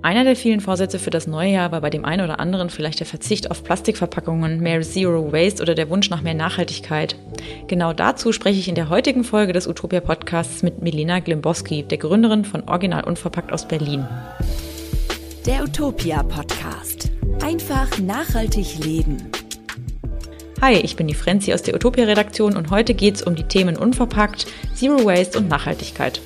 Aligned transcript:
Einer 0.00 0.22
der 0.22 0.36
vielen 0.36 0.60
Vorsätze 0.60 1.00
für 1.00 1.10
das 1.10 1.26
neue 1.26 1.52
Jahr 1.52 1.72
war 1.72 1.80
bei 1.80 1.90
dem 1.90 2.04
einen 2.04 2.22
oder 2.22 2.38
anderen 2.38 2.70
vielleicht 2.70 3.00
der 3.00 3.06
Verzicht 3.06 3.50
auf 3.50 3.64
Plastikverpackungen, 3.64 4.60
mehr 4.60 4.80
Zero 4.82 5.32
Waste 5.32 5.60
oder 5.60 5.74
der 5.74 5.90
Wunsch 5.90 6.08
nach 6.08 6.22
mehr 6.22 6.34
Nachhaltigkeit. 6.34 7.16
Genau 7.66 7.92
dazu 7.92 8.32
spreche 8.32 8.60
ich 8.60 8.68
in 8.68 8.76
der 8.76 8.90
heutigen 8.90 9.24
Folge 9.24 9.52
des 9.52 9.66
Utopia 9.66 10.00
Podcasts 10.00 10.62
mit 10.62 10.82
Milena 10.82 11.18
Glimbowski, 11.18 11.82
der 11.82 11.98
Gründerin 11.98 12.44
von 12.44 12.68
Original 12.68 13.04
Unverpackt 13.04 13.52
aus 13.52 13.66
Berlin. 13.66 14.06
Der 15.44 15.64
Utopia 15.64 16.22
Podcast. 16.22 17.10
Einfach 17.42 17.98
nachhaltig 17.98 18.78
leben. 18.84 19.16
Hi, 20.60 20.74
ich 20.74 20.94
bin 20.94 21.08
die 21.08 21.14
Frenzi 21.14 21.52
aus 21.52 21.62
der 21.62 21.74
Utopia 21.74 22.04
Redaktion 22.04 22.56
und 22.56 22.70
heute 22.70 22.94
geht 22.94 23.16
es 23.16 23.22
um 23.22 23.34
die 23.34 23.44
Themen 23.44 23.76
Unverpackt, 23.76 24.46
Zero 24.74 25.04
Waste 25.04 25.38
und 25.38 25.48
Nachhaltigkeit. 25.48 26.20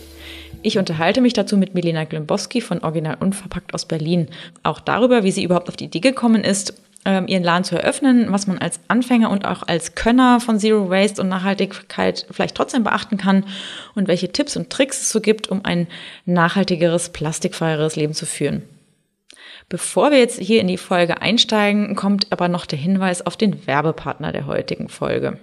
Ich 0.63 0.79
unterhalte 0.79 1.21
mich 1.21 1.33
dazu 1.33 1.57
mit 1.57 1.75
Milena 1.75 2.05
Glimbowski 2.05 2.61
von 2.61 2.83
Original 2.83 3.17
Unverpackt 3.19 3.75
aus 3.75 3.85
Berlin. 3.85 4.29
Auch 4.63 4.79
darüber, 4.79 5.25
wie 5.25 5.33
sie 5.33 5.43
überhaupt 5.43 5.69
auf 5.69 5.77
die 5.77 5.87
Idee 5.87 6.01
gekommen 6.01 6.45
ist, 6.45 6.75
ähm, 7.05 7.27
ihren 7.27 7.43
Laden 7.43 7.65
zu 7.65 7.75
eröffnen, 7.75 8.31
was 8.31 8.47
man 8.47 8.59
als 8.59 8.79
Anfänger 8.87 9.31
und 9.31 9.45
auch 9.45 9.65
als 9.67 9.97
Könner 9.97 10.39
von 10.39 10.61
Zero 10.61 10.89
Waste 10.89 11.21
und 11.21 11.29
Nachhaltigkeit 11.29 12.27
vielleicht 12.31 12.55
trotzdem 12.55 12.85
beachten 12.85 13.17
kann 13.17 13.45
und 13.97 14.07
welche 14.07 14.31
Tipps 14.31 14.57
und 14.57 14.71
Tricks 14.71 15.03
es 15.03 15.11
so 15.11 15.21
gibt, 15.21 15.49
um 15.49 15.65
ein 15.65 15.89
nachhaltigeres, 16.27 17.09
plastikfreieres 17.09 17.97
Leben 17.97 18.15
zu 18.15 18.25
führen. 18.25 18.63
Bevor 19.69 20.13
wir 20.13 20.19
jetzt 20.19 20.39
hier 20.39 20.61
in 20.61 20.69
die 20.69 20.77
Folge 20.77 21.21
einsteigen, 21.23 21.97
kommt 21.97 22.31
aber 22.31 22.47
noch 22.47 22.67
der 22.67 22.79
Hinweis 22.79 23.25
auf 23.27 23.37
den 23.37 23.67
Werbepartner 23.67 24.31
der 24.31 24.47
heutigen 24.47 24.89
Folge. 24.89 25.39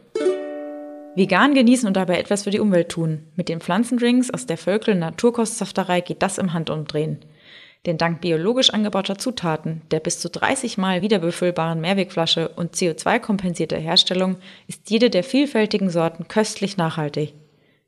Vegan 1.15 1.53
genießen 1.53 1.87
und 1.87 1.95
dabei 1.95 2.19
etwas 2.19 2.43
für 2.43 2.51
die 2.51 2.59
Umwelt 2.59 2.89
tun. 2.89 3.25
Mit 3.35 3.49
den 3.49 3.59
Pflanzendrinks 3.59 4.31
aus 4.31 4.45
der 4.45 4.57
Völkel 4.57 4.95
Naturkostsafterei 4.95 6.01
geht 6.01 6.21
das 6.21 6.37
im 6.37 6.53
Handumdrehen. 6.53 7.19
Denn 7.85 7.97
dank 7.97 8.21
biologisch 8.21 8.71
angebauter 8.71 9.17
Zutaten, 9.17 9.81
der 9.89 10.01
bis 10.01 10.19
zu 10.19 10.29
30 10.29 10.77
Mal 10.77 11.01
wiederbefüllbaren 11.01 11.79
Mehrwegflasche 11.79 12.49
und 12.49 12.75
CO2-kompensierter 12.75 13.77
Herstellung 13.77 14.35
ist 14.67 14.89
jede 14.89 15.09
der 15.09 15.23
vielfältigen 15.23 15.89
Sorten 15.89 16.27
köstlich 16.27 16.77
nachhaltig. 16.77 17.33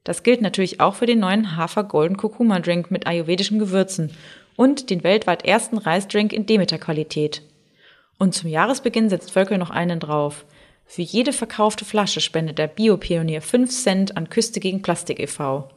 Das 0.03 0.23
gilt 0.23 0.41
natürlich 0.41 0.79
auch 0.79 0.95
für 0.95 1.05
den 1.05 1.19
neuen 1.19 1.57
Hafer 1.57 1.83
Golden 1.83 2.17
Kurkuma 2.17 2.59
Drink 2.59 2.89
mit 2.89 3.05
ayurvedischen 3.05 3.59
Gewürzen 3.59 4.11
und 4.55 4.89
den 4.89 5.03
weltweit 5.03 5.45
ersten 5.45 5.77
Reisdrink 5.77 6.33
in 6.33 6.45
Demeter-Qualität. 6.45 7.43
Und 8.17 8.33
zum 8.33 8.49
Jahresbeginn 8.49 9.09
setzt 9.09 9.31
Völkel 9.31 9.57
noch 9.57 9.69
einen 9.69 9.99
drauf. 9.99 10.45
Für 10.93 11.03
jede 11.03 11.31
verkaufte 11.31 11.85
Flasche 11.85 12.19
spendet 12.19 12.57
der 12.57 12.67
Biopionier 12.67 13.41
5 13.41 13.71
Cent 13.71 14.17
an 14.17 14.27
Küste 14.27 14.59
gegen 14.59 14.81
Plastik 14.81 15.21
e.V. 15.21 15.69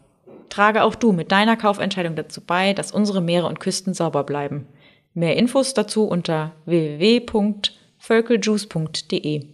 Trage 0.48 0.82
auch 0.82 0.96
du 0.96 1.12
mit 1.12 1.30
deiner 1.30 1.56
Kaufentscheidung 1.56 2.16
dazu 2.16 2.40
bei, 2.40 2.72
dass 2.72 2.90
unsere 2.90 3.20
Meere 3.20 3.46
und 3.46 3.60
Küsten 3.60 3.94
sauber 3.94 4.24
bleiben. 4.24 4.66
Mehr 5.14 5.36
Infos 5.36 5.72
dazu 5.72 6.02
unter 6.02 6.50
www.völkeljuice.de. 6.64 9.46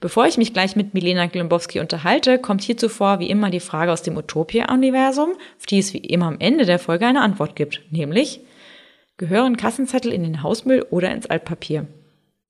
Bevor 0.00 0.26
ich 0.26 0.38
mich 0.38 0.54
gleich 0.54 0.74
mit 0.74 0.94
Milena 0.94 1.26
Glimbowski 1.26 1.80
unterhalte, 1.80 2.38
kommt 2.38 2.62
hier 2.62 2.78
zuvor 2.78 3.18
wie 3.18 3.28
immer 3.28 3.50
die 3.50 3.60
Frage 3.60 3.92
aus 3.92 4.00
dem 4.00 4.16
Utopia-Universum, 4.16 5.32
auf 5.58 5.66
die 5.66 5.80
es 5.80 5.92
wie 5.92 5.98
immer 5.98 6.28
am 6.28 6.40
Ende 6.40 6.64
der 6.64 6.78
Folge 6.78 7.06
eine 7.06 7.20
Antwort 7.20 7.54
gibt, 7.54 7.82
nämlich 7.90 8.40
gehören 9.18 9.58
Kassenzettel 9.58 10.10
in 10.10 10.22
den 10.22 10.42
Hausmüll 10.42 10.86
oder 10.88 11.12
ins 11.12 11.26
Altpapier? 11.26 11.86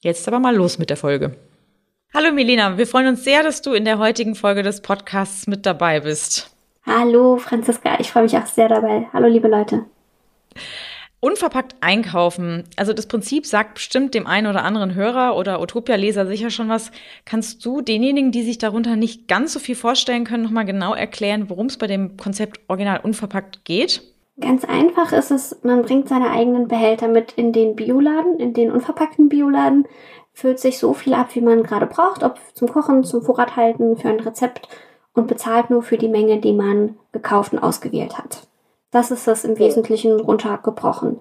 Jetzt 0.02 0.26
aber 0.26 0.40
mal 0.40 0.56
los 0.56 0.78
mit 0.78 0.90
der 0.90 0.96
Folge. 0.96 1.36
Hallo 2.12 2.32
Melina, 2.32 2.76
wir 2.76 2.88
freuen 2.88 3.06
uns 3.06 3.22
sehr, 3.22 3.44
dass 3.44 3.62
du 3.62 3.72
in 3.72 3.84
der 3.84 3.98
heutigen 3.98 4.34
Folge 4.34 4.64
des 4.64 4.82
Podcasts 4.82 5.46
mit 5.46 5.64
dabei 5.64 6.00
bist. 6.00 6.50
Hallo 6.84 7.36
Franziska, 7.36 8.00
ich 8.00 8.10
freue 8.10 8.24
mich 8.24 8.36
auch 8.36 8.46
sehr 8.46 8.68
dabei. 8.68 9.06
Hallo 9.12 9.28
liebe 9.28 9.46
Leute. 9.46 9.84
Unverpackt 11.20 11.76
einkaufen. 11.80 12.64
Also 12.74 12.92
das 12.92 13.06
Prinzip 13.06 13.46
sagt 13.46 13.74
bestimmt 13.74 14.12
dem 14.12 14.26
einen 14.26 14.48
oder 14.48 14.64
anderen 14.64 14.96
Hörer 14.96 15.36
oder 15.36 15.60
Utopia-Leser 15.60 16.26
sicher 16.26 16.50
schon 16.50 16.68
was. 16.68 16.90
Kannst 17.24 17.64
du 17.64 17.80
denjenigen, 17.80 18.32
die 18.32 18.42
sich 18.42 18.58
darunter 18.58 18.96
nicht 18.96 19.28
ganz 19.28 19.52
so 19.52 19.60
viel 19.60 19.76
vorstellen 19.76 20.24
können, 20.24 20.42
nochmal 20.42 20.64
genau 20.64 20.94
erklären, 20.94 21.48
worum 21.48 21.66
es 21.66 21.78
bei 21.78 21.86
dem 21.86 22.16
Konzept 22.16 22.58
Original 22.66 22.98
Unverpackt 23.04 23.64
geht? 23.64 24.02
Ganz 24.40 24.64
einfach 24.64 25.12
ist 25.12 25.30
es, 25.30 25.58
man 25.62 25.82
bringt 25.82 26.08
seine 26.08 26.30
eigenen 26.30 26.66
Behälter 26.66 27.06
mit 27.06 27.32
in 27.32 27.52
den 27.52 27.76
Bioladen, 27.76 28.38
in 28.38 28.54
den 28.54 28.72
unverpackten 28.72 29.28
Bioladen, 29.28 29.86
füllt 30.32 30.58
sich 30.58 30.78
so 30.78 30.94
viel 30.94 31.12
ab, 31.14 31.34
wie 31.34 31.42
man 31.42 31.62
gerade 31.62 31.86
braucht, 31.86 32.22
ob 32.22 32.38
zum 32.54 32.68
Kochen, 32.68 33.04
zum 33.04 33.22
Vorrathalten, 33.22 33.96
für 33.98 34.08
ein 34.08 34.20
Rezept 34.20 34.68
und 35.12 35.26
bezahlt 35.26 35.68
nur 35.68 35.82
für 35.82 35.98
die 35.98 36.08
Menge, 36.08 36.38
die 36.38 36.54
man 36.54 36.96
gekauft 37.12 37.52
und 37.52 37.58
ausgewählt 37.58 38.16
hat. 38.16 38.48
Das 38.90 39.10
ist 39.10 39.26
das 39.26 39.44
im 39.44 39.58
Wesentlichen 39.58 40.18
runtergebrochen. 40.18 41.18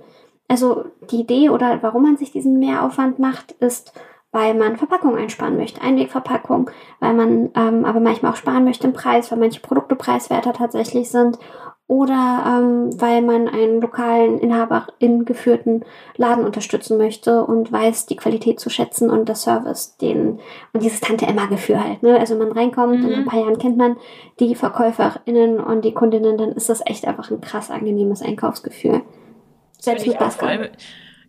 Also 0.47 0.85
die 1.09 1.21
Idee 1.21 1.49
oder 1.49 1.79
warum 1.81 2.03
man 2.03 2.17
sich 2.17 2.31
diesen 2.31 2.59
Mehraufwand 2.59 3.19
macht, 3.19 3.51
ist, 3.53 3.93
weil 4.31 4.53
man 4.53 4.77
Verpackung 4.77 5.17
einsparen 5.17 5.57
möchte, 5.57 5.81
Einwegverpackung, 5.81 6.69
weil 7.01 7.13
man 7.13 7.49
ähm, 7.55 7.83
aber 7.83 7.99
manchmal 7.99 8.31
auch 8.31 8.37
sparen 8.37 8.63
möchte 8.63 8.87
im 8.87 8.93
Preis, 8.93 9.31
weil 9.31 9.39
manche 9.39 9.61
Produkte 9.61 9.95
preiswerter 9.95 10.53
tatsächlich 10.53 11.09
sind 11.09 11.37
oder 11.91 12.45
ähm, 12.47 13.01
weil 13.01 13.21
man 13.21 13.49
einen 13.49 13.81
lokalen 13.81 14.39
Inhaberin 14.39 15.25
geführten 15.25 15.83
Laden 16.15 16.45
unterstützen 16.45 16.97
möchte 16.97 17.43
und 17.43 17.69
weiß, 17.69 18.05
die 18.05 18.15
Qualität 18.15 18.61
zu 18.61 18.69
schätzen 18.69 19.09
und 19.09 19.27
das 19.27 19.41
Service, 19.41 19.97
den 19.97 20.39
und 20.71 20.83
dieses 20.83 21.01
Tante 21.01 21.27
Emma 21.27 21.47
Gefühl 21.47 21.83
halt. 21.83 22.01
Ne? 22.01 22.17
Also 22.17 22.37
man 22.37 22.53
reinkommt 22.53 22.99
mhm. 22.99 23.05
und 23.05 23.11
in 23.11 23.19
ein 23.19 23.25
paar 23.25 23.41
Jahren 23.41 23.57
kennt 23.57 23.75
man 23.75 23.97
die 24.39 24.55
Verkäuferinnen 24.55 25.59
und 25.59 25.83
die 25.83 25.93
Kundinnen, 25.93 26.37
dann 26.37 26.53
ist 26.53 26.69
das 26.69 26.81
echt 26.85 27.05
einfach 27.05 27.29
ein 27.29 27.41
krass 27.41 27.69
angenehmes 27.69 28.21
Einkaufsgefühl. 28.21 29.01
Selbst 29.77 30.07
mit 30.07 30.17
Basken. 30.17 30.69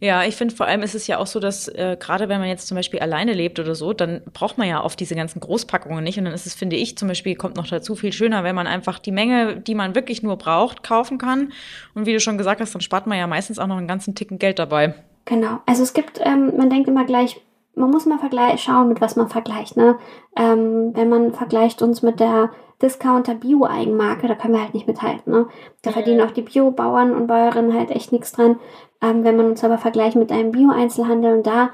Ja, 0.02 0.24
ich 0.24 0.34
finde 0.34 0.52
vor 0.52 0.66
allem 0.66 0.82
ist 0.82 0.96
es 0.96 1.06
ja 1.06 1.18
auch 1.18 1.28
so, 1.28 1.38
dass 1.38 1.68
äh, 1.68 1.96
gerade 1.96 2.28
wenn 2.28 2.40
man 2.40 2.48
jetzt 2.48 2.66
zum 2.66 2.74
Beispiel 2.74 2.98
alleine 2.98 3.34
lebt 3.34 3.60
oder 3.60 3.76
so, 3.76 3.92
dann 3.92 4.20
braucht 4.32 4.58
man 4.58 4.66
ja 4.66 4.82
oft 4.82 4.98
diese 4.98 5.14
ganzen 5.14 5.38
Großpackungen 5.38 6.02
nicht. 6.02 6.18
Und 6.18 6.24
dann 6.24 6.34
ist 6.34 6.44
es, 6.44 6.54
finde 6.54 6.74
ich, 6.74 6.98
zum 6.98 7.06
Beispiel 7.06 7.36
kommt 7.36 7.54
noch 7.54 7.68
dazu 7.68 7.94
viel 7.94 8.12
schöner, 8.12 8.42
wenn 8.42 8.56
man 8.56 8.66
einfach 8.66 8.98
die 8.98 9.12
Menge, 9.12 9.60
die 9.60 9.76
man 9.76 9.94
wirklich 9.94 10.24
nur 10.24 10.36
braucht, 10.38 10.82
kaufen 10.82 11.18
kann. 11.18 11.52
Und 11.94 12.04
wie 12.04 12.12
du 12.12 12.18
schon 12.18 12.36
gesagt 12.36 12.60
hast, 12.60 12.74
dann 12.74 12.80
spart 12.80 13.06
man 13.06 13.16
ja 13.16 13.28
meistens 13.28 13.60
auch 13.60 13.68
noch 13.68 13.76
einen 13.76 13.86
ganzen 13.86 14.16
Ticken 14.16 14.41
Geld 14.41 14.58
dabei. 14.58 14.96
Genau. 15.24 15.60
Also 15.66 15.84
es 15.84 15.92
gibt, 15.92 16.18
ähm, 16.20 16.56
man 16.56 16.68
denkt 16.68 16.88
immer 16.88 17.04
gleich, 17.04 17.41
man 17.75 17.91
muss 17.91 18.06
mal 18.06 18.19
vergleich, 18.19 18.62
schauen, 18.62 18.88
mit 18.88 19.00
was 19.00 19.16
man 19.16 19.28
vergleicht. 19.28 19.77
Ne? 19.77 19.97
Ähm, 20.37 20.94
wenn 20.94 21.09
man 21.09 21.33
vergleicht 21.33 21.83
uns 21.83 22.03
mit 22.03 22.21
der 22.21 22.50
Discounter-Bio-Eigenmarke, 22.83 24.28
da 24.28 24.34
können 24.34 24.55
wir 24.55 24.62
halt 24.62 24.75
nicht 24.75 24.87
mithalten. 24.87 25.33
Ne? 25.33 25.47
Da 25.83 25.93
verdienen 25.93 26.21
auch 26.21 26.33
die 26.33 26.43
Bio-Bauern 26.43 27.15
und 27.15 27.27
Bäuerinnen 27.27 27.75
halt 27.75 27.91
echt 27.91 28.12
nichts 28.12 28.33
dran. 28.33 28.59
Ähm, 29.00 29.25
wenn 29.25 29.37
man 29.37 29.47
uns 29.47 29.65
aber 29.65 29.78
vergleicht 29.78 30.16
mit 30.16 30.31
einem 30.31 30.53
Bio-Einzelhandel 30.53 31.37
und 31.37 31.47
da 31.47 31.71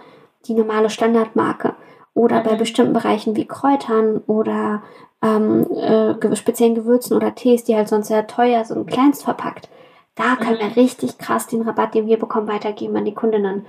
die 0.47 0.55
normale 0.55 0.91
Standardmarke 0.91 1.75
oder 2.15 2.41
bei 2.43 2.55
mhm. 2.55 2.59
bestimmten 2.59 2.93
Bereichen 2.93 3.37
wie 3.37 3.47
Kräutern 3.47 4.19
oder 4.27 4.83
ähm, 5.23 5.67
äh, 5.73 6.37
speziellen 6.37 6.75
Gewürzen 6.75 7.17
oder 7.17 7.35
Tees, 7.35 7.65
die 7.65 7.75
halt 7.75 7.89
sonst 7.89 8.09
sehr 8.09 8.27
teuer 8.27 8.65
sind, 8.65 8.87
kleinst 8.87 9.25
verpackt, 9.25 9.69
da 10.15 10.37
können 10.37 10.59
wir 10.59 10.67
mhm. 10.67 10.73
richtig 10.73 11.19
krass 11.19 11.47
den 11.47 11.63
Rabatt, 11.63 11.95
den 11.95 12.07
wir 12.07 12.19
bekommen, 12.19 12.49
weitergeben 12.49 12.97
an 12.97 13.05
die 13.05 13.15
Kundinnen. 13.15 13.67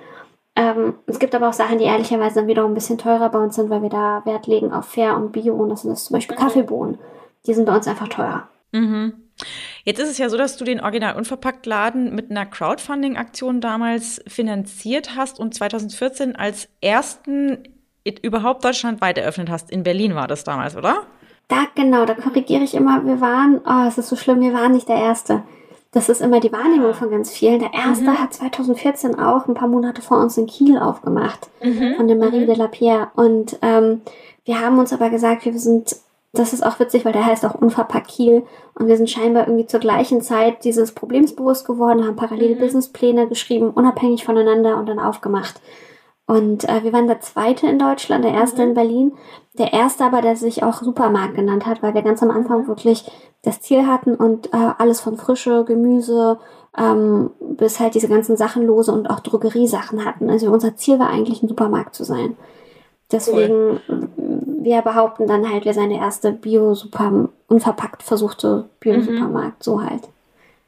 Ähm, 0.59 0.96
es 1.08 1.20
gibt 1.20 1.34
aber 1.36 1.47
auch 1.47 1.53
Sachen, 1.53 1.78
die 1.78 1.86
ehrlicherweise 1.86 2.36
dann 2.36 2.47
wiederum 2.47 2.72
ein 2.72 2.75
bisschen 2.75 2.97
teurer 2.97 3.30
bei 3.30 3.40
uns 3.40 3.56
sind, 3.56 3.70
weil 3.70 3.81
wir 3.81 3.90
da 3.90 4.22
Wert 4.25 4.46
legen 4.46 4.74
auf 4.74 4.90
Fair 4.90 5.16
und 5.16 5.31
Bio. 5.31 5.56
Und 5.56 5.70
das 5.70 5.84
sind 5.84 5.97
zum 5.97 6.14
Beispiel 6.14 6.36
mhm. 6.36 6.42
Kaffeebohnen. 6.42 6.97
Die 7.47 7.53
sind 7.53 7.64
bei 7.64 7.74
uns 7.74 7.88
einfach 7.88 8.09
teurer. 8.09 8.50
Mhm. 8.74 9.14
Jetzt 9.86 10.00
ist 10.00 10.09
es 10.09 10.18
ja 10.18 10.28
so, 10.28 10.36
dass 10.36 10.58
du 10.58 10.66
den 10.66 10.81
Original 10.81 11.16
Unverpackt 11.16 11.66
Laden 11.66 12.14
mit 12.14 12.30
einer 12.30 12.46
Crowdfunding-Aktion 12.46 13.62
damals 13.62 14.22
finanziert 14.28 15.16
hast 15.16 15.40
und 15.40 15.53
2014 15.53 16.36
als 16.36 16.68
ersten 16.81 17.64
überhaupt 18.22 18.66
deutschlandweit 18.66 19.18
eröffnet 19.18 19.50
hast. 19.50 19.72
In 19.72 19.84
Berlin 19.84 20.14
war 20.14 20.28
das 20.28 20.44
damals, 20.44 20.75
oder? 20.75 21.03
Da, 21.48 21.68
genau, 21.74 22.03
da 22.06 22.16
korrigiere 22.16 22.64
ich 22.64 22.74
immer. 22.74 23.06
Wir 23.06 23.22
waren, 23.22 23.62
oh, 23.66 23.88
es 23.88 23.98
ist 23.98 24.09
so 24.09 24.18
schlimm, 24.18 24.42
wir 24.42 24.53
waren 24.53 24.74
nicht 24.74 24.90
der 24.90 24.98
Erste. 24.98 25.44
Das 25.92 26.08
ist 26.08 26.22
immer 26.22 26.40
die 26.40 26.52
Wahrnehmung 26.52 26.94
von 26.94 27.10
ganz 27.10 27.31
vielen. 27.31 27.60
Der 27.60 27.74
erste 27.74 28.06
mhm. 28.06 28.19
hat 28.19 28.34
2014 28.34 29.18
auch 29.18 29.48
ein 29.48 29.56
paar 29.56 29.68
Monate 29.68 30.02
vor 30.02 30.19
uns 30.19 30.38
in 30.38 30.46
Kiel 30.46 30.78
aufgemacht, 30.78 31.50
mhm. 31.63 31.96
von 31.96 32.08
der 32.08 32.18
Marie 32.18 32.42
mhm. 32.42 32.48
de 32.48 32.56
la 32.56 32.68
Pierre. 32.68 33.08
Und 33.16 33.58
ähm, 33.62 34.02
wir 34.46 34.62
haben 34.62 34.78
uns 34.78 34.94
aber 34.94 35.10
gesagt, 35.10 35.46
wir 35.46 35.58
sind 35.58 35.96
das 36.31 36.54
ist 36.54 36.63
auch 36.63 36.80
witzig, 36.80 37.06
weil 37.06 37.13
der 37.13 37.25
heißt 37.25 37.44
auch 37.46 37.56
Unverpackt 37.56 38.08
Kiel. 38.08 38.44
Und 38.75 38.88
wir 38.88 38.98
sind 38.98 39.10
scheinbar 39.10 39.48
irgendwie 39.48 39.66
zur 39.66 39.80
gleichen 39.80 40.22
Zeit 40.22 40.63
dieses 40.63 40.92
Problems 40.92 41.36
bewusst 41.36 41.66
geworden, 41.66 42.06
haben 42.06 42.16
parallele 42.16 42.56
mhm. 42.56 42.60
Businesspläne 42.60 43.28
geschrieben, 43.28 43.72
unabhängig 43.72 44.24
voneinander 44.24 44.78
und 44.78 44.88
dann 44.88 45.00
aufgemacht. 45.00 45.60
Und 46.30 46.70
äh, 46.70 46.84
wir 46.84 46.94
waren 46.94 47.08
der 47.08 47.22
zweite 47.22 47.68
in 47.68 47.80
Deutschland, 47.80 48.24
der 48.24 48.34
erste 48.34 48.62
mhm. 48.62 48.70
in 48.70 48.74
Berlin. 48.76 49.12
Der 49.58 49.74
erste 49.74 50.06
aber, 50.06 50.22
der 50.22 50.36
sich 50.36 50.64
auch 50.64 50.81
Supermarkt 50.81 51.36
genannt 51.36 51.66
hat, 51.66 51.81
weil 51.81 51.94
wir 51.94 52.04
ganz 52.04 52.22
am 52.22 52.31
Anfang 52.31 52.68
wirklich 52.68 53.12
das 53.42 53.62
Ziel 53.62 53.88
hatten 53.88 54.16
und 54.16 54.54
äh, 54.54 54.72
alles 54.78 55.02
von 55.02 55.18
Frische, 55.18 55.66
Gemüse 55.66 56.38
ähm, 56.78 57.31
bis 57.40 57.80
halt 57.80 57.96
diese 57.96 58.08
ganzen 58.08 58.38
Sachenlose 58.38 58.92
und 58.92 59.10
auch 59.10 59.22
Drogeriesachen 59.22 60.06
hatten. 60.06 60.30
Also 60.30 60.52
unser 60.52 60.76
Ziel 60.76 61.00
war 61.00 61.10
eigentlich 61.10 61.42
ein 61.42 61.50
Supermarkt 61.50 61.96
zu 61.96 62.04
sein. 62.04 62.38
Deswegen 63.12 63.80
cool 63.90 64.10
wir 64.62 64.82
behaupten 64.82 65.28
dann 65.28 65.50
halt, 65.50 65.66
wir 65.66 65.74
seien 65.74 65.90
der 65.90 66.00
erste 66.00 66.32
Bio-Super, 66.32 67.30
unverpackt 67.48 68.04
versuchte 68.04 68.70
Bio-Supermarkt, 68.80 69.60
mhm. 69.60 69.64
so 69.64 69.82
halt. 69.82 70.02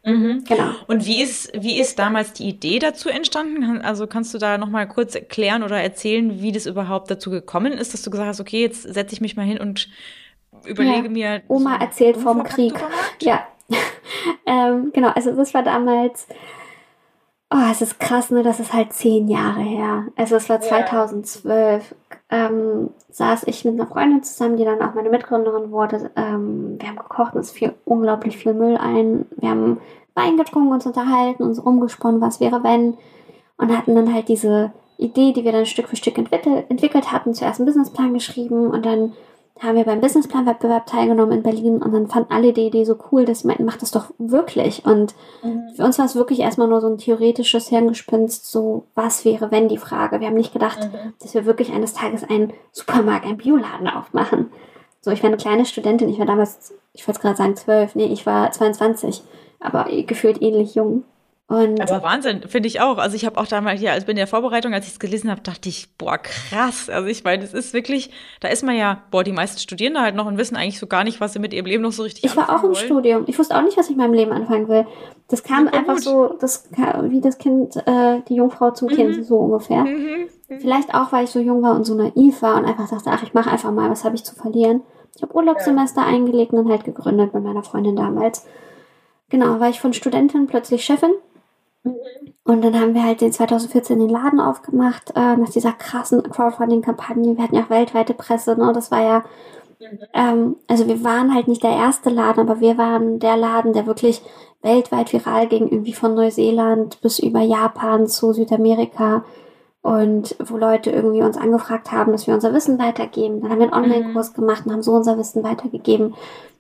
Mhm. 0.03 0.43
Genau. 0.47 0.71
Und 0.87 1.05
wie 1.05 1.21
ist, 1.21 1.51
wie 1.53 1.79
ist 1.79 1.99
damals 1.99 2.33
die 2.33 2.49
Idee 2.49 2.79
dazu 2.79 3.09
entstanden? 3.09 3.81
Also 3.81 4.07
kannst 4.07 4.33
du 4.33 4.37
da 4.39 4.57
nochmal 4.57 4.87
kurz 4.87 5.13
erklären 5.15 5.61
oder 5.63 5.79
erzählen, 5.79 6.41
wie 6.41 6.51
das 6.51 6.65
überhaupt 6.65 7.11
dazu 7.11 7.29
gekommen 7.29 7.73
ist, 7.73 7.93
dass 7.93 8.01
du 8.01 8.09
gesagt 8.09 8.29
hast, 8.29 8.39
okay, 8.39 8.61
jetzt 8.61 8.81
setze 8.81 9.13
ich 9.13 9.21
mich 9.21 9.35
mal 9.35 9.45
hin 9.45 9.59
und 9.59 9.89
überlege 10.65 11.03
ja. 11.03 11.09
mir. 11.09 11.41
Oma 11.47 11.77
erzählt 11.77 12.17
vom 12.17 12.43
Krieg. 12.43 12.73
Ja. 13.21 13.47
ähm, 14.45 14.91
genau, 14.93 15.09
also 15.09 15.35
das 15.35 15.53
war 15.53 15.63
damals. 15.63 16.27
Oh, 17.53 17.69
es 17.69 17.81
ist 17.81 17.99
krass, 17.99 18.31
ne? 18.31 18.43
Das 18.43 18.61
ist 18.61 18.71
halt 18.71 18.93
zehn 18.93 19.27
Jahre 19.27 19.59
her. 19.59 20.05
Also 20.15 20.37
es 20.37 20.47
war 20.47 20.61
2012. 20.61 21.95
Ähm, 22.29 22.91
saß 23.09 23.43
ich 23.45 23.65
mit 23.65 23.73
einer 23.73 23.87
Freundin 23.87 24.23
zusammen, 24.23 24.55
die 24.55 24.63
dann 24.63 24.81
auch 24.81 24.93
meine 24.93 25.09
Mitgründerin 25.09 25.69
wurde. 25.69 26.11
Ähm, 26.15 26.77
wir 26.79 26.87
haben 26.87 26.95
gekocht, 26.95 27.35
uns 27.35 27.51
fiel 27.51 27.73
unglaublich 27.83 28.37
viel 28.37 28.53
Müll 28.53 28.77
ein. 28.77 29.25
Wir 29.35 29.49
haben 29.49 29.81
Wein 30.13 30.37
getrunken, 30.37 30.71
uns 30.71 30.85
unterhalten, 30.85 31.43
uns 31.43 31.63
rumgesponnen, 31.65 32.21
was 32.21 32.39
wäre 32.39 32.63
wenn. 32.63 32.97
Und 33.57 33.77
hatten 33.77 33.95
dann 33.95 34.13
halt 34.13 34.29
diese 34.29 34.71
Idee, 34.97 35.33
die 35.33 35.43
wir 35.43 35.51
dann 35.51 35.65
Stück 35.65 35.89
für 35.89 35.97
Stück 35.97 36.17
entwickelt, 36.17 36.69
entwickelt 36.69 37.11
hatten, 37.11 37.33
zuerst 37.33 37.59
einen 37.59 37.65
Businessplan 37.65 38.13
geschrieben 38.13 38.69
und 38.69 38.85
dann 38.85 39.11
haben 39.59 39.75
wir 39.75 39.83
beim 39.83 40.01
Businessplan-Wettbewerb 40.01 40.87
teilgenommen 40.87 41.37
in 41.37 41.43
Berlin 41.43 41.83
und 41.83 41.93
dann 41.93 42.07
fanden 42.07 42.31
alle 42.31 42.51
die 42.51 42.67
Idee 42.67 42.83
so 42.83 42.97
cool, 43.11 43.25
dass 43.25 43.41
sie 43.41 43.47
meinten, 43.47 43.65
mach 43.65 43.77
das 43.77 43.91
doch 43.91 44.11
wirklich. 44.17 44.85
Und 44.85 45.13
mhm. 45.43 45.63
für 45.75 45.83
uns 45.83 45.99
war 45.99 46.05
es 46.05 46.15
wirklich 46.15 46.39
erstmal 46.39 46.67
nur 46.67 46.81
so 46.81 46.87
ein 46.87 46.97
theoretisches 46.97 47.67
Hirngespinst, 47.67 48.49
so 48.49 48.85
was 48.95 49.23
wäre, 49.23 49.51
wenn 49.51 49.67
die 49.67 49.77
Frage. 49.77 50.19
Wir 50.19 50.27
haben 50.27 50.35
nicht 50.35 50.53
gedacht, 50.53 50.79
mhm. 50.79 51.13
dass 51.21 51.33
wir 51.33 51.45
wirklich 51.45 51.71
eines 51.71 51.93
Tages 51.93 52.23
einen 52.23 52.53
Supermarkt, 52.71 53.25
einen 53.25 53.37
Bioladen 53.37 53.87
aufmachen. 53.87 54.51
So, 55.01 55.11
ich 55.11 55.21
war 55.21 55.29
eine 55.29 55.37
kleine 55.37 55.65
Studentin, 55.65 56.09
ich 56.09 56.19
war 56.19 56.25
damals, 56.25 56.73
ich 56.93 57.07
wollte 57.07 57.21
gerade 57.21 57.37
sagen 57.37 57.55
zwölf, 57.55 57.95
nee, 57.95 58.05
ich 58.05 58.25
war 58.25 58.51
22, 58.51 59.23
aber 59.59 59.85
gefühlt 60.03 60.41
ähnlich 60.41 60.75
jung. 60.75 61.03
Und 61.51 61.81
aber 61.81 62.01
Wahnsinn, 62.01 62.43
finde 62.47 62.67
ich 62.67 62.79
auch. 62.79 62.97
Also 62.97 63.17
ich 63.17 63.25
habe 63.25 63.37
auch 63.37 63.45
damals, 63.45 63.81
ja, 63.81 63.91
also 63.91 64.07
in 64.07 64.15
der 64.15 64.25
Vorbereitung, 64.27 64.73
als 64.73 64.87
ich 64.87 64.93
es 64.93 64.99
gelesen 64.99 65.29
habe, 65.29 65.41
dachte 65.41 65.67
ich, 65.67 65.89
boah, 65.97 66.17
krass. 66.17 66.89
Also 66.89 67.09
ich 67.09 67.25
meine, 67.25 67.43
es 67.43 67.53
ist 67.53 67.73
wirklich, 67.73 68.09
da 68.39 68.47
ist 68.47 68.63
man 68.63 68.77
ja, 68.77 69.01
boah, 69.11 69.25
die 69.25 69.33
meisten 69.33 69.59
studieren 69.59 69.95
da 69.95 70.01
halt 70.01 70.15
noch 70.15 70.27
und 70.27 70.37
wissen 70.37 70.55
eigentlich 70.55 70.79
so 70.79 70.87
gar 70.87 71.03
nicht, 71.03 71.19
was 71.19 71.33
sie 71.33 71.39
mit 71.39 71.53
ihrem 71.53 71.65
Leben 71.65 71.83
noch 71.83 71.91
so 71.91 72.03
richtig 72.03 72.23
Ich 72.23 72.37
war 72.37 72.49
auch 72.49 72.63
im 72.63 72.69
wollen. 72.69 72.75
Studium. 72.75 73.23
Ich 73.27 73.37
wusste 73.37 73.57
auch 73.57 73.63
nicht, 73.63 73.75
was 73.75 73.87
ich 73.87 73.91
in 73.91 73.97
meinem 73.97 74.13
Leben 74.13 74.31
anfangen 74.31 74.69
will. 74.69 74.87
Das 75.27 75.43
kam 75.43 75.65
ja, 75.73 75.73
einfach 75.73 75.95
gut. 75.95 76.03
so, 76.03 76.37
das 76.39 76.69
wie 77.03 77.19
das 77.19 77.37
Kind, 77.37 77.75
äh, 77.75 78.21
die 78.29 78.35
Jungfrau 78.35 78.71
zum 78.71 78.87
mhm. 78.87 78.95
Kind, 78.95 79.25
so 79.25 79.35
ungefähr. 79.35 79.83
Mhm. 79.83 80.29
Mhm. 80.47 80.59
Vielleicht 80.61 80.93
auch, 80.93 81.11
weil 81.11 81.25
ich 81.25 81.31
so 81.31 81.41
jung 81.41 81.61
war 81.61 81.75
und 81.75 81.83
so 81.83 81.95
naiv 81.95 82.41
war 82.41 82.55
und 82.55 82.63
einfach 82.63 82.89
dachte, 82.89 83.09
ach, 83.11 83.23
ich 83.23 83.33
mache 83.33 83.51
einfach 83.51 83.73
mal, 83.73 83.89
was 83.89 84.05
habe 84.05 84.15
ich 84.15 84.23
zu 84.23 84.35
verlieren. 84.35 84.83
Ich 85.17 85.21
habe 85.21 85.35
Urlaubssemester 85.35 85.99
ja. 85.99 86.07
eingelegt 86.07 86.53
und 86.53 86.69
halt 86.69 86.85
gegründet 86.85 87.33
mit 87.33 87.43
meiner 87.43 87.63
Freundin 87.63 87.97
damals. 87.97 88.47
Genau, 89.27 89.59
war 89.59 89.67
ich 89.67 89.81
von 89.81 89.91
Studentin 89.91 90.47
plötzlich 90.47 90.85
Chefin 90.85 91.11
und 91.83 92.63
dann 92.63 92.79
haben 92.79 92.93
wir 92.93 93.03
halt 93.03 93.21
den 93.21 93.31
2014 93.31 93.99
den 93.99 94.09
Laden 94.09 94.39
aufgemacht, 94.39 95.11
äh, 95.15 95.35
nach 95.35 95.49
dieser 95.49 95.71
krassen 95.71 96.21
Crowdfunding-Kampagne. 96.23 97.37
Wir 97.37 97.43
hatten 97.43 97.55
ja 97.55 97.63
auch 97.63 97.69
weltweite 97.69 98.13
Presse, 98.13 98.55
ne? 98.55 98.71
Das 98.73 98.91
war 98.91 99.01
ja, 99.01 99.23
ähm, 100.13 100.57
also 100.67 100.87
wir 100.87 101.03
waren 101.03 101.33
halt 101.33 101.47
nicht 101.47 101.63
der 101.63 101.71
erste 101.71 102.11
Laden, 102.11 102.41
aber 102.41 102.59
wir 102.59 102.77
waren 102.77 103.19
der 103.19 103.35
Laden, 103.35 103.73
der 103.73 103.87
wirklich 103.87 104.21
weltweit 104.61 105.11
viral 105.11 105.47
ging, 105.47 105.69
irgendwie 105.69 105.93
von 105.93 106.13
Neuseeland 106.13 107.01
bis 107.01 107.17
über 107.17 107.41
Japan 107.41 108.05
zu 108.07 108.31
Südamerika. 108.33 109.25
Und 109.81 110.35
wo 110.37 110.57
Leute 110.57 110.91
irgendwie 110.91 111.23
uns 111.23 111.37
angefragt 111.37 111.91
haben, 111.91 112.11
dass 112.11 112.27
wir 112.27 112.35
unser 112.35 112.53
Wissen 112.53 112.77
weitergeben. 112.77 113.41
Dann 113.41 113.49
haben 113.49 113.59
wir 113.59 113.73
einen 113.73 113.87
mhm. 113.87 113.91
Online-Kurs 113.95 114.35
gemacht 114.35 114.67
und 114.67 114.71
haben 114.71 114.83
so 114.83 114.91
unser 114.91 115.17
Wissen 115.17 115.43
weitergegeben. 115.43 116.13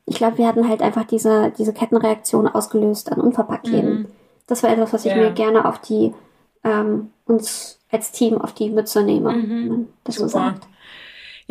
Ich 0.07 0.15
glaube, 0.15 0.39
wir 0.39 0.47
hatten 0.47 0.67
halt 0.67 0.81
einfach 0.81 1.03
diese, 1.03 1.51
diese 1.55 1.73
Kettenreaktion 1.73 2.47
ausgelöst 2.47 3.11
an 3.11 3.21
Unverpacktläden. 3.21 3.93
Mhm 3.93 4.07
das 4.47 4.63
war 4.63 4.71
etwas, 4.71 4.93
was 4.93 5.05
ich 5.05 5.11
ja. 5.11 5.17
mir 5.17 5.31
gerne 5.31 5.65
auf 5.65 5.79
die, 5.79 6.13
ähm, 6.63 7.11
uns 7.25 7.79
als 7.91 8.11
Team 8.11 8.39
auf 8.39 8.53
die 8.53 8.69
Mütze 8.69 9.03
nehme, 9.03 9.33
mhm. 9.33 9.67
man 9.67 9.87
das 10.03 10.15
Super. 10.15 10.29
so 10.29 10.33
sagt. 10.37 10.67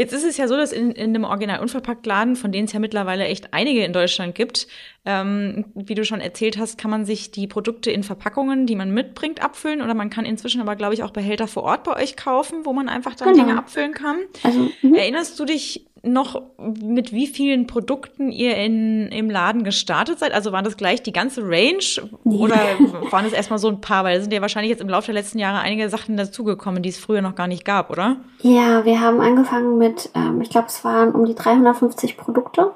Jetzt 0.00 0.14
ist 0.14 0.25
es 0.25 0.38
ja 0.38 0.48
so, 0.48 0.56
dass 0.56 0.72
in, 0.72 0.92
in 0.92 1.12
dem 1.12 1.25
Original 1.25 1.60
Unverpackt 1.60 2.06
Laden, 2.06 2.34
von 2.34 2.52
denen 2.52 2.64
es 2.64 2.72
ja 2.72 2.81
mittlerweile 2.81 3.26
echt 3.26 3.52
einige 3.52 3.84
in 3.84 3.92
Deutschland 3.92 4.34
gibt, 4.34 4.66
ähm, 5.04 5.66
wie 5.75 5.94
du 5.94 6.06
schon 6.06 6.22
erzählt 6.22 6.56
hast, 6.56 6.78
kann 6.78 6.90
man 6.90 7.04
sich 7.04 7.32
die 7.32 7.46
Produkte 7.46 7.90
in 7.90 8.02
Verpackungen, 8.02 8.66
die 8.66 8.76
man 8.76 8.94
mitbringt, 8.94 9.43
abfüllen 9.43 9.82
oder 9.82 9.93
man 9.93 10.08
kann 10.08 10.25
inzwischen 10.25 10.62
aber, 10.62 10.75
glaube 10.75 10.94
ich, 10.94 11.02
auch 11.02 11.10
Behälter 11.10 11.48
vor 11.48 11.64
Ort 11.64 11.84
bei 11.84 12.02
euch 12.02 12.16
kaufen, 12.16 12.64
wo 12.64 12.72
man 12.72 12.88
einfach 12.88 13.14
dann 13.14 13.34
genau. 13.34 13.44
Dinge 13.44 13.58
abfüllen 13.58 13.93
kann. 13.93 14.16
Also, 14.43 14.70
mhm. 14.81 14.94
Erinnerst 14.94 15.38
du 15.38 15.44
dich 15.44 15.86
noch, 16.02 16.43
mit 16.58 17.12
wie 17.12 17.26
vielen 17.26 17.67
Produkten 17.67 18.32
ihr 18.32 18.56
in, 18.56 19.08
im 19.08 19.31
Laden 19.31 19.64
gestartet 19.64 20.19
seid? 20.19 20.32
Also 20.32 20.52
waren 20.52 20.64
das 20.64 20.76
gleich 20.76 21.02
die 21.02 21.12
ganze 21.12 21.43
Range 21.43 22.08
oder 22.25 22.56
waren 23.11 23.26
es 23.26 23.32
erstmal 23.32 23.58
so 23.58 23.69
ein 23.69 23.81
paar? 23.81 24.05
Weil 24.05 24.17
es 24.19 24.25
sind 24.25 24.32
ja 24.32 24.41
wahrscheinlich 24.41 24.70
jetzt 24.70 24.81
im 24.81 24.88
Laufe 24.88 25.06
der 25.06 25.14
letzten 25.14 25.38
Jahre 25.38 25.61
einige 25.61 25.88
Sachen 25.88 26.17
dazugekommen, 26.17 26.82
die 26.82 26.88
es 26.88 26.99
früher 26.99 27.23
noch 27.23 27.35
gar 27.35 27.47
nicht 27.47 27.64
gab, 27.64 27.91
oder? 27.91 28.17
Ja, 28.41 28.85
wir 28.85 29.00
haben 29.00 29.20
angefangen 29.20 29.79
mit, 29.79 30.11
ähm, 30.14 30.41
ich 30.41 30.50
glaube, 30.50 30.69
es 30.69 30.85
waren 30.85 31.12
um 31.12 31.25
die 31.25 31.35
350 31.35 32.17
Produkte. 32.17 32.73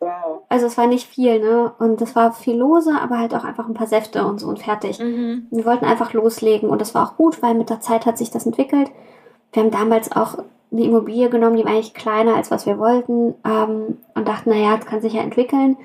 Wow. 0.00 0.42
Also 0.48 0.66
es 0.66 0.78
war 0.78 0.86
nicht 0.86 1.06
viel, 1.06 1.40
ne? 1.40 1.72
Und 1.78 2.00
es 2.00 2.16
war 2.16 2.32
viel 2.32 2.56
lose, 2.56 2.92
aber 3.00 3.18
halt 3.18 3.34
auch 3.34 3.44
einfach 3.44 3.68
ein 3.68 3.74
paar 3.74 3.86
Säfte 3.86 4.26
und 4.26 4.40
so 4.40 4.48
und 4.48 4.58
fertig. 4.58 4.98
Mhm. 4.98 5.46
Wir 5.50 5.64
wollten 5.66 5.84
einfach 5.84 6.14
loslegen 6.14 6.70
und 6.70 6.80
das 6.80 6.94
war 6.94 7.06
auch 7.06 7.16
gut, 7.16 7.42
weil 7.42 7.54
mit 7.54 7.68
der 7.70 7.80
Zeit 7.80 8.06
hat 8.06 8.16
sich 8.16 8.30
das 8.30 8.46
entwickelt. 8.46 8.90
Wir 9.52 9.62
haben 9.62 9.70
damals 9.70 10.10
auch 10.12 10.38
eine 10.72 10.84
Immobilie 10.84 11.30
genommen, 11.30 11.56
die 11.56 11.64
war 11.64 11.72
eigentlich 11.72 11.94
kleiner 11.94 12.36
als 12.36 12.50
was 12.50 12.66
wir 12.66 12.78
wollten 12.78 13.34
ähm, 13.44 13.98
und 14.14 14.28
dachten, 14.28 14.50
naja, 14.50 14.76
das 14.76 14.86
kann 14.86 15.00
sich 15.00 15.14
ja 15.14 15.22
entwickeln. 15.22 15.76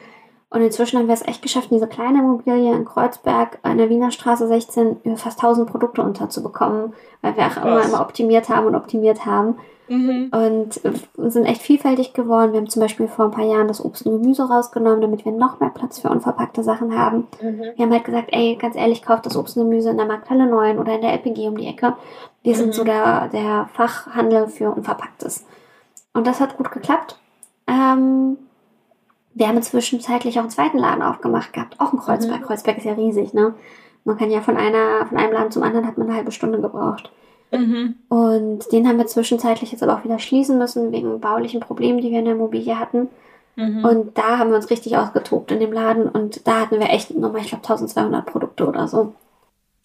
Und 0.56 0.62
inzwischen 0.62 0.98
haben 0.98 1.08
wir 1.08 1.14
es 1.14 1.28
echt 1.28 1.42
geschafft, 1.42 1.70
diese 1.70 1.86
kleine 1.86 2.20
Immobilie 2.20 2.74
in 2.74 2.86
Kreuzberg 2.86 3.60
an 3.64 3.78
der 3.78 3.90
Wiener 3.90 4.12
Straße 4.12 4.48
16 4.48 5.02
über 5.04 5.18
fast 5.18 5.44
1000 5.44 5.70
Produkte 5.70 6.02
unterzubekommen, 6.02 6.94
weil 7.22 7.36
wir 7.36 7.46
auch 7.48 7.58
immer, 7.58 7.84
immer 7.84 8.00
optimiert 8.00 8.48
haben 8.48 8.66
und 8.66 8.76
optimiert 8.76 9.26
haben. 9.26 9.58
Mhm. 9.90 10.32
Und 10.32 11.30
sind 11.30 11.44
echt 11.44 11.62
vielfältig 11.62 12.14
geworden. 12.14 12.54
Wir 12.54 12.62
haben 12.62 12.70
zum 12.70 12.82
Beispiel 12.82 13.10
vor 13.10 13.26
ein 13.26 13.32
paar 13.32 13.44
Jahren 13.44 13.68
das 13.68 13.84
Obst 13.84 14.06
und 14.06 14.22
Gemüse 14.22 14.48
rausgenommen, 14.48 15.02
damit 15.02 15.26
wir 15.26 15.34
noch 15.34 15.60
mehr 15.60 15.72
Platz 15.72 16.00
für 16.00 16.08
unverpackte 16.08 16.64
Sachen 16.64 16.98
haben. 16.98 17.28
Mhm. 17.42 17.62
Wir 17.76 17.86
haben 17.86 17.92
halt 17.92 18.06
gesagt, 18.06 18.30
ey, 18.32 18.56
ganz 18.56 18.78
ehrlich, 18.78 19.04
kauft 19.04 19.26
das 19.26 19.36
Obst 19.36 19.58
und 19.58 19.64
Gemüse 19.64 19.90
in 19.90 19.98
der 19.98 20.06
Markthalle 20.06 20.48
9 20.48 20.80
oder 20.80 20.96
in 20.96 21.02
der 21.02 21.12
LPG 21.12 21.50
um 21.50 21.58
die 21.58 21.68
Ecke. 21.68 21.98
Wir 22.44 22.54
mhm. 22.54 22.58
sind 22.60 22.74
so 22.76 22.86
der, 22.86 23.28
der 23.28 23.68
Fachhandel 23.74 24.48
für 24.48 24.72
Unverpacktes. 24.72 25.46
Und 26.14 26.26
das 26.26 26.40
hat 26.40 26.56
gut 26.56 26.72
geklappt. 26.72 27.20
Ähm, 27.68 28.38
wir 29.36 29.48
haben 29.48 29.62
zwischenzeitlich 29.62 30.38
auch 30.38 30.44
einen 30.44 30.50
zweiten 30.50 30.78
Laden 30.78 31.04
aufgemacht 31.04 31.54
gehabt, 31.54 31.80
auch 31.80 31.94
in 31.94 32.00
Kreuzberg. 32.00 32.42
Mhm. 32.42 32.46
Kreuzberg 32.46 32.78
ist 32.78 32.86
ja 32.86 32.94
riesig, 32.94 33.34
ne? 33.34 33.54
Man 34.06 34.18
kann 34.18 34.32
ja 34.32 34.42
von 34.42 34.56
einer, 34.56 35.06
von 35.08 35.18
einem 35.18 35.34
Laden 35.34 35.52
zum 35.52 35.64
anderen 35.64 35.86
hat 35.86 35.98
man 35.98 36.08
eine 36.08 36.16
halbe 36.16 36.32
Stunde 36.32 36.62
gebraucht. 36.62 37.12
Mhm. 37.52 37.96
Und 38.08 38.72
den 38.72 38.88
haben 38.88 38.98
wir 38.98 39.08
zwischenzeitlich 39.08 39.72
jetzt 39.72 39.84
aber 39.84 39.96
auch 39.96 40.04
wieder 40.04 40.20
schließen 40.20 40.58
müssen, 40.58 40.92
wegen 40.92 41.20
baulichen 41.20 41.60
Problemen, 41.60 42.00
die 42.02 42.12
wir 42.12 42.20
in 42.20 42.26
der 42.26 42.36
Immobilie 42.36 42.80
hatten. 42.80 43.10
Mhm. 43.56 43.84
Und 43.84 44.18
da 44.18 44.38
haben 44.38 44.52
wir 44.52 44.58
uns 44.58 44.70
richtig 44.70 44.96
ausgetobt 44.98 45.52
in 45.52 45.60
dem 45.60 45.74
Laden 45.74 46.08
und 46.08 46.48
da 46.48 46.62
hatten 46.62 46.80
wir 46.80 46.90
echt 46.90 47.12
nochmal, 47.12 47.42
ich 47.42 47.50
glaube, 47.50 47.64
1200 47.64 48.26
Produkte 48.26 48.68
oder 48.68 48.88
so. 48.88 49.14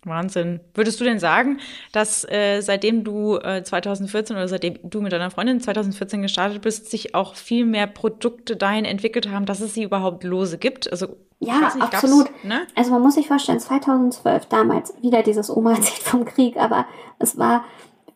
Wahnsinn. 0.05 0.61
Würdest 0.75 0.99
du 1.01 1.05
denn 1.05 1.19
sagen, 1.19 1.59
dass 1.93 2.25
äh, 2.25 2.61
seitdem 2.63 3.05
du 3.05 3.37
äh, 3.37 3.63
2014 3.63 4.35
oder 4.35 4.49
seitdem 4.49 4.79
du 4.83 5.03
mit 5.03 5.13
deiner 5.13 5.31
Freundin 5.31 5.61
2014 5.61 6.23
gestartet 6.23 6.63
bist, 6.63 6.91
sich 6.91 7.15
auch 7.15 7.35
viel 7.35 7.67
mehr 7.67 7.87
Produkte 7.87 8.57
dahin 8.57 8.87
entwickelt 8.87 9.31
haben, 9.31 9.45
dass 9.45 9.61
es 9.61 9.75
sie 9.75 9.83
überhaupt 9.83 10.25
lose 10.25 10.57
gibt? 10.57 10.91
Also 10.91 11.17
ja, 11.39 11.61
nicht, 11.61 11.83
absolut. 11.83 12.29
Ne? 12.45 12.67
Also 12.75 12.93
man 12.93 13.03
muss 13.03 13.15
sich 13.15 13.29
vorstellen, 13.29 13.61
2012 13.61 14.47
damals 14.47 14.95
wieder 15.03 15.23
dieses 15.23 15.51
Oma 15.51 15.73
erzählt 15.75 16.03
vom 16.03 16.25
Krieg, 16.25 16.57
aber 16.57 16.87
es 17.19 17.39
war, 17.39 17.65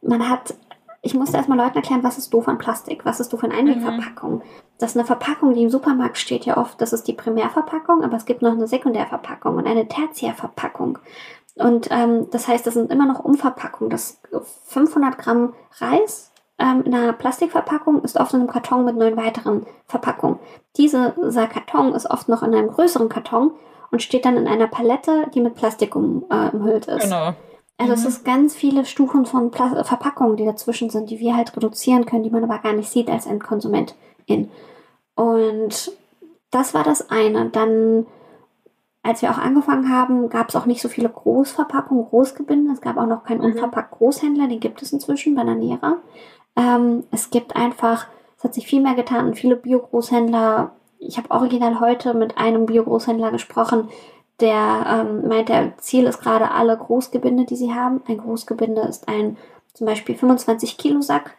man 0.01 0.29
hat, 0.29 0.55
ich 1.03 1.15
musste 1.15 1.37
erstmal 1.37 1.59
Leuten 1.59 1.77
erklären, 1.77 2.03
was 2.03 2.17
ist 2.17 2.33
doof 2.33 2.49
an 2.49 2.59
Plastik, 2.59 3.05
was 3.05 3.21
ist 3.21 3.33
doof 3.33 3.45
an 3.45 3.53
Einwegverpackung. 3.53 4.37
Mhm. 4.37 4.43
Das 4.79 4.91
ist 4.91 4.97
eine 4.97 5.07
Verpackung, 5.07 5.55
die 5.55 5.63
im 5.63 5.71
Supermarkt 5.71 6.19
steht 6.19 6.45
ja 6.45 6.57
oft, 6.57 6.81
das 6.81 6.93
ist 6.93 7.09
die 7.09 7.13
Primärverpackung, 7.13 8.03
aber 8.03 8.17
es 8.17 8.27
gibt 8.27 8.43
noch 8.43 8.53
eine 8.53 8.67
Sekundärverpackung 8.67 9.57
und 9.57 9.67
eine 9.67 9.89
Tertiärverpackung. 9.89 10.99
Und 11.57 11.89
ähm, 11.91 12.29
das 12.31 12.49
heißt, 12.49 12.67
das 12.67 12.75
sind 12.75 12.91
immer 12.91 13.07
noch 13.07 13.25
Umverpackungen. 13.25 13.91
Das 13.91 14.21
500 14.67 15.19
Gramm 15.19 15.55
Reis 15.79 16.33
ähm, 16.59 16.83
in 16.85 16.95
einer 16.95 17.13
Plastikverpackung 17.13 18.03
ist 18.03 18.17
oft 18.17 18.33
in 18.35 18.41
einem 18.41 18.51
Karton 18.51 18.85
mit 18.85 18.97
neun 18.97 19.17
weiteren 19.17 19.67
Verpackungen. 19.87 20.39
Dieser 20.77 21.13
Karton 21.47 21.95
ist 21.95 22.11
oft 22.11 22.29
noch 22.29 22.43
in 22.43 22.55
einem 22.55 22.71
größeren 22.71 23.09
Karton 23.09 23.53
und 23.91 24.03
steht 24.03 24.25
dann 24.25 24.37
in 24.37 24.49
einer 24.49 24.67
Palette, 24.67 25.29
die 25.35 25.41
mit 25.41 25.55
Plastik 25.55 25.95
um, 25.95 26.25
äh, 26.31 26.51
umhüllt 26.51 26.87
ist. 26.87 27.05
Genau. 27.05 27.35
Also 27.77 27.93
mhm. 27.93 27.99
es 27.99 28.05
ist 28.05 28.25
ganz 28.25 28.55
viele 28.55 28.85
Stufen 28.85 29.27
von 29.27 29.51
Pla 29.51 29.85
Verpackungen, 29.85 30.37
die 30.37 30.45
dazwischen 30.45 30.91
sind, 30.91 31.11
die 31.11 31.19
wir 31.19 31.37
halt 31.37 31.57
reduzieren 31.57 32.07
können, 32.07 32.23
die 32.23 32.31
man 32.31 32.45
aber 32.45 32.59
gar 32.59 32.73
nicht 32.73 32.91
sieht 32.91 33.11
als 33.11 33.27
Endkonsumentin. 33.27 34.51
Und 35.17 35.93
das 36.51 36.75
war 36.75 36.85
das 36.85 37.11
eine. 37.11 37.51
Dann 37.51 38.07
als 39.05 39.21
wir 39.21 39.31
auch 39.31 39.39
angefangen 39.39 39.91
haben, 39.91 40.31
gab 40.31 40.49
es 40.49 40.57
auch 40.57 40.65
nicht 40.65 40.81
so 40.81 40.89
viele 40.89 41.11
Großverpackungen, 41.11 42.07
Großgebinde. 42.07 42.73
Es 42.73 42.81
gab 42.81 42.97
auch 42.97 43.07
noch 43.07 43.23
keinen 43.23 43.39
mhm. 43.39 43.53
unverpackt 43.53 43.93
Großhändler, 43.93 44.49
den 44.49 44.61
gibt 44.61 44.81
es 44.81 44.93
inzwischen, 44.93 45.35
Bananera. 45.35 45.99
Ähm, 46.57 47.05
es 47.11 47.29
gibt 47.31 47.55
einfach, 47.55 48.07
es 48.39 48.45
hat 48.45 48.55
sich 48.55 48.67
viel 48.67 48.81
mehr 48.81 48.95
getan 48.95 49.27
und 49.27 49.39
viele 49.39 49.57
Bio-Großhändler. 49.57 50.73
Ich 50.99 51.19
habe 51.19 51.31
original 51.31 51.81
heute 51.81 52.15
mit 52.15 52.39
einem 52.39 52.65
Bio-Großhändler 52.65 53.31
gesprochen, 53.31 53.91
der 54.41 54.87
ähm, 54.89 55.29
meint, 55.29 55.51
der 55.51 55.77
Ziel 55.77 56.07
ist 56.07 56.21
gerade 56.21 56.51
alle 56.51 56.77
Großgebinde, 56.77 57.45
die 57.45 57.57
sie 57.57 57.75
haben. 57.75 58.03
Ein 58.09 58.19
Großgebinde 58.19 58.81
ist 58.83 59.07
ein 59.07 59.37
zum 59.75 59.87
Beispiel 59.87 60.15
25 60.15 60.79
Kilo 60.79 61.03
Sack. 61.03 61.37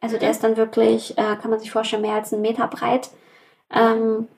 Also 0.00 0.18
der 0.18 0.30
ist 0.30 0.44
dann 0.44 0.56
wirklich, 0.56 1.18
äh, 1.18 1.36
kann 1.36 1.50
man 1.50 1.58
sich 1.58 1.72
vorstellen, 1.72 2.02
mehr 2.02 2.14
als 2.14 2.32
einen 2.32 2.42
Meter 2.42 2.68
breit. 2.68 3.10
Ähm, 3.70 4.28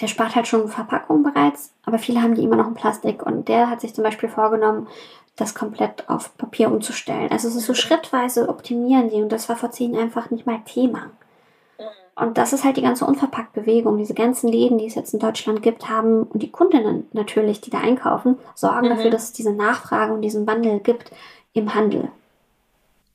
der 0.00 0.06
spart 0.06 0.34
halt 0.34 0.46
schon 0.46 0.68
Verpackung 0.68 1.22
bereits, 1.22 1.72
aber 1.84 1.98
viele 1.98 2.22
haben 2.22 2.34
die 2.34 2.44
immer 2.44 2.56
noch 2.56 2.68
in 2.68 2.74
Plastik 2.74 3.24
und 3.24 3.48
der 3.48 3.68
hat 3.68 3.80
sich 3.80 3.94
zum 3.94 4.04
Beispiel 4.04 4.28
vorgenommen, 4.28 4.88
das 5.36 5.54
komplett 5.54 6.08
auf 6.08 6.36
Papier 6.36 6.70
umzustellen. 6.70 7.30
Also 7.30 7.48
es 7.48 7.56
ist 7.56 7.66
so 7.66 7.74
schrittweise 7.74 8.48
optimieren 8.48 9.08
die 9.08 9.22
und 9.22 9.30
das 9.30 9.48
war 9.48 9.56
vor 9.56 9.70
zehn 9.70 9.96
einfach 9.96 10.30
nicht 10.30 10.46
mal 10.46 10.60
Thema. 10.64 11.10
Und 12.20 12.36
das 12.36 12.52
ist 12.52 12.64
halt 12.64 12.76
die 12.76 12.82
ganze 12.82 13.06
Unverpackt-Bewegung. 13.06 13.96
Diese 13.96 14.12
ganzen 14.12 14.48
Läden, 14.48 14.76
die 14.76 14.86
es 14.86 14.94
jetzt 14.94 15.14
in 15.14 15.20
Deutschland 15.20 15.62
gibt, 15.62 15.88
haben, 15.88 16.24
und 16.24 16.42
die 16.42 16.50
Kundinnen 16.50 17.08
natürlich, 17.12 17.62
die 17.62 17.70
da 17.70 17.78
einkaufen, 17.78 18.36
sorgen 18.54 18.88
mhm. 18.88 18.90
dafür, 18.90 19.10
dass 19.10 19.24
es 19.24 19.32
diese 19.32 19.52
Nachfrage 19.52 20.12
und 20.12 20.20
diesen 20.20 20.46
Wandel 20.46 20.80
gibt 20.80 21.12
im 21.54 21.74
Handel. 21.74 22.10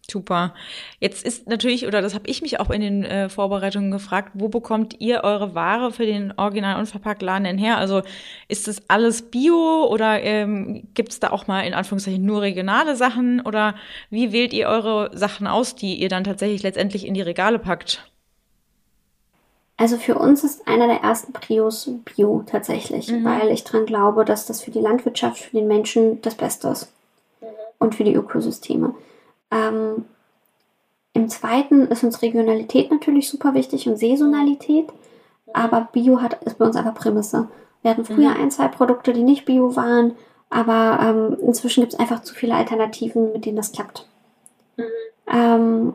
Super. 0.10 0.54
Jetzt 1.00 1.26
ist 1.26 1.48
natürlich, 1.48 1.88
oder 1.88 2.02
das 2.02 2.14
habe 2.14 2.28
ich 2.28 2.42
mich 2.44 2.60
auch 2.60 2.70
in 2.70 2.82
den 2.82 3.04
äh, 3.04 3.28
Vorbereitungen 3.28 3.90
gefragt, 3.90 4.32
wo 4.36 4.50
bekommt 4.50 5.00
ihr 5.00 5.24
eure 5.24 5.56
Ware 5.56 5.92
für 5.92 6.06
den 6.06 6.32
Original 6.38 6.80
Unverpackt 6.80 7.24
Laden 7.24 7.46
denn 7.46 7.58
her? 7.58 7.78
Also 7.78 8.04
ist 8.48 8.68
das 8.68 8.88
alles 8.88 9.24
Bio 9.24 9.88
oder 9.90 10.22
ähm, 10.22 10.88
gibt 10.94 11.12
es 11.12 11.20
da 11.20 11.32
auch 11.32 11.48
mal 11.48 11.62
in 11.62 11.74
Anführungszeichen 11.74 12.24
nur 12.24 12.42
regionale 12.42 12.96
Sachen? 12.96 13.42
Oder 13.42 13.76
wie 14.12 14.32
wählt 14.32 14.54
ihr 14.54 14.68
eure 14.68 15.10
Sachen 15.18 15.48
aus, 15.48 15.76
die 15.76 15.96
ihr 15.96 16.10
dann 16.10 16.24
tatsächlich 16.24 16.62
letztendlich 16.62 17.08
in 17.08 17.16
die 17.16 17.22
Regale 17.22 17.58
packt? 17.58 18.08
Also 19.78 19.98
für 19.98 20.16
uns 20.16 20.44
ist 20.44 20.68
einer 20.68 20.88
der 20.88 21.02
ersten 21.02 21.34
Prios 21.34 21.90
Bio 22.06 22.44
tatsächlich, 22.46 23.12
mhm. 23.12 23.26
weil 23.26 23.50
ich 23.50 23.64
dran 23.64 23.88
glaube, 23.88 24.24
dass 24.24 24.46
das 24.46 24.62
für 24.62 24.72
die 24.72 24.80
Landwirtschaft, 24.80 25.40
für 25.40 25.58
den 25.58 25.68
Menschen 25.68 26.22
das 26.22 26.36
Beste 26.36 26.68
ist. 26.70 26.94
Mhm. 27.42 27.48
Und 27.80 27.96
für 27.96 28.04
die 28.04 28.14
Ökosysteme. 28.14 28.94
Ähm, 29.52 30.06
Im 31.14 31.30
zweiten 31.30 31.88
ist 31.88 32.04
uns 32.04 32.22
Regionalität 32.22 32.92
natürlich 32.92 33.30
super 33.30 33.54
wichtig 33.54 33.88
und 33.88 33.98
Saisonalität, 33.98 34.88
aber 35.54 35.88
Bio 35.92 36.22
hat, 36.22 36.44
ist 36.44 36.58
bei 36.58 36.66
uns 36.66 36.76
einfach 36.76 36.96
Prämisse. 36.96 37.48
Wir 37.82 37.92
hatten 37.92 38.06
früher 38.06 38.32
mhm. 38.32 38.42
ein, 38.42 38.52
zwei 38.52 38.68
Produkte, 38.68 39.14
die 39.14 39.24
nicht 39.24 39.46
Bio 39.46 39.76
waren, 39.76 40.16
aber 40.50 41.00
ähm, 41.02 41.38
inzwischen 41.42 41.82
gibt 41.82 41.94
es 41.94 42.00
einfach 42.00 42.22
zu 42.24 42.34
viele 42.34 42.56
Alternativen, 42.56 43.32
mit 43.32 43.46
denen 43.46 43.58
das 43.58 43.72
klappt. 43.72 44.08
Mhm. 44.78 44.84
Ähm, 45.28 45.94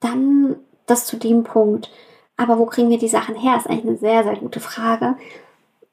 dann 0.00 0.56
das 0.86 1.06
zu 1.06 1.16
dem 1.16 1.44
Punkt. 1.44 1.90
Aber 2.36 2.58
wo 2.58 2.66
kriegen 2.66 2.90
wir 2.90 2.98
die 2.98 3.08
Sachen 3.08 3.34
her, 3.34 3.56
ist 3.56 3.68
eigentlich 3.68 3.86
eine 3.86 3.96
sehr, 3.96 4.24
sehr 4.24 4.36
gute 4.36 4.60
Frage. 4.60 5.16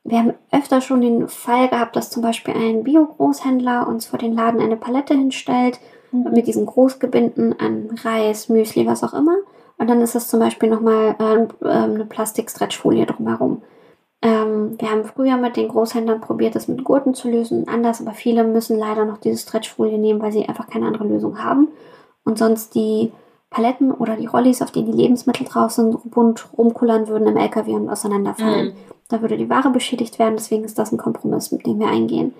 Wir 0.04 0.20
haben 0.20 0.34
öfter 0.52 0.82
schon 0.82 1.02
den 1.02 1.30
Fall 1.30 1.70
gehabt, 1.70 1.96
dass 1.96 2.10
zum 2.10 2.22
Beispiel 2.22 2.54
ein 2.54 2.84
Bio-Großhändler 2.84 3.88
uns 3.88 4.06
vor 4.06 4.20
den 4.20 4.34
Laden 4.34 4.62
eine 4.62 4.76
Palette 4.76 5.14
hinstellt 5.14 5.80
mhm. 5.80 6.03
Mit 6.14 6.48
diesen 6.48 6.66
Großgebinden 6.66 7.60
an 7.60 7.90
Reis, 8.04 8.50
Müsli, 8.50 8.86
was 8.86 9.04
auch 9.04 9.14
immer. 9.14 9.36
Und 9.78 9.90
dann 9.90 10.02
ist 10.02 10.16
das 10.16 10.28
zum 10.28 10.40
Beispiel 10.40 10.70
nochmal 10.70 11.16
äh, 11.20 11.68
eine 11.68 12.06
Plastik-Stretchfolie 12.06 13.06
drumherum. 13.06 13.62
Ähm, 14.22 14.76
wir 14.80 14.90
haben 14.90 15.04
früher 15.04 15.36
mit 15.38 15.58
den 15.58 15.68
Großhändlern 15.68 16.22
probiert, 16.22 16.56
das 16.56 16.70
mit 16.70 16.84
Gurten 16.84 17.14
zu 17.14 17.30
lösen, 17.30 17.68
anders, 17.68 18.00
aber 18.00 18.14
viele 18.14 18.46
müssen 18.46 18.78
leider 18.78 19.04
noch 19.04 19.18
diese 19.18 19.38
Stretchfolie 19.38 19.98
nehmen, 19.98 20.22
weil 20.22 20.32
sie 20.32 20.48
einfach 20.48 20.68
keine 20.68 20.88
andere 20.88 21.06
Lösung 21.06 21.44
haben. 21.44 21.68
Und 22.24 22.38
sonst 22.38 22.74
die 22.76 23.12
Paletten 23.50 23.92
oder 23.92 24.16
die 24.16 24.26
Rollis, 24.26 24.62
auf 24.62 24.72
denen 24.72 24.92
die 24.92 24.98
Lebensmittel 24.98 25.46
drauf 25.46 25.72
sind, 25.72 26.10
bunt 26.10 26.48
rumkullern 26.58 27.08
würden 27.08 27.28
im 27.28 27.36
LKW 27.36 27.74
und 27.74 27.90
auseinanderfallen. 27.90 28.68
Mhm. 28.68 28.74
Da 29.10 29.22
würde 29.22 29.38
die 29.38 29.50
Ware 29.50 29.70
beschädigt 29.70 30.18
werden, 30.20 30.36
deswegen 30.38 30.64
ist 30.64 30.80
das 30.80 30.92
ein 30.92 30.98
Kompromiss, 30.98 31.52
mit 31.52 31.66
dem 31.66 31.80
wir 31.80 31.88
eingehen. 31.88 32.34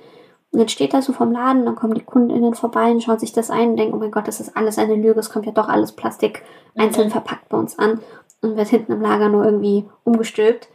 Und 0.54 0.60
dann 0.60 0.70
steht 0.70 0.94
das 0.94 1.06
so 1.06 1.14
vom 1.14 1.32
Laden, 1.32 1.66
dann 1.66 1.76
kommen 1.76 1.96
die 1.96 2.04
KundInnen 2.04 2.54
vorbei 2.54 2.92
und 2.92 3.02
schauen 3.02 3.18
sich 3.18 3.34
das 3.34 3.50
ein 3.50 3.72
und 3.72 3.78
denken, 3.78 3.96
oh 3.96 3.98
mein 3.98 4.12
Gott, 4.12 4.28
das 4.28 4.40
ist 4.40 4.56
alles 4.56 4.78
eine 4.78 4.94
Lüge, 4.94 5.20
es 5.20 5.32
kommt 5.32 5.48
ja 5.48 5.52
doch 5.52 5.68
alles 5.68 5.94
Plastik 5.94 6.44
einzeln 6.78 7.08
mhm. 7.08 7.12
verpackt 7.12 7.50
bei 7.50 7.58
uns 7.58 7.80
an 7.80 8.02
und 8.42 8.56
wird 8.56 8.68
hinten 8.68 8.92
im 8.92 9.02
Lager 9.02 9.30
nur 9.30 9.44
irgendwie 9.44 9.86
umgestülpt. 10.04 10.68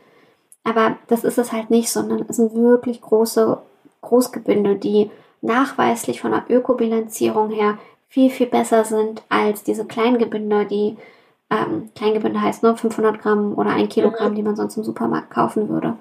Aber 0.65 0.97
das 1.07 1.23
ist 1.23 1.39
es 1.39 1.53
halt 1.53 1.71
nicht, 1.71 1.91
sondern 1.91 2.25
es 2.29 2.37
sind 2.37 2.55
wirklich 2.55 3.01
große 3.01 3.59
Großgebinde, 4.01 4.75
die 4.75 5.13
nachweislich 5.43 6.21
von 6.21 6.33
der 6.33 6.45
Ökobilanzierung 6.49 7.51
her 7.51 7.79
viel, 8.09 8.31
viel 8.31 8.47
besser 8.47 8.85
sind 8.85 9.23
als 9.29 9.63
diese 9.63 9.85
Kleingebinde, 9.85 10.67
die 10.67 10.97
ähm, 11.51 11.91
Kleingebinde 11.95 12.43
heißt 12.43 12.65
nur 12.65 12.77
500 12.77 13.21
Gramm 13.23 13.55
oder 13.57 13.71
ein 13.71 13.89
Kilogramm, 13.89 14.33
mhm. 14.33 14.37
die 14.37 14.43
man 14.43 14.57
sonst 14.57 14.77
im 14.77 14.83
Supermarkt 14.83 15.31
kaufen 15.31 15.69
würde. 15.69 15.97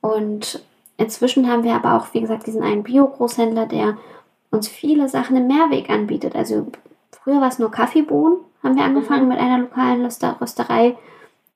Und 0.00 0.64
Inzwischen 0.96 1.48
haben 1.50 1.64
wir 1.64 1.74
aber 1.74 1.94
auch, 1.94 2.12
wie 2.12 2.20
gesagt, 2.20 2.46
diesen 2.46 2.62
einen 2.62 2.84
Bio-Großhändler, 2.84 3.66
der 3.66 3.96
uns 4.50 4.68
viele 4.68 5.08
Sachen 5.08 5.36
im 5.36 5.48
Mehrweg 5.48 5.90
anbietet. 5.90 6.36
Also 6.36 6.66
früher 7.10 7.40
war 7.40 7.48
es 7.48 7.58
nur 7.58 7.70
Kaffeebohnen, 7.70 8.38
haben 8.62 8.76
wir 8.76 8.84
angefangen 8.84 9.24
mhm. 9.24 9.28
mit 9.28 9.38
einer 9.38 9.58
lokalen 9.58 10.04
Rösterei. 10.04 10.96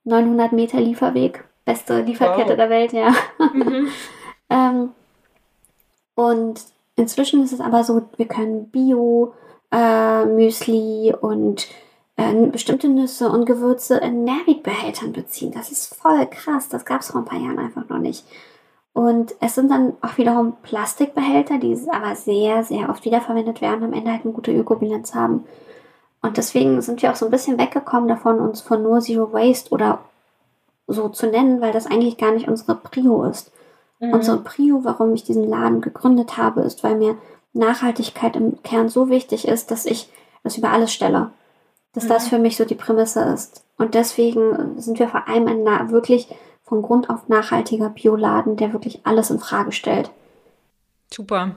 900 0.04 0.52
Meter 0.52 0.80
Lieferweg, 0.80 1.44
beste 1.64 2.00
Lieferkette 2.00 2.50
wow. 2.50 2.56
der 2.56 2.70
Welt, 2.70 2.92
ja. 2.92 3.12
Mhm. 3.52 3.88
ähm, 4.50 4.90
und 6.14 6.60
inzwischen 6.96 7.44
ist 7.44 7.52
es 7.52 7.60
aber 7.60 7.84
so, 7.84 8.02
wir 8.16 8.26
können 8.26 8.70
Bio, 8.70 9.34
äh, 9.70 10.24
Müsli 10.24 11.14
und 11.20 11.68
äh, 12.16 12.34
bestimmte 12.46 12.88
Nüsse 12.88 13.30
und 13.30 13.44
Gewürze 13.44 13.98
in 13.98 14.24
Mehrwegbehältern 14.24 15.12
beziehen. 15.12 15.52
Das 15.52 15.70
ist 15.70 15.94
voll 15.94 16.26
krass. 16.26 16.68
Das 16.68 16.84
gab 16.84 17.02
es 17.02 17.10
vor 17.10 17.20
ein 17.20 17.26
paar 17.26 17.38
Jahren 17.38 17.58
einfach 17.58 17.88
noch 17.88 17.98
nicht. 17.98 18.24
Und 18.98 19.36
es 19.38 19.54
sind 19.54 19.70
dann 19.70 19.92
auch 20.00 20.18
wiederum 20.18 20.54
Plastikbehälter, 20.64 21.58
die 21.58 21.78
aber 21.88 22.16
sehr, 22.16 22.64
sehr 22.64 22.90
oft 22.90 23.04
wiederverwendet 23.04 23.60
werden, 23.60 23.84
am 23.84 23.92
Ende 23.92 24.10
halt 24.10 24.24
eine 24.24 24.32
gute 24.32 24.50
Ökobilanz 24.50 25.14
haben. 25.14 25.44
Und 26.20 26.36
deswegen 26.36 26.82
sind 26.82 27.00
wir 27.00 27.12
auch 27.12 27.14
so 27.14 27.24
ein 27.24 27.30
bisschen 27.30 27.60
weggekommen 27.60 28.08
davon, 28.08 28.40
uns 28.40 28.60
von 28.60 28.82
nur 28.82 29.00
Zero 29.00 29.32
Waste 29.32 29.70
oder 29.70 30.00
so 30.88 31.08
zu 31.10 31.28
nennen, 31.28 31.60
weil 31.60 31.70
das 31.70 31.86
eigentlich 31.86 32.18
gar 32.18 32.32
nicht 32.32 32.48
unsere 32.48 32.74
Prio 32.74 33.22
ist. 33.22 33.52
Mhm. 34.00 34.14
Unsere 34.14 34.38
Prio, 34.38 34.80
warum 34.82 35.14
ich 35.14 35.22
diesen 35.22 35.48
Laden 35.48 35.80
gegründet 35.80 36.36
habe, 36.36 36.62
ist, 36.62 36.82
weil 36.82 36.96
mir 36.96 37.16
Nachhaltigkeit 37.52 38.34
im 38.34 38.60
Kern 38.64 38.88
so 38.88 39.10
wichtig 39.10 39.46
ist, 39.46 39.70
dass 39.70 39.86
ich 39.86 40.10
das 40.42 40.58
über 40.58 40.70
alles 40.70 40.92
stelle. 40.92 41.30
Dass 41.92 42.02
mhm. 42.02 42.08
das 42.08 42.26
für 42.26 42.40
mich 42.40 42.56
so 42.56 42.64
die 42.64 42.74
Prämisse 42.74 43.20
ist. 43.20 43.62
Und 43.76 43.94
deswegen 43.94 44.80
sind 44.80 44.98
wir 44.98 45.06
vor 45.06 45.28
allem 45.28 45.46
ein 45.46 45.92
wirklich 45.92 46.34
von 46.68 46.82
Grund 46.82 47.10
auf 47.10 47.28
nachhaltiger 47.28 47.90
Bioladen, 47.90 48.56
der 48.56 48.72
wirklich 48.72 49.00
alles 49.04 49.30
in 49.30 49.38
Frage 49.38 49.72
stellt. 49.72 50.10
Super. 51.12 51.56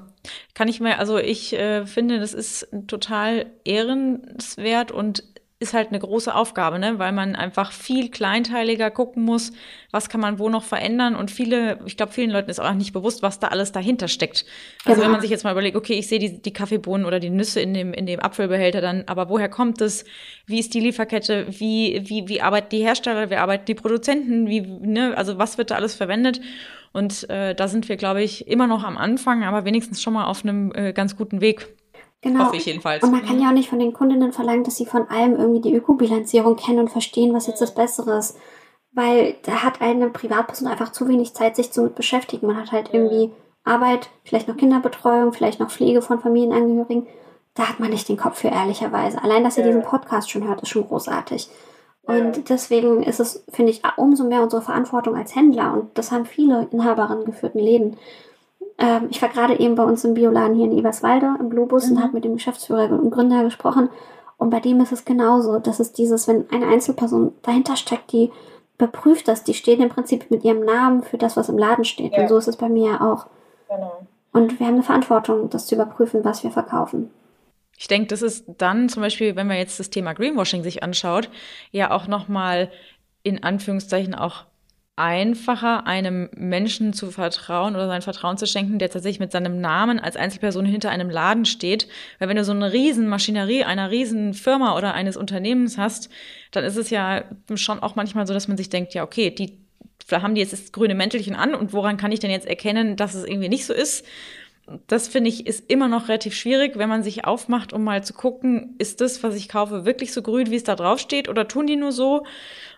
Kann 0.53 0.67
ich 0.67 0.79
mir, 0.79 0.99
also 0.99 1.17
ich 1.17 1.53
äh, 1.53 1.85
finde, 1.85 2.19
das 2.19 2.33
ist 2.33 2.67
total 2.87 3.47
ehrenswert 3.65 4.91
und 4.91 5.23
ist 5.61 5.75
halt 5.75 5.89
eine 5.89 5.99
große 5.99 6.33
Aufgabe, 6.33 6.79
ne? 6.79 6.97
weil 6.97 7.11
man 7.11 7.35
einfach 7.35 7.71
viel 7.71 8.09
kleinteiliger 8.09 8.89
gucken 8.89 9.23
muss, 9.23 9.51
was 9.91 10.09
kann 10.09 10.19
man 10.19 10.39
wo 10.39 10.49
noch 10.49 10.63
verändern. 10.63 11.15
Und 11.15 11.29
viele, 11.29 11.79
ich 11.85 11.97
glaube, 11.97 12.11
vielen 12.11 12.31
Leuten 12.31 12.49
ist 12.49 12.59
auch 12.59 12.73
nicht 12.73 12.93
bewusst, 12.93 13.21
was 13.21 13.39
da 13.39 13.49
alles 13.49 13.71
dahinter 13.71 14.07
steckt. 14.07 14.43
Also 14.85 14.95
genau. 14.95 15.05
wenn 15.05 15.11
man 15.11 15.21
sich 15.21 15.29
jetzt 15.29 15.43
mal 15.43 15.51
überlegt, 15.51 15.75
okay, 15.75 15.93
ich 15.93 16.07
sehe 16.07 16.17
die, 16.17 16.41
die 16.41 16.51
Kaffeebohnen 16.51 17.05
oder 17.05 17.19
die 17.19 17.29
Nüsse 17.29 17.61
in 17.61 17.75
dem, 17.75 17.93
in 17.93 18.07
dem 18.07 18.19
Apfelbehälter 18.19 18.81
dann, 18.81 19.03
aber 19.05 19.29
woher 19.29 19.49
kommt 19.49 19.81
es? 19.81 20.03
Wie 20.47 20.59
ist 20.59 20.73
die 20.73 20.79
Lieferkette? 20.79 21.45
Wie, 21.49 22.01
wie, 22.05 22.27
wie 22.27 22.41
arbeiten 22.41 22.69
die 22.71 22.83
Hersteller? 22.83 23.29
Wie 23.29 23.35
arbeiten 23.35 23.65
die 23.65 23.75
Produzenten? 23.75 24.47
Wie, 24.47 24.61
ne? 24.61 25.15
Also 25.15 25.37
was 25.37 25.59
wird 25.59 25.69
da 25.69 25.75
alles 25.75 25.93
verwendet? 25.93 26.41
Und 26.91 27.29
äh, 27.29 27.53
da 27.53 27.67
sind 27.67 27.87
wir, 27.87 27.97
glaube 27.97 28.23
ich, 28.23 28.47
immer 28.47 28.65
noch 28.65 28.83
am 28.83 28.97
Anfang, 28.97 29.43
aber 29.43 29.63
wenigstens 29.63 30.01
schon 30.01 30.13
mal 30.13 30.25
auf 30.25 30.43
einem 30.43 30.73
äh, 30.73 30.91
ganz 30.91 31.15
guten 31.15 31.39
Weg. 31.39 31.67
Genau. 32.21 32.45
Hoffe 32.45 32.57
ich 32.57 32.65
jedenfalls. 32.65 33.03
Und 33.03 33.11
man 33.11 33.25
kann 33.25 33.41
ja 33.41 33.49
auch 33.49 33.53
nicht 33.53 33.69
von 33.69 33.79
den 33.79 33.93
Kundinnen 33.93 34.31
verlangen, 34.31 34.63
dass 34.63 34.77
sie 34.77 34.85
von 34.85 35.09
allem 35.09 35.35
irgendwie 35.35 35.61
die 35.61 35.75
Ökobilanzierung 35.75 36.55
kennen 36.55 36.79
und 36.79 36.89
verstehen, 36.89 37.33
was 37.33 37.47
jetzt 37.47 37.61
das 37.61 37.73
Bessere 37.73 38.17
ist. 38.17 38.37
Weil 38.93 39.35
da 39.43 39.63
hat 39.63 39.81
eine 39.81 40.09
Privatperson 40.09 40.67
einfach 40.67 40.91
zu 40.91 41.07
wenig 41.07 41.33
Zeit, 41.33 41.55
sich 41.55 41.71
zu 41.71 41.89
beschäftigen. 41.89 42.45
Man 42.45 42.57
hat 42.57 42.71
halt 42.71 42.93
irgendwie 42.93 43.31
Arbeit, 43.63 44.09
vielleicht 44.23 44.47
noch 44.47 44.57
Kinderbetreuung, 44.57 45.33
vielleicht 45.33 45.59
noch 45.59 45.71
Pflege 45.71 46.01
von 46.01 46.19
Familienangehörigen. 46.19 47.07
Da 47.53 47.67
hat 47.67 47.79
man 47.79 47.89
nicht 47.89 48.07
den 48.07 48.17
Kopf 48.17 48.39
für, 48.39 48.49
ehrlicherweise. 48.49 49.23
Allein, 49.23 49.43
dass 49.43 49.57
ihr 49.57 49.63
diesen 49.63 49.83
Podcast 49.83 50.29
schon 50.29 50.47
hört, 50.47 50.61
ist 50.61 50.69
schon 50.69 50.87
großartig. 50.87 51.49
Und 52.03 52.49
deswegen 52.49 53.03
ist 53.03 53.19
es, 53.19 53.43
finde 53.49 53.71
ich, 53.71 53.81
umso 53.97 54.23
mehr 54.25 54.41
unsere 54.41 54.61
Verantwortung 54.61 55.15
als 55.15 55.35
Händler. 55.35 55.73
Und 55.73 55.97
das 55.97 56.11
haben 56.11 56.25
viele 56.25 56.67
Inhaberinnen 56.71 57.25
geführten 57.25 57.59
Läden. 57.59 57.97
Ähm, 58.77 59.07
ich 59.09 59.21
war 59.21 59.29
gerade 59.29 59.59
eben 59.59 59.75
bei 59.75 59.83
uns 59.83 60.03
im 60.03 60.13
Bioladen 60.13 60.55
hier 60.55 60.65
in 60.65 60.77
Eberswalde 60.77 61.35
im 61.39 61.49
Globus 61.49 61.89
mhm. 61.89 61.97
und 61.97 62.03
habe 62.03 62.13
mit 62.13 62.25
dem 62.25 62.35
Geschäftsführer 62.35 62.89
und 62.91 63.11
Gründer 63.11 63.43
gesprochen. 63.43 63.89
Und 64.37 64.49
bei 64.49 64.59
dem 64.59 64.81
ist 64.81 64.91
es 64.91 65.05
genauso. 65.05 65.59
Das 65.59 65.79
ist 65.79 65.97
dieses, 65.97 66.27
wenn 66.27 66.49
eine 66.49 66.67
Einzelperson 66.67 67.33
dahinter 67.43 67.75
steckt, 67.75 68.11
die 68.11 68.31
überprüft 68.77 69.27
das, 69.27 69.43
die 69.43 69.53
steht 69.53 69.79
im 69.79 69.89
Prinzip 69.89 70.31
mit 70.31 70.43
ihrem 70.43 70.65
Namen 70.65 71.03
für 71.03 71.17
das, 71.17 71.37
was 71.37 71.49
im 71.49 71.57
Laden 71.57 71.85
steht. 71.85 72.13
Ja. 72.13 72.21
Und 72.21 72.29
so 72.29 72.37
ist 72.37 72.47
es 72.47 72.57
bei 72.57 72.67
mir 72.67 72.93
ja 72.93 73.01
auch. 73.01 73.27
Genau. 73.69 74.07
Und 74.33 74.59
wir 74.59 74.65
haben 74.65 74.75
eine 74.75 74.83
Verantwortung, 74.83 75.49
das 75.49 75.67
zu 75.67 75.75
überprüfen, 75.75 76.23
was 76.23 76.43
wir 76.43 76.51
verkaufen. 76.51 77.11
Ich 77.77 77.87
denke, 77.87 78.07
das 78.07 78.21
ist 78.21 78.45
dann 78.57 78.89
zum 78.89 79.01
Beispiel, 79.01 79.35
wenn 79.35 79.47
man 79.47 79.57
jetzt 79.57 79.79
das 79.79 79.89
Thema 79.89 80.13
Greenwashing 80.13 80.63
sich 80.63 80.83
anschaut, 80.83 81.29
ja 81.71 81.91
auch 81.91 82.07
nochmal 82.07 82.71
in 83.23 83.43
Anführungszeichen 83.43 84.15
auch 84.15 84.45
einfacher, 85.01 85.87
einem 85.87 86.29
Menschen 86.35 86.93
zu 86.93 87.09
vertrauen 87.09 87.73
oder 87.73 87.87
sein 87.87 88.03
Vertrauen 88.03 88.37
zu 88.37 88.45
schenken, 88.45 88.77
der 88.77 88.91
tatsächlich 88.91 89.19
mit 89.19 89.31
seinem 89.31 89.59
Namen 89.59 89.99
als 89.99 90.15
Einzelperson 90.15 90.63
hinter 90.63 90.91
einem 90.91 91.09
Laden 91.09 91.45
steht. 91.45 91.87
Weil 92.19 92.29
wenn 92.29 92.37
du 92.37 92.43
so 92.43 92.51
eine 92.51 92.71
riesen 92.71 93.09
Maschinerie 93.09 93.63
einer 93.63 93.89
riesen 93.89 94.35
Firma 94.35 94.77
oder 94.77 94.93
eines 94.93 95.17
Unternehmens 95.17 95.79
hast, 95.79 96.09
dann 96.51 96.63
ist 96.63 96.77
es 96.77 96.91
ja 96.91 97.23
schon 97.55 97.79
auch 97.79 97.95
manchmal 97.95 98.27
so, 98.27 98.33
dass 98.35 98.47
man 98.47 98.57
sich 98.57 98.69
denkt, 98.69 98.93
ja, 98.93 99.03
okay, 99.03 99.31
die 99.31 99.57
da 100.07 100.21
haben 100.21 100.35
die 100.35 100.41
jetzt 100.41 100.53
das 100.53 100.71
grüne 100.71 100.95
Mäntelchen 100.95 101.35
an 101.35 101.55
und 101.55 101.73
woran 101.73 101.97
kann 101.97 102.11
ich 102.11 102.19
denn 102.19 102.31
jetzt 102.31 102.47
erkennen, 102.47 102.95
dass 102.95 103.13
es 103.13 103.23
irgendwie 103.23 103.49
nicht 103.49 103.65
so 103.65 103.73
ist? 103.73 104.05
Das 104.87 105.07
finde 105.07 105.29
ich 105.29 105.47
ist 105.47 105.69
immer 105.69 105.87
noch 105.87 106.07
relativ 106.07 106.35
schwierig, 106.35 106.77
wenn 106.77 106.89
man 106.89 107.03
sich 107.03 107.25
aufmacht, 107.25 107.73
um 107.73 107.83
mal 107.83 108.03
zu 108.03 108.13
gucken, 108.13 108.75
ist 108.77 109.01
das, 109.01 109.23
was 109.23 109.35
ich 109.35 109.49
kaufe, 109.49 109.85
wirklich 109.85 110.13
so 110.13 110.21
grün, 110.21 110.51
wie 110.51 110.55
es 110.55 110.63
da 110.63 110.75
drauf 110.75 110.99
steht, 110.99 111.29
oder 111.29 111.47
tun 111.47 111.67
die 111.67 111.75
nur 111.75 111.91
so? 111.91 112.25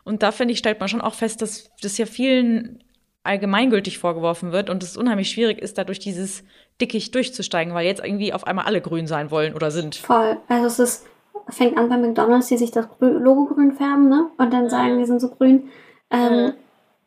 Und 0.03 0.23
da 0.23 0.31
finde 0.31 0.53
ich, 0.53 0.59
stellt 0.59 0.79
man 0.79 0.89
schon 0.89 1.01
auch 1.01 1.13
fest, 1.13 1.41
dass 1.41 1.71
das 1.81 1.97
ja 1.97 2.05
vielen 2.05 2.83
allgemeingültig 3.23 3.99
vorgeworfen 3.99 4.51
wird 4.51 4.69
und 4.69 4.83
es 4.83 4.97
unheimlich 4.97 5.29
schwierig 5.29 5.59
ist, 5.61 5.77
da 5.77 5.85
durch 5.85 5.99
dieses 5.99 6.43
Dickicht 6.81 7.15
durchzusteigen, 7.15 7.73
weil 7.73 7.85
jetzt 7.85 8.03
irgendwie 8.03 8.33
auf 8.33 8.45
einmal 8.45 8.65
alle 8.65 8.81
grün 8.81 9.07
sein 9.07 9.31
wollen 9.31 9.53
oder 9.53 9.71
sind. 9.71 9.95
Voll. 9.95 10.37
Also 10.49 10.67
es 10.67 10.79
ist, 10.79 11.05
fängt 11.47 11.77
an 11.77 11.87
bei 11.87 11.97
McDonalds, 11.97 12.47
die 12.47 12.57
sich 12.57 12.71
das 12.71 12.87
Logo 12.99 13.45
grün 13.45 13.71
färben, 13.71 14.09
ne? 14.09 14.27
Und 14.37 14.51
dann 14.51 14.69
sagen, 14.69 14.97
wir 14.97 15.05
sind 15.05 15.21
so 15.21 15.29
grün. 15.29 15.69
Ähm, 16.11 16.33
mhm. 16.33 16.53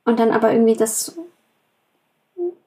Und 0.04 0.18
dann 0.18 0.30
aber 0.30 0.52
irgendwie 0.52 0.76
das. 0.76 1.18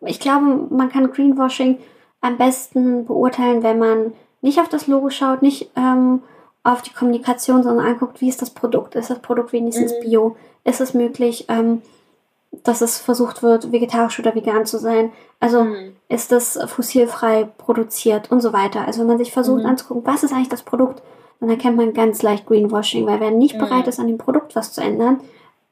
Ich 0.05 0.19
glaube, 0.19 0.67
man 0.69 0.89
kann 0.89 1.11
Greenwashing 1.11 1.79
am 2.21 2.37
besten 2.37 3.05
beurteilen, 3.05 3.63
wenn 3.63 3.79
man 3.79 4.13
nicht 4.41 4.59
auf 4.59 4.69
das 4.69 4.87
Logo 4.87 5.09
schaut, 5.09 5.41
nicht 5.41 5.71
ähm, 5.75 6.21
auf 6.63 6.81
die 6.81 6.93
Kommunikation, 6.93 7.63
sondern 7.63 7.85
anguckt, 7.85 8.21
wie 8.21 8.29
ist 8.29 8.41
das 8.41 8.49
Produkt? 8.49 8.95
Ist 8.95 9.09
das 9.09 9.19
Produkt 9.19 9.53
wenigstens 9.53 9.93
mhm. 9.93 10.01
bio? 10.01 10.35
Ist 10.63 10.81
es 10.81 10.93
möglich, 10.93 11.45
ähm, 11.47 11.81
dass 12.63 12.81
es 12.81 12.97
versucht 12.97 13.43
wird, 13.43 13.71
vegetarisch 13.71 14.19
oder 14.19 14.35
vegan 14.35 14.65
zu 14.65 14.77
sein? 14.77 15.11
Also 15.39 15.63
mhm. 15.63 15.95
ist 16.09 16.31
das 16.31 16.59
fossilfrei 16.67 17.47
produziert 17.57 18.31
und 18.31 18.41
so 18.41 18.51
weiter. 18.51 18.85
Also 18.85 19.01
wenn 19.01 19.07
man 19.07 19.17
sich 19.17 19.31
versucht 19.31 19.63
mhm. 19.63 19.69
anzugucken, 19.69 20.05
was 20.05 20.23
ist 20.23 20.33
eigentlich 20.33 20.49
das 20.49 20.63
Produkt, 20.63 21.01
dann 21.39 21.49
erkennt 21.49 21.77
man 21.77 21.93
ganz 21.93 22.21
leicht 22.21 22.45
Greenwashing, 22.45 23.05
weil 23.05 23.21
wer 23.21 23.31
nicht 23.31 23.55
mhm. 23.55 23.59
bereit 23.59 23.87
ist, 23.87 23.99
an 23.99 24.07
dem 24.07 24.17
Produkt 24.17 24.55
was 24.55 24.73
zu 24.73 24.81
ändern, 24.81 25.21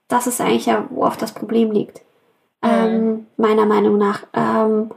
das 0.07 0.25
ist 0.25 0.39
eigentlich 0.39 0.67
ja, 0.67 0.85
wo 0.89 1.03
oft 1.03 1.21
das 1.21 1.33
Problem 1.33 1.71
liegt. 1.71 2.01
Mhm. 2.63 2.69
Ähm, 2.69 3.27
meiner 3.35 3.65
Meinung 3.65 3.97
nach. 3.97 4.23
Ähm, 4.33 4.91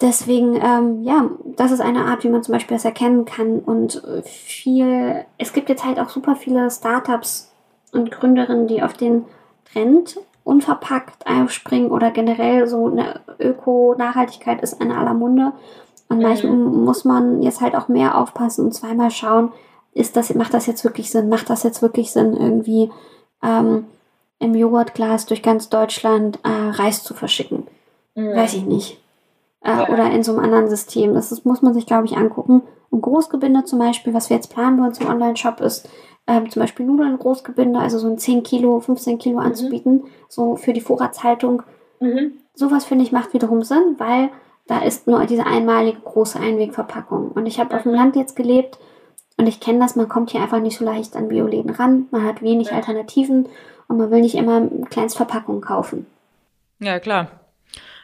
deswegen, 0.00 0.56
ähm, 0.56 1.02
ja, 1.02 1.30
das 1.56 1.72
ist 1.72 1.80
eine 1.80 2.04
Art, 2.04 2.24
wie 2.24 2.28
man 2.28 2.42
zum 2.42 2.52
Beispiel 2.52 2.76
das 2.76 2.84
erkennen 2.84 3.24
kann. 3.24 3.60
Und 3.60 4.02
viel, 4.24 5.24
es 5.38 5.52
gibt 5.52 5.68
jetzt 5.68 5.84
halt 5.84 5.98
auch 5.98 6.08
super 6.08 6.36
viele 6.36 6.70
Startups 6.70 7.52
und 7.92 8.10
Gründerinnen, 8.10 8.66
die 8.66 8.82
auf 8.82 8.94
den 8.94 9.24
Trend 9.72 10.18
unverpackt 10.44 11.26
aufspringen 11.26 11.90
oder 11.90 12.10
generell 12.10 12.66
so 12.66 12.86
eine 12.86 13.20
Öko-Nachhaltigkeit 13.38 14.62
ist 14.62 14.80
in 14.80 14.90
aller 14.92 15.14
Munde. 15.14 15.52
Und 16.08 16.18
mhm. 16.18 16.22
manchmal 16.22 16.52
muss 16.54 17.04
man 17.04 17.42
jetzt 17.42 17.60
halt 17.60 17.74
auch 17.74 17.88
mehr 17.88 18.16
aufpassen 18.16 18.64
und 18.64 18.72
zweimal 18.72 19.10
schauen, 19.10 19.52
ist 19.92 20.16
das, 20.16 20.34
macht 20.34 20.54
das 20.54 20.66
jetzt 20.66 20.84
wirklich 20.84 21.10
Sinn? 21.10 21.28
Macht 21.28 21.50
das 21.50 21.64
jetzt 21.64 21.82
wirklich 21.82 22.12
Sinn, 22.12 22.34
irgendwie 22.34 22.90
ähm, 23.42 23.86
im 24.38 24.54
Joghurtglas 24.54 25.26
durch 25.26 25.42
ganz 25.42 25.68
Deutschland 25.68 26.38
äh, 26.44 26.48
Reis 26.48 27.02
zu 27.02 27.14
verschicken. 27.14 27.66
Mhm. 28.14 28.34
Weiß 28.34 28.54
ich 28.54 28.64
nicht. 28.64 28.97
Äh. 29.62 29.92
Oder 29.92 30.10
in 30.10 30.22
so 30.22 30.32
einem 30.32 30.44
anderen 30.44 30.68
System. 30.68 31.14
Das, 31.14 31.30
das 31.30 31.44
muss 31.44 31.62
man 31.62 31.74
sich, 31.74 31.86
glaube 31.86 32.06
ich, 32.06 32.16
angucken. 32.16 32.62
Und 32.90 33.02
Großgebinde 33.02 33.64
zum 33.64 33.78
Beispiel, 33.78 34.14
was 34.14 34.30
wir 34.30 34.36
jetzt 34.36 34.52
planen 34.52 34.78
bei 34.78 34.86
uns 34.86 34.98
im 34.98 35.08
Online-Shop 35.08 35.60
ist, 35.60 35.88
ähm, 36.26 36.50
zum 36.50 36.60
Beispiel 36.60 36.86
Nudeln 36.86 37.18
Großgebinde, 37.18 37.78
also 37.78 37.98
so 37.98 38.06
ein 38.06 38.18
10 38.18 38.42
Kilo, 38.42 38.80
15 38.80 39.18
Kilo 39.18 39.40
mhm. 39.40 39.46
anzubieten, 39.46 40.04
so 40.28 40.56
für 40.56 40.72
die 40.72 40.80
Vorratshaltung. 40.80 41.62
Mhm. 42.00 42.32
Sowas 42.54 42.84
finde 42.84 43.04
ich 43.04 43.12
macht 43.12 43.34
wiederum 43.34 43.62
Sinn, 43.62 43.96
weil 43.98 44.30
da 44.66 44.80
ist 44.80 45.06
nur 45.06 45.24
diese 45.24 45.46
einmalige 45.46 46.00
große 46.00 46.38
Einwegverpackung. 46.38 47.30
Und 47.32 47.46
ich 47.46 47.58
habe 47.58 47.74
auf 47.74 47.84
dem 47.84 47.94
Land 47.94 48.16
jetzt 48.16 48.36
gelebt 48.36 48.78
und 49.38 49.46
ich 49.46 49.60
kenne 49.60 49.78
das, 49.78 49.96
man 49.96 50.08
kommt 50.08 50.30
hier 50.30 50.42
einfach 50.42 50.60
nicht 50.60 50.76
so 50.76 50.84
leicht 50.84 51.16
an 51.16 51.28
Bioläden 51.28 51.70
ran. 51.70 52.06
Man 52.10 52.24
hat 52.24 52.42
wenig 52.42 52.72
Alternativen 52.72 53.48
und 53.88 53.96
man 53.96 54.10
will 54.10 54.20
nicht 54.20 54.34
immer 54.34 54.66
Kleinstverpackungen 54.90 55.62
kaufen. 55.62 56.06
Ja, 56.80 57.00
klar. 57.00 57.28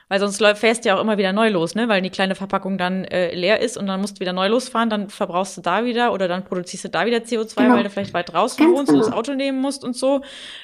Weil 0.09 0.21
sonst 0.21 0.38
fährst 0.59 0.85
du 0.85 0.88
ja 0.88 0.97
auch 0.97 1.01
immer 1.01 1.19
wieder 1.19 1.33
neu 1.33 1.49
los, 1.49 1.75
ne? 1.75 1.88
Weil 1.88 2.03
die 2.03 2.11
kleine 2.11 2.35
Verpackung 2.35 2.77
dann 2.79 3.05
äh, 3.05 3.35
leer 3.35 3.61
ist 3.61 3.77
und 3.77 3.87
dann 3.87 4.01
musst 4.01 4.17
du 4.17 4.21
wieder 4.21 4.33
neu 4.33 4.49
losfahren, 4.49 4.90
dann 4.90 5.09
verbrauchst 5.09 5.57
du 5.57 5.61
da 5.61 5.85
wieder 5.85 6.12
oder 6.12 6.29
dann 6.29 6.45
produzierst 6.45 6.85
du 6.85 6.88
da 6.90 7.07
wieder 7.07 7.19
CO2, 7.19 7.57
genau. 7.57 7.75
weil 7.77 7.85
du 7.85 7.90
vielleicht 7.90 8.14
weit 8.14 8.33
draußen 8.33 8.59
Ganz 8.59 8.77
wohnst 8.77 8.90
genau. 8.90 9.05
und 9.05 9.11
das 9.11 9.17
Auto 9.17 9.35
nehmen 9.35 9.61
musst 9.61 9.83
und 9.85 9.97
so. 9.97 10.21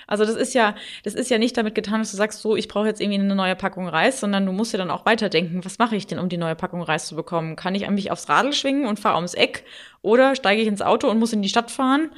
Also 0.06 0.24
das 0.24 0.36
ist 0.36 0.54
ja, 0.54 0.74
das 1.04 1.14
ist 1.14 1.30
ja 1.30 1.38
nicht 1.38 1.56
damit 1.56 1.74
getan, 1.74 2.00
dass 2.00 2.10
du 2.10 2.16
sagst, 2.16 2.40
so, 2.42 2.56
ich 2.56 2.68
brauche 2.68 2.86
jetzt 2.86 3.00
irgendwie 3.00 3.20
eine 3.20 3.34
neue 3.34 3.56
Packung 3.56 3.88
Reis, 3.88 4.20
sondern 4.20 4.44
du 4.46 4.52
musst 4.52 4.72
ja 4.72 4.78
dann 4.78 4.90
auch 4.90 5.06
weiterdenken, 5.06 5.64
was 5.64 5.78
mache 5.78 5.96
ich 5.96 6.06
denn, 6.06 6.18
um 6.18 6.28
die 6.28 6.36
neue 6.36 6.54
Packung 6.54 6.82
Reis 6.82 7.06
zu 7.06 7.16
bekommen? 7.16 7.56
Kann 7.56 7.74
ich 7.74 7.88
mich 7.88 8.10
aufs 8.10 8.28
Radl 8.28 8.52
schwingen 8.52 8.86
und 8.86 9.00
fahre 9.00 9.16
ums 9.16 9.34
Eck 9.34 9.64
oder 10.02 10.34
steige 10.34 10.62
ich 10.62 10.68
ins 10.68 10.82
Auto 10.82 11.08
und 11.08 11.18
muss 11.18 11.32
in 11.32 11.42
die 11.42 11.48
Stadt 11.48 11.70
fahren? 11.70 12.10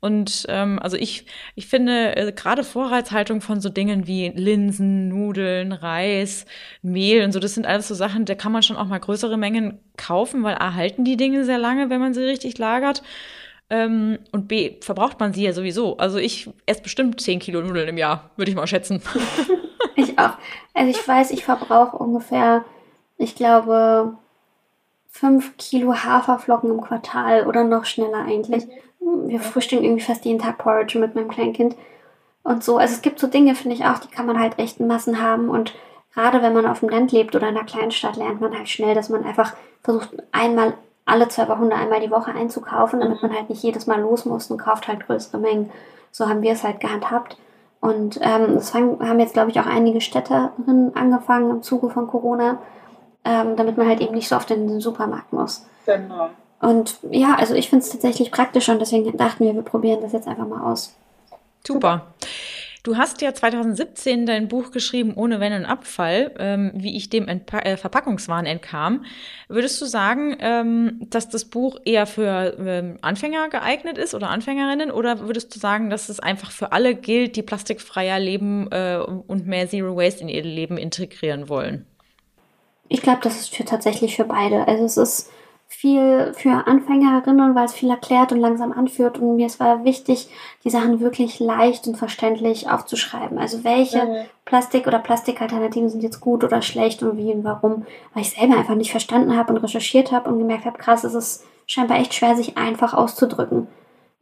Und 0.00 0.46
ähm, 0.48 0.78
also 0.80 0.96
ich, 0.96 1.26
ich 1.56 1.66
finde 1.66 2.16
äh, 2.16 2.32
gerade 2.32 2.62
Vorratshaltung 2.62 3.40
von 3.40 3.60
so 3.60 3.68
Dingen 3.68 4.06
wie 4.06 4.28
Linsen, 4.28 5.08
Nudeln, 5.08 5.72
Reis, 5.72 6.46
Mehl 6.82 7.24
und 7.24 7.32
so, 7.32 7.40
das 7.40 7.54
sind 7.54 7.66
alles 7.66 7.88
so 7.88 7.94
Sachen, 7.94 8.24
da 8.24 8.36
kann 8.36 8.52
man 8.52 8.62
schon 8.62 8.76
auch 8.76 8.86
mal 8.86 9.00
größere 9.00 9.36
Mengen 9.36 9.80
kaufen, 9.96 10.44
weil 10.44 10.54
A 10.56 10.74
halten 10.74 11.04
die 11.04 11.16
Dinge 11.16 11.44
sehr 11.44 11.58
lange, 11.58 11.90
wenn 11.90 12.00
man 12.00 12.14
sie 12.14 12.22
richtig 12.22 12.58
lagert. 12.58 13.02
Ähm, 13.70 14.20
und 14.30 14.46
B 14.48 14.76
verbraucht 14.80 15.18
man 15.18 15.32
sie 15.32 15.42
ja 15.42 15.52
sowieso. 15.52 15.96
Also 15.98 16.18
ich 16.18 16.48
esse 16.66 16.82
bestimmt 16.82 17.20
10 17.20 17.40
Kilo 17.40 17.60
Nudeln 17.60 17.88
im 17.88 17.98
Jahr, 17.98 18.30
würde 18.36 18.50
ich 18.50 18.56
mal 18.56 18.66
schätzen. 18.68 19.02
ich 19.96 20.16
auch. 20.18 20.34
Also 20.74 20.90
ich 20.90 21.08
weiß, 21.08 21.32
ich 21.32 21.44
verbrauche 21.44 21.96
ungefähr, 21.96 22.64
ich 23.16 23.34
glaube, 23.34 24.16
5 25.08 25.56
Kilo 25.56 25.92
Haferflocken 25.92 26.70
im 26.70 26.80
Quartal 26.80 27.46
oder 27.48 27.64
noch 27.64 27.84
schneller 27.84 28.24
eigentlich. 28.24 28.64
Wir 29.26 29.40
frühstücken 29.40 29.84
irgendwie 29.84 30.04
fast 30.04 30.24
jeden 30.24 30.38
Tag 30.38 30.58
Porridge 30.58 30.98
mit 30.98 31.14
meinem 31.14 31.28
Kleinkind. 31.28 31.76
Und 32.42 32.64
so, 32.64 32.78
also 32.78 32.94
es 32.94 33.02
gibt 33.02 33.18
so 33.18 33.26
Dinge, 33.26 33.54
finde 33.54 33.76
ich 33.76 33.84
auch, 33.84 33.98
die 33.98 34.08
kann 34.08 34.26
man 34.26 34.40
halt 34.40 34.58
echt 34.58 34.80
in 34.80 34.86
Massen 34.86 35.22
haben. 35.22 35.48
Und 35.48 35.74
gerade 36.14 36.42
wenn 36.42 36.54
man 36.54 36.66
auf 36.66 36.80
dem 36.80 36.88
Land 36.88 37.12
lebt 37.12 37.34
oder 37.36 37.48
in 37.48 37.56
einer 37.56 37.66
kleinen 37.66 37.90
Stadt, 37.90 38.16
lernt 38.16 38.40
man 38.40 38.56
halt 38.56 38.68
schnell, 38.68 38.94
dass 38.94 39.08
man 39.08 39.24
einfach 39.24 39.54
versucht, 39.82 40.10
einmal 40.32 40.74
alle 41.04 41.28
zwei 41.28 41.48
Wochen 41.48 41.72
einmal 41.72 42.00
die 42.00 42.10
Woche 42.10 42.32
einzukaufen, 42.32 43.00
damit 43.00 43.22
man 43.22 43.34
halt 43.34 43.48
nicht 43.48 43.62
jedes 43.62 43.86
Mal 43.86 44.00
los 44.00 44.24
muss 44.24 44.50
und 44.50 44.58
kauft 44.58 44.88
halt 44.88 45.06
größere 45.06 45.38
Mengen. 45.38 45.70
So 46.10 46.28
haben 46.28 46.42
wir 46.42 46.52
es 46.52 46.64
halt 46.64 46.80
gehandhabt. 46.80 47.36
Und 47.80 48.18
ähm, 48.22 48.54
das 48.54 48.74
haben 48.74 49.20
jetzt, 49.20 49.34
glaube 49.34 49.50
ich, 49.50 49.60
auch 49.60 49.66
einige 49.66 50.00
Städterinnen 50.00 50.96
angefangen 50.96 51.50
im 51.50 51.62
Zuge 51.62 51.90
von 51.90 52.08
Corona, 52.08 52.58
ähm, 53.24 53.56
damit 53.56 53.76
man 53.78 53.86
halt 53.86 54.00
eben 54.00 54.14
nicht 54.14 54.28
so 54.28 54.36
oft 54.36 54.50
in 54.50 54.66
den 54.66 54.80
Supermarkt 54.80 55.32
muss. 55.32 55.66
Genau. 55.86 56.30
Und 56.60 56.98
ja, 57.10 57.36
also 57.36 57.54
ich 57.54 57.68
finde 57.68 57.84
es 57.84 57.90
tatsächlich 57.90 58.30
praktisch 58.30 58.68
und 58.68 58.80
deswegen 58.80 59.16
dachten 59.16 59.44
wir, 59.44 59.54
wir 59.54 59.62
probieren 59.62 60.00
das 60.02 60.12
jetzt 60.12 60.26
einfach 60.26 60.46
mal 60.46 60.72
aus. 60.72 60.96
Super. 61.66 62.14
Du 62.84 62.96
hast 62.96 63.20
ja 63.20 63.34
2017 63.34 64.24
dein 64.24 64.48
Buch 64.48 64.70
geschrieben, 64.70 65.12
Ohne 65.14 65.40
Wenn 65.40 65.52
und 65.52 65.66
Abfall, 65.66 66.34
ähm, 66.38 66.70
wie 66.74 66.96
ich 66.96 67.10
dem 67.10 67.28
Entpa 67.28 67.58
äh, 67.58 67.76
Verpackungswahn 67.76 68.46
entkam. 68.46 69.04
Würdest 69.48 69.80
du 69.82 69.84
sagen, 69.84 70.36
ähm, 70.40 71.00
dass 71.10 71.28
das 71.28 71.44
Buch 71.44 71.78
eher 71.84 72.06
für 72.06 72.56
ähm, 72.58 72.98
Anfänger 73.02 73.50
geeignet 73.50 73.98
ist 73.98 74.14
oder 74.14 74.30
Anfängerinnen? 74.30 74.90
Oder 74.90 75.26
würdest 75.26 75.54
du 75.54 75.58
sagen, 75.58 75.90
dass 75.90 76.08
es 76.08 76.20
einfach 76.20 76.50
für 76.50 76.72
alle 76.72 76.94
gilt, 76.94 77.36
die 77.36 77.42
plastikfreier 77.42 78.18
leben 78.20 78.68
äh, 78.70 78.98
und 78.98 79.46
mehr 79.46 79.68
Zero 79.68 79.96
Waste 79.96 80.22
in 80.22 80.28
ihr 80.28 80.42
Leben 80.42 80.78
integrieren 80.78 81.48
wollen? 81.48 81.84
Ich 82.88 83.02
glaube, 83.02 83.20
das 83.22 83.38
ist 83.38 83.54
für 83.54 83.64
tatsächlich 83.64 84.16
für 84.16 84.24
beide. 84.24 84.66
Also 84.66 84.84
es 84.84 84.96
ist 84.96 85.30
viel 85.70 86.32
für 86.32 86.66
Anfängerinnen, 86.66 87.54
weil 87.54 87.66
es 87.66 87.74
viel 87.74 87.90
erklärt 87.90 88.32
und 88.32 88.40
langsam 88.40 88.72
anführt. 88.72 89.18
Und 89.18 89.36
mir 89.36 89.46
es 89.46 89.60
war 89.60 89.84
wichtig, 89.84 90.30
die 90.64 90.70
Sachen 90.70 91.00
wirklich 91.00 91.40
leicht 91.40 91.86
und 91.86 91.96
verständlich 91.96 92.70
aufzuschreiben. 92.70 93.38
Also 93.38 93.64
welche 93.64 94.04
mhm. 94.04 94.16
Plastik- 94.46 94.86
oder 94.86 94.98
Plastikalternativen 94.98 95.90
sind 95.90 96.02
jetzt 96.02 96.20
gut 96.20 96.42
oder 96.42 96.62
schlecht 96.62 97.02
und 97.02 97.18
wie 97.18 97.32
und 97.32 97.44
warum. 97.44 97.86
Weil 98.14 98.22
ich 98.22 98.30
selber 98.30 98.56
einfach 98.56 98.74
nicht 98.74 98.90
verstanden 98.90 99.36
habe 99.36 99.52
und 99.52 99.58
recherchiert 99.58 100.10
habe 100.10 100.30
und 100.30 100.38
gemerkt 100.38 100.64
habe, 100.64 100.78
krass, 100.78 101.04
es 101.04 101.14
ist 101.14 101.44
scheinbar 101.66 101.98
echt 101.98 102.14
schwer, 102.14 102.34
sich 102.34 102.56
einfach 102.56 102.94
auszudrücken. 102.94 103.68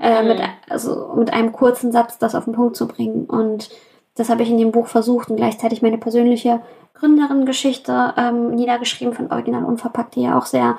Äh, 0.00 0.22
mhm. 0.22 0.28
mit, 0.28 0.40
also 0.68 1.14
mit 1.16 1.32
einem 1.32 1.52
kurzen 1.52 1.92
Satz 1.92 2.18
das 2.18 2.34
auf 2.34 2.44
den 2.44 2.54
Punkt 2.54 2.76
zu 2.76 2.88
bringen. 2.88 3.24
Und 3.24 3.70
das 4.16 4.28
habe 4.30 4.42
ich 4.42 4.50
in 4.50 4.58
dem 4.58 4.72
Buch 4.72 4.88
versucht 4.88 5.30
und 5.30 5.36
gleichzeitig 5.36 5.80
meine 5.80 5.96
persönliche 5.96 6.60
Gründerin-Geschichte 6.94 8.14
ähm, 8.16 8.54
niedergeschrieben 8.56 9.14
von 9.14 9.30
Original 9.30 9.64
Unverpackt, 9.64 10.16
die 10.16 10.22
ja 10.22 10.36
auch 10.36 10.46
sehr 10.46 10.76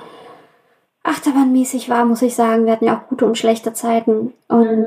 achterbahnmäßig 1.07 1.89
war, 1.89 2.05
muss 2.05 2.21
ich 2.21 2.35
sagen. 2.35 2.65
Wir 2.65 2.73
hatten 2.73 2.85
ja 2.85 2.97
auch 2.97 3.09
gute 3.09 3.25
und 3.25 3.37
schlechte 3.37 3.73
Zeiten. 3.73 4.33
Und 4.47 4.67
mhm. 4.67 4.85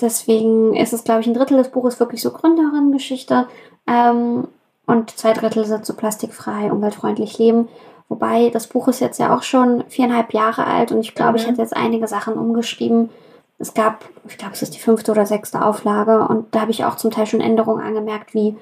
deswegen 0.00 0.74
ist 0.74 0.92
es, 0.92 1.04
glaube 1.04 1.20
ich, 1.20 1.26
ein 1.26 1.34
Drittel 1.34 1.58
des 1.58 1.70
Buches 1.70 2.00
wirklich 2.00 2.22
so 2.22 2.30
Gründerin-Geschichte. 2.30 3.46
Ähm, 3.86 4.48
und 4.86 5.10
zwei 5.10 5.34
Drittel 5.34 5.66
sind 5.66 5.84
so 5.84 5.94
plastikfrei, 5.94 6.72
umweltfreundlich 6.72 7.38
leben. 7.38 7.68
Wobei 8.08 8.48
das 8.48 8.68
Buch 8.68 8.88
ist 8.88 9.00
jetzt 9.00 9.18
ja 9.18 9.36
auch 9.36 9.42
schon 9.42 9.84
viereinhalb 9.88 10.32
Jahre 10.32 10.66
alt 10.66 10.92
und 10.92 11.00
ich 11.00 11.14
glaube, 11.14 11.32
mhm. 11.32 11.36
ich 11.36 11.46
hätte 11.46 11.60
jetzt 11.60 11.76
einige 11.76 12.08
Sachen 12.08 12.34
umgeschrieben, 12.34 13.10
Es 13.58 13.74
gab, 13.74 14.04
ich 14.26 14.38
glaube, 14.38 14.54
es 14.54 14.62
ist 14.62 14.74
die 14.74 14.78
fünfte 14.78 15.10
oder 15.10 15.26
sechste 15.26 15.62
Auflage 15.62 16.26
und 16.26 16.54
da 16.54 16.62
habe 16.62 16.70
ich 16.70 16.86
auch 16.86 16.96
zum 16.96 17.10
Teil 17.10 17.26
schon 17.26 17.42
Änderungen 17.42 17.84
angemerkt, 17.84 18.32
wie 18.32 18.56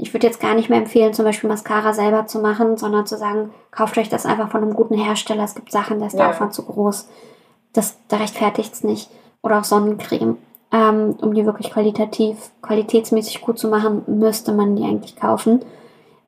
ich 0.00 0.14
würde 0.14 0.28
jetzt 0.28 0.40
gar 0.40 0.54
nicht 0.54 0.70
mehr 0.70 0.78
empfehlen, 0.78 1.12
zum 1.12 1.24
Beispiel 1.24 1.50
Mascara 1.50 1.92
selber 1.92 2.26
zu 2.26 2.38
machen, 2.38 2.76
sondern 2.76 3.04
zu 3.06 3.18
sagen, 3.18 3.50
kauft 3.72 3.98
euch 3.98 4.08
das 4.08 4.26
einfach 4.26 4.50
von 4.50 4.62
einem 4.62 4.74
guten 4.74 4.94
Hersteller. 4.94 5.42
Es 5.42 5.56
gibt 5.56 5.72
Sachen, 5.72 5.98
da 5.98 6.06
ist 6.06 6.14
der 6.16 6.26
ja. 6.26 6.30
Aufwand 6.30 6.54
zu 6.54 6.64
groß. 6.64 7.08
Das, 7.72 7.98
da 8.06 8.16
rechtfertigt 8.16 8.72
es 8.72 8.84
nicht. 8.84 9.10
Oder 9.42 9.58
auch 9.58 9.64
Sonnencreme. 9.64 10.38
Ähm, 10.70 11.16
um 11.20 11.34
die 11.34 11.46
wirklich 11.46 11.70
qualitativ, 11.70 12.36
qualitätsmäßig 12.62 13.40
gut 13.40 13.58
zu 13.58 13.68
machen, 13.68 14.02
müsste 14.06 14.52
man 14.52 14.76
die 14.76 14.84
eigentlich 14.84 15.16
kaufen. 15.16 15.60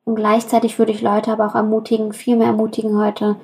Und 0.04 0.16
gleichzeitig 0.16 0.78
würde 0.78 0.92
ich 0.92 1.02
Leute 1.02 1.30
aber 1.30 1.46
auch 1.46 1.54
ermutigen, 1.54 2.12
viel 2.12 2.36
mehr 2.36 2.48
ermutigen 2.48 2.98
heute, 2.98 3.36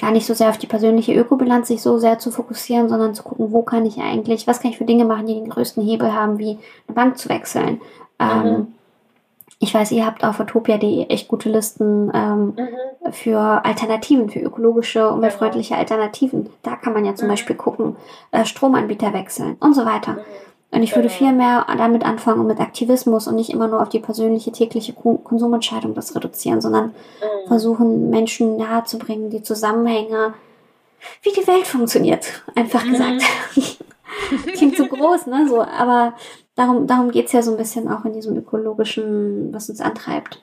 gar 0.00 0.10
nicht 0.10 0.26
so 0.26 0.34
sehr 0.34 0.48
auf 0.48 0.58
die 0.58 0.66
persönliche 0.66 1.14
Ökobilanz 1.14 1.68
sich 1.68 1.82
so 1.82 1.98
sehr 1.98 2.18
zu 2.18 2.30
fokussieren, 2.30 2.88
sondern 2.88 3.14
zu 3.14 3.22
gucken, 3.22 3.52
wo 3.52 3.62
kann 3.62 3.84
ich 3.86 3.98
eigentlich, 3.98 4.46
was 4.46 4.60
kann 4.60 4.70
ich 4.70 4.78
für 4.78 4.84
Dinge 4.84 5.04
machen, 5.04 5.26
die 5.26 5.34
den 5.34 5.50
größten 5.50 5.84
Hebel 5.84 6.12
haben, 6.14 6.38
wie 6.38 6.58
eine 6.88 6.94
Bank 6.94 7.18
zu 7.18 7.28
wechseln. 7.28 7.80
Ähm, 8.18 8.40
mhm. 8.40 8.46
Ähm, 8.46 8.66
ich 9.62 9.74
weiß, 9.74 9.92
ihr 9.92 10.06
habt 10.06 10.24
auf 10.24 10.40
utopia.de 10.40 11.06
echt 11.08 11.28
gute 11.28 11.50
Listen 11.50 12.10
ähm, 12.14 12.54
mhm. 12.56 13.12
für 13.12 13.38
Alternativen, 13.38 14.30
für 14.30 14.40
ökologische, 14.40 15.10
umweltfreundliche 15.10 15.76
Alternativen. 15.76 16.48
Da 16.62 16.76
kann 16.76 16.94
man 16.94 17.04
ja 17.04 17.14
zum 17.14 17.26
mhm. 17.28 17.32
Beispiel 17.32 17.56
gucken, 17.56 17.96
äh, 18.30 18.46
Stromanbieter 18.46 19.12
wechseln 19.12 19.58
und 19.60 19.74
so 19.74 19.84
weiter. 19.84 20.12
Mhm. 20.12 20.18
Und 20.72 20.82
ich 20.82 20.96
würde 20.96 21.08
genau. 21.08 21.18
viel 21.18 21.32
mehr 21.32 21.66
damit 21.76 22.06
anfangen 22.06 22.40
und 22.40 22.46
mit 22.46 22.58
Aktivismus 22.58 23.28
und 23.28 23.34
nicht 23.34 23.50
immer 23.50 23.68
nur 23.68 23.82
auf 23.82 23.90
die 23.90 23.98
persönliche 23.98 24.50
tägliche 24.50 24.94
Konsumentscheidung 24.94 25.94
das 25.94 26.14
reduzieren, 26.16 26.62
sondern 26.62 26.86
mhm. 26.86 27.48
versuchen, 27.48 28.08
Menschen 28.08 28.56
nahezubringen, 28.56 29.28
die 29.28 29.42
Zusammenhänge, 29.42 30.32
wie 31.22 31.32
die 31.32 31.46
Welt 31.46 31.66
funktioniert, 31.66 32.44
einfach 32.54 32.84
mhm. 32.86 32.92
gesagt. 32.92 33.22
Klingt 34.54 34.76
so 34.76 34.86
groß, 34.86 35.26
ne? 35.26 35.46
So, 35.48 35.62
aber 35.62 36.14
darum, 36.54 36.86
darum 36.86 37.10
geht 37.10 37.26
es 37.26 37.32
ja 37.32 37.42
so 37.42 37.52
ein 37.52 37.56
bisschen 37.56 37.88
auch 37.88 38.04
in 38.04 38.12
diesem 38.12 38.36
ökologischen, 38.36 39.52
was 39.52 39.68
uns 39.70 39.80
antreibt. 39.80 40.40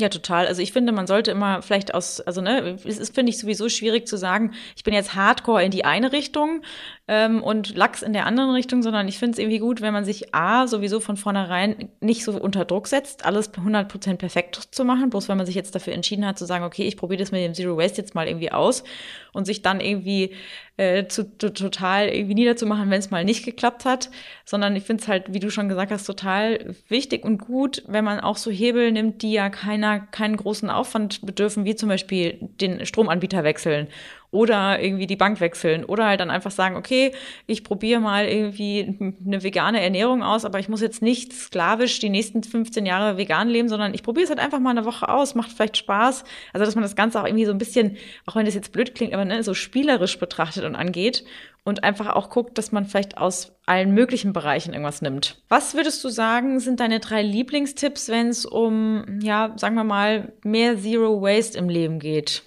Ja, 0.00 0.08
total. 0.08 0.46
Also 0.46 0.62
ich 0.62 0.72
finde, 0.72 0.92
man 0.92 1.06
sollte 1.06 1.30
immer 1.30 1.60
vielleicht 1.60 1.94
aus, 1.94 2.22
also 2.22 2.40
ne, 2.40 2.78
es 2.86 2.98
ist, 2.98 3.14
finde 3.14 3.30
ich, 3.30 3.38
sowieso 3.38 3.68
schwierig 3.68 4.08
zu 4.08 4.16
sagen, 4.16 4.54
ich 4.74 4.82
bin 4.82 4.94
jetzt 4.94 5.14
hardcore 5.14 5.62
in 5.62 5.70
die 5.70 5.84
eine 5.84 6.12
Richtung 6.12 6.62
ähm, 7.10 7.42
und 7.42 7.74
Lachs 7.76 8.02
in 8.02 8.12
der 8.12 8.24
anderen 8.24 8.52
Richtung, 8.52 8.84
sondern 8.84 9.08
ich 9.08 9.18
finde 9.18 9.32
es 9.32 9.38
irgendwie 9.40 9.58
gut, 9.58 9.80
wenn 9.80 9.92
man 9.92 10.04
sich 10.04 10.32
A, 10.32 10.68
sowieso 10.68 11.00
von 11.00 11.16
vornherein 11.16 11.88
nicht 11.98 12.22
so 12.22 12.40
unter 12.40 12.64
Druck 12.64 12.86
setzt, 12.86 13.24
alles 13.24 13.52
100% 13.52 14.14
perfekt 14.14 14.68
zu 14.70 14.84
machen, 14.84 15.10
bloß 15.10 15.28
wenn 15.28 15.36
man 15.36 15.44
sich 15.44 15.56
jetzt 15.56 15.74
dafür 15.74 15.92
entschieden 15.92 16.24
hat 16.24 16.38
zu 16.38 16.46
sagen, 16.46 16.64
okay, 16.64 16.84
ich 16.84 16.96
probiere 16.96 17.18
das 17.18 17.32
mit 17.32 17.42
dem 17.42 17.52
Zero 17.52 17.76
Waste 17.76 18.00
jetzt 18.00 18.14
mal 18.14 18.28
irgendwie 18.28 18.52
aus 18.52 18.84
und 19.32 19.44
sich 19.44 19.60
dann 19.60 19.80
irgendwie 19.80 20.36
äh, 20.76 21.08
zu, 21.08 21.36
zu, 21.36 21.52
total 21.52 22.10
irgendwie 22.10 22.34
niederzumachen, 22.34 22.90
wenn 22.90 23.00
es 23.00 23.10
mal 23.10 23.24
nicht 23.24 23.44
geklappt 23.44 23.84
hat, 23.84 24.08
sondern 24.44 24.76
ich 24.76 24.84
finde 24.84 25.02
es 25.02 25.08
halt, 25.08 25.34
wie 25.34 25.40
du 25.40 25.50
schon 25.50 25.68
gesagt 25.68 25.90
hast, 25.90 26.04
total 26.04 26.76
wichtig 26.86 27.24
und 27.24 27.38
gut, 27.38 27.82
wenn 27.88 28.04
man 28.04 28.20
auch 28.20 28.36
so 28.36 28.52
Hebel 28.52 28.92
nimmt, 28.92 29.22
die 29.22 29.32
ja 29.32 29.50
keiner, 29.50 29.98
keinen 29.98 30.36
großen 30.36 30.70
Aufwand 30.70 31.26
bedürfen, 31.26 31.64
wie 31.64 31.74
zum 31.74 31.88
Beispiel 31.88 32.38
den 32.40 32.86
Stromanbieter 32.86 33.42
wechseln 33.42 33.88
oder 34.30 34.80
irgendwie 34.80 35.06
die 35.06 35.16
Bank 35.16 35.40
wechseln 35.40 35.84
oder 35.84 36.06
halt 36.06 36.20
dann 36.20 36.30
einfach 36.30 36.52
sagen, 36.52 36.76
okay, 36.76 37.12
ich 37.46 37.64
probiere 37.64 38.00
mal 38.00 38.26
irgendwie 38.26 39.14
eine 39.26 39.42
vegane 39.42 39.82
Ernährung 39.82 40.22
aus, 40.22 40.44
aber 40.44 40.60
ich 40.60 40.68
muss 40.68 40.80
jetzt 40.80 41.02
nicht 41.02 41.32
sklavisch 41.32 41.98
die 41.98 42.10
nächsten 42.10 42.42
15 42.42 42.86
Jahre 42.86 43.16
vegan 43.16 43.48
leben, 43.48 43.68
sondern 43.68 43.92
ich 43.92 44.02
probiere 44.02 44.24
es 44.24 44.30
halt 44.30 44.38
einfach 44.38 44.60
mal 44.60 44.70
eine 44.70 44.84
Woche 44.84 45.08
aus, 45.08 45.34
macht 45.34 45.50
vielleicht 45.50 45.76
Spaß. 45.76 46.24
Also, 46.52 46.64
dass 46.64 46.76
man 46.76 46.82
das 46.82 46.94
Ganze 46.94 47.20
auch 47.20 47.26
irgendwie 47.26 47.44
so 47.44 47.52
ein 47.52 47.58
bisschen, 47.58 47.96
auch 48.26 48.36
wenn 48.36 48.46
das 48.46 48.54
jetzt 48.54 48.72
blöd 48.72 48.94
klingt, 48.94 49.14
aber 49.14 49.24
ne, 49.24 49.42
so 49.42 49.54
spielerisch 49.54 50.18
betrachtet 50.18 50.64
und 50.64 50.76
angeht 50.76 51.24
und 51.64 51.82
einfach 51.84 52.14
auch 52.14 52.30
guckt, 52.30 52.56
dass 52.56 52.72
man 52.72 52.86
vielleicht 52.86 53.18
aus 53.18 53.52
allen 53.66 53.92
möglichen 53.92 54.32
Bereichen 54.32 54.72
irgendwas 54.72 55.02
nimmt. 55.02 55.42
Was 55.48 55.74
würdest 55.74 56.02
du 56.04 56.08
sagen, 56.08 56.60
sind 56.60 56.80
deine 56.80 57.00
drei 57.00 57.22
Lieblingstipps, 57.22 58.08
wenn 58.08 58.28
es 58.28 58.46
um, 58.46 59.20
ja, 59.22 59.52
sagen 59.56 59.74
wir 59.74 59.84
mal, 59.84 60.32
mehr 60.42 60.78
Zero 60.78 61.20
Waste 61.20 61.58
im 61.58 61.68
Leben 61.68 61.98
geht? 61.98 62.44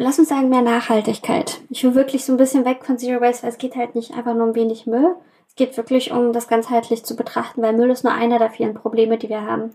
Lass 0.00 0.18
uns 0.18 0.28
sagen, 0.28 0.48
mehr 0.48 0.62
Nachhaltigkeit. 0.62 1.60
Ich 1.68 1.84
will 1.84 1.94
wirklich 1.94 2.24
so 2.24 2.32
ein 2.32 2.38
bisschen 2.38 2.64
weg 2.64 2.84
von 2.84 2.98
Zero 2.98 3.20
Waste, 3.20 3.42
weil 3.42 3.50
es 3.50 3.58
geht 3.58 3.76
halt 3.76 3.94
nicht 3.94 4.12
einfach 4.12 4.34
nur 4.34 4.48
um 4.48 4.54
wenig 4.54 4.86
Müll. 4.86 5.14
Es 5.46 5.54
geht 5.54 5.76
wirklich 5.76 6.10
um 6.12 6.32
das 6.32 6.48
ganzheitlich 6.48 7.04
zu 7.04 7.16
betrachten, 7.16 7.62
weil 7.62 7.74
Müll 7.74 7.90
ist 7.90 8.04
nur 8.04 8.12
einer 8.12 8.38
der 8.38 8.50
vielen 8.50 8.74
Probleme, 8.74 9.18
die 9.18 9.28
wir 9.28 9.44
haben. 9.44 9.74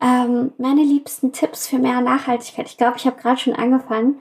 Ähm, 0.00 0.52
meine 0.58 0.82
liebsten 0.82 1.32
Tipps 1.32 1.68
für 1.68 1.78
mehr 1.78 2.00
Nachhaltigkeit. 2.00 2.66
Ich 2.66 2.76
glaube, 2.76 2.96
ich 2.96 3.06
habe 3.06 3.20
gerade 3.20 3.38
schon 3.38 3.54
angefangen. 3.54 4.18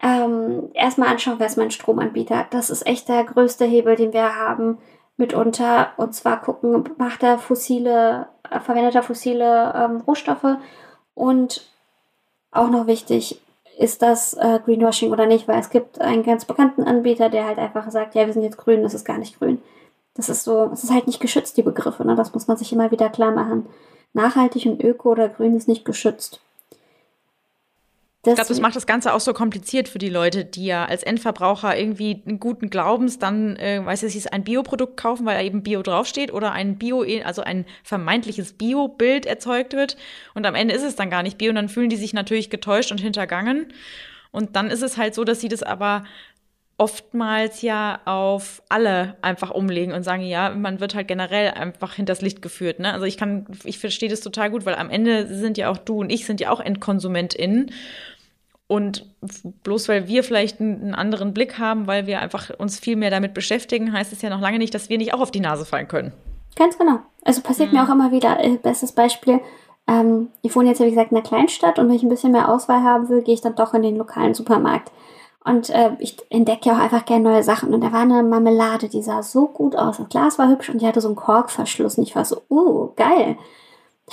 Ähm, 0.00 0.70
erstmal 0.74 1.08
anschauen, 1.08 1.38
wer 1.38 1.46
ist 1.46 1.58
mein 1.58 1.70
Stromanbieter. 1.70 2.46
Das 2.50 2.70
ist 2.70 2.86
echt 2.86 3.08
der 3.08 3.24
größte 3.24 3.66
Hebel, 3.66 3.96
den 3.96 4.12
wir 4.12 4.36
haben 4.36 4.78
mitunter. 5.18 5.92
Und 5.98 6.14
zwar 6.14 6.40
gucken, 6.40 6.88
macht 6.96 7.22
er 7.22 7.38
fossile, 7.38 8.28
äh, 8.48 8.60
verwendet 8.60 8.94
er 8.94 9.02
fossile 9.02 9.74
ähm, 9.76 10.00
Rohstoffe 10.06 10.56
und 11.14 11.68
auch 12.50 12.70
noch 12.70 12.86
wichtig, 12.86 13.40
ist 13.78 14.02
das 14.02 14.34
äh, 14.34 14.58
Greenwashing 14.64 15.12
oder 15.12 15.26
nicht, 15.26 15.46
weil 15.46 15.60
es 15.60 15.70
gibt 15.70 16.00
einen 16.00 16.24
ganz 16.24 16.44
bekannten 16.44 16.82
Anbieter, 16.82 17.30
der 17.30 17.46
halt 17.46 17.58
einfach 17.58 17.90
sagt, 17.90 18.14
ja, 18.14 18.26
wir 18.26 18.32
sind 18.32 18.42
jetzt 18.42 18.58
grün, 18.58 18.82
das 18.82 18.94
ist 18.94 19.04
gar 19.04 19.18
nicht 19.18 19.38
grün. 19.38 19.62
Das 20.14 20.28
ist 20.28 20.42
so, 20.42 20.64
es 20.72 20.82
ist 20.82 20.92
halt 20.92 21.06
nicht 21.06 21.20
geschützt, 21.20 21.56
die 21.56 21.62
Begriffe, 21.62 22.04
ne? 22.04 22.16
Das 22.16 22.34
muss 22.34 22.48
man 22.48 22.56
sich 22.56 22.72
immer 22.72 22.90
wieder 22.90 23.08
klar 23.08 23.30
machen. 23.30 23.66
Nachhaltig 24.14 24.66
und 24.66 24.82
öko 24.82 25.10
oder 25.10 25.28
grün 25.28 25.56
ist 25.56 25.68
nicht 25.68 25.84
geschützt. 25.84 26.40
Ich 28.26 28.34
glaube, 28.34 28.48
das 28.48 28.60
macht 28.60 28.74
das 28.74 28.86
Ganze 28.86 29.14
auch 29.14 29.20
so 29.20 29.32
kompliziert 29.32 29.88
für 29.88 29.98
die 29.98 30.08
Leute, 30.08 30.44
die 30.44 30.66
ja 30.66 30.84
als 30.84 31.04
Endverbraucher 31.04 31.78
irgendwie 31.78 32.20
einen 32.26 32.40
guten 32.40 32.68
Glaubens 32.68 33.20
dann, 33.20 33.54
äh, 33.56 33.80
weiß 33.84 34.02
ich, 34.02 34.32
ein 34.32 34.42
Bioprodukt 34.42 34.96
kaufen, 34.96 35.24
weil 35.24 35.36
da 35.36 35.42
eben 35.42 35.62
Bio 35.62 35.82
draufsteht 35.82 36.32
oder 36.32 36.50
ein 36.50 36.78
Bio, 36.78 37.04
also 37.24 37.42
ein 37.42 37.64
vermeintliches 37.84 38.54
Bio-Bild 38.54 39.24
erzeugt 39.24 39.72
wird. 39.72 39.96
Und 40.34 40.46
am 40.46 40.56
Ende 40.56 40.74
ist 40.74 40.82
es 40.82 40.96
dann 40.96 41.10
gar 41.10 41.22
nicht 41.22 41.38
Bio 41.38 41.50
und 41.50 41.54
dann 41.54 41.68
fühlen 41.68 41.90
die 41.90 41.96
sich 41.96 42.12
natürlich 42.12 42.50
getäuscht 42.50 42.90
und 42.90 43.00
hintergangen. 43.00 43.72
Und 44.32 44.56
dann 44.56 44.68
ist 44.68 44.82
es 44.82 44.96
halt 44.96 45.14
so, 45.14 45.22
dass 45.22 45.40
sie 45.40 45.48
das 45.48 45.62
aber 45.62 46.04
oftmals 46.78 47.60
ja 47.60 47.98
auf 48.04 48.62
alle 48.68 49.16
einfach 49.20 49.50
umlegen 49.50 49.92
und 49.92 50.04
sagen, 50.04 50.22
ja, 50.22 50.50
man 50.50 50.78
wird 50.78 50.94
halt 50.94 51.08
generell 51.08 51.50
einfach 51.50 51.94
hinters 51.94 52.22
Licht 52.22 52.40
geführt. 52.40 52.78
Ne? 52.78 52.92
Also 52.92 53.04
ich 53.04 53.16
kann, 53.16 53.46
ich 53.64 53.80
verstehe 53.80 54.08
das 54.08 54.20
total 54.20 54.50
gut, 54.50 54.64
weil 54.64 54.76
am 54.76 54.88
Ende 54.88 55.26
sind 55.26 55.58
ja 55.58 55.70
auch 55.70 55.76
du 55.76 55.98
und 56.00 56.10
ich 56.10 56.24
sind 56.24 56.40
ja 56.40 56.50
auch 56.50 56.60
EndkonsumentInnen. 56.60 57.72
Und 58.68 59.06
bloß 59.64 59.88
weil 59.88 60.06
wir 60.06 60.22
vielleicht 60.22 60.60
einen 60.60 60.94
anderen 60.94 61.34
Blick 61.34 61.58
haben, 61.58 61.86
weil 61.86 62.06
wir 62.06 62.20
einfach 62.20 62.50
uns 62.58 62.78
viel 62.78 62.96
mehr 62.96 63.10
damit 63.10 63.34
beschäftigen, 63.34 63.92
heißt 63.92 64.12
es 64.12 64.22
ja 64.22 64.30
noch 64.30 64.40
lange 64.40 64.58
nicht, 64.58 64.74
dass 64.74 64.88
wir 64.88 64.98
nicht 64.98 65.14
auch 65.14 65.20
auf 65.20 65.30
die 65.30 65.40
Nase 65.40 65.64
fallen 65.64 65.88
können. 65.88 66.12
Ganz 66.54 66.78
genau. 66.78 67.00
Also 67.24 67.40
passiert 67.40 67.72
mhm. 67.72 67.78
mir 67.78 67.84
auch 67.84 67.92
immer 67.92 68.12
wieder. 68.12 68.38
Äh, 68.44 68.56
bestes 68.56 68.92
Beispiel. 68.92 69.40
Ähm, 69.88 70.28
ich 70.42 70.54
wohne 70.54 70.68
jetzt, 70.68 70.80
wie 70.80 70.90
gesagt, 70.90 71.10
in 71.10 71.16
einer 71.16 71.26
Kleinstadt 71.26 71.78
und 71.78 71.88
wenn 71.88 71.96
ich 71.96 72.02
ein 72.02 72.08
bisschen 72.08 72.30
mehr 72.30 72.48
Auswahl 72.48 72.82
haben 72.82 73.08
will, 73.08 73.22
gehe 73.22 73.34
ich 73.34 73.40
dann 73.40 73.56
doch 73.56 73.74
in 73.74 73.82
den 73.82 73.96
lokalen 73.96 74.34
Supermarkt. 74.34 74.92
Und 75.44 75.70
äh, 75.70 75.92
ich 75.98 76.16
entdecke 76.30 76.68
ja 76.68 76.76
auch 76.76 76.80
einfach 76.80 77.04
gerne 77.04 77.30
neue 77.30 77.42
Sachen. 77.42 77.72
Und 77.72 77.80
da 77.80 77.92
war 77.92 78.00
eine 78.00 78.22
Marmelade, 78.22 78.88
die 78.88 79.02
sah 79.02 79.22
so 79.22 79.46
gut 79.46 79.76
aus. 79.76 79.98
Das 79.98 80.08
Glas 80.08 80.38
war 80.38 80.48
hübsch 80.48 80.68
und 80.68 80.82
die 80.82 80.86
hatte 80.86 81.00
so 81.00 81.08
einen 81.08 81.16
Korkverschluss. 81.16 81.96
Und 81.96 82.04
ich 82.04 82.16
war 82.16 82.24
so, 82.24 82.42
uh, 82.50 82.90
geil. 82.96 83.38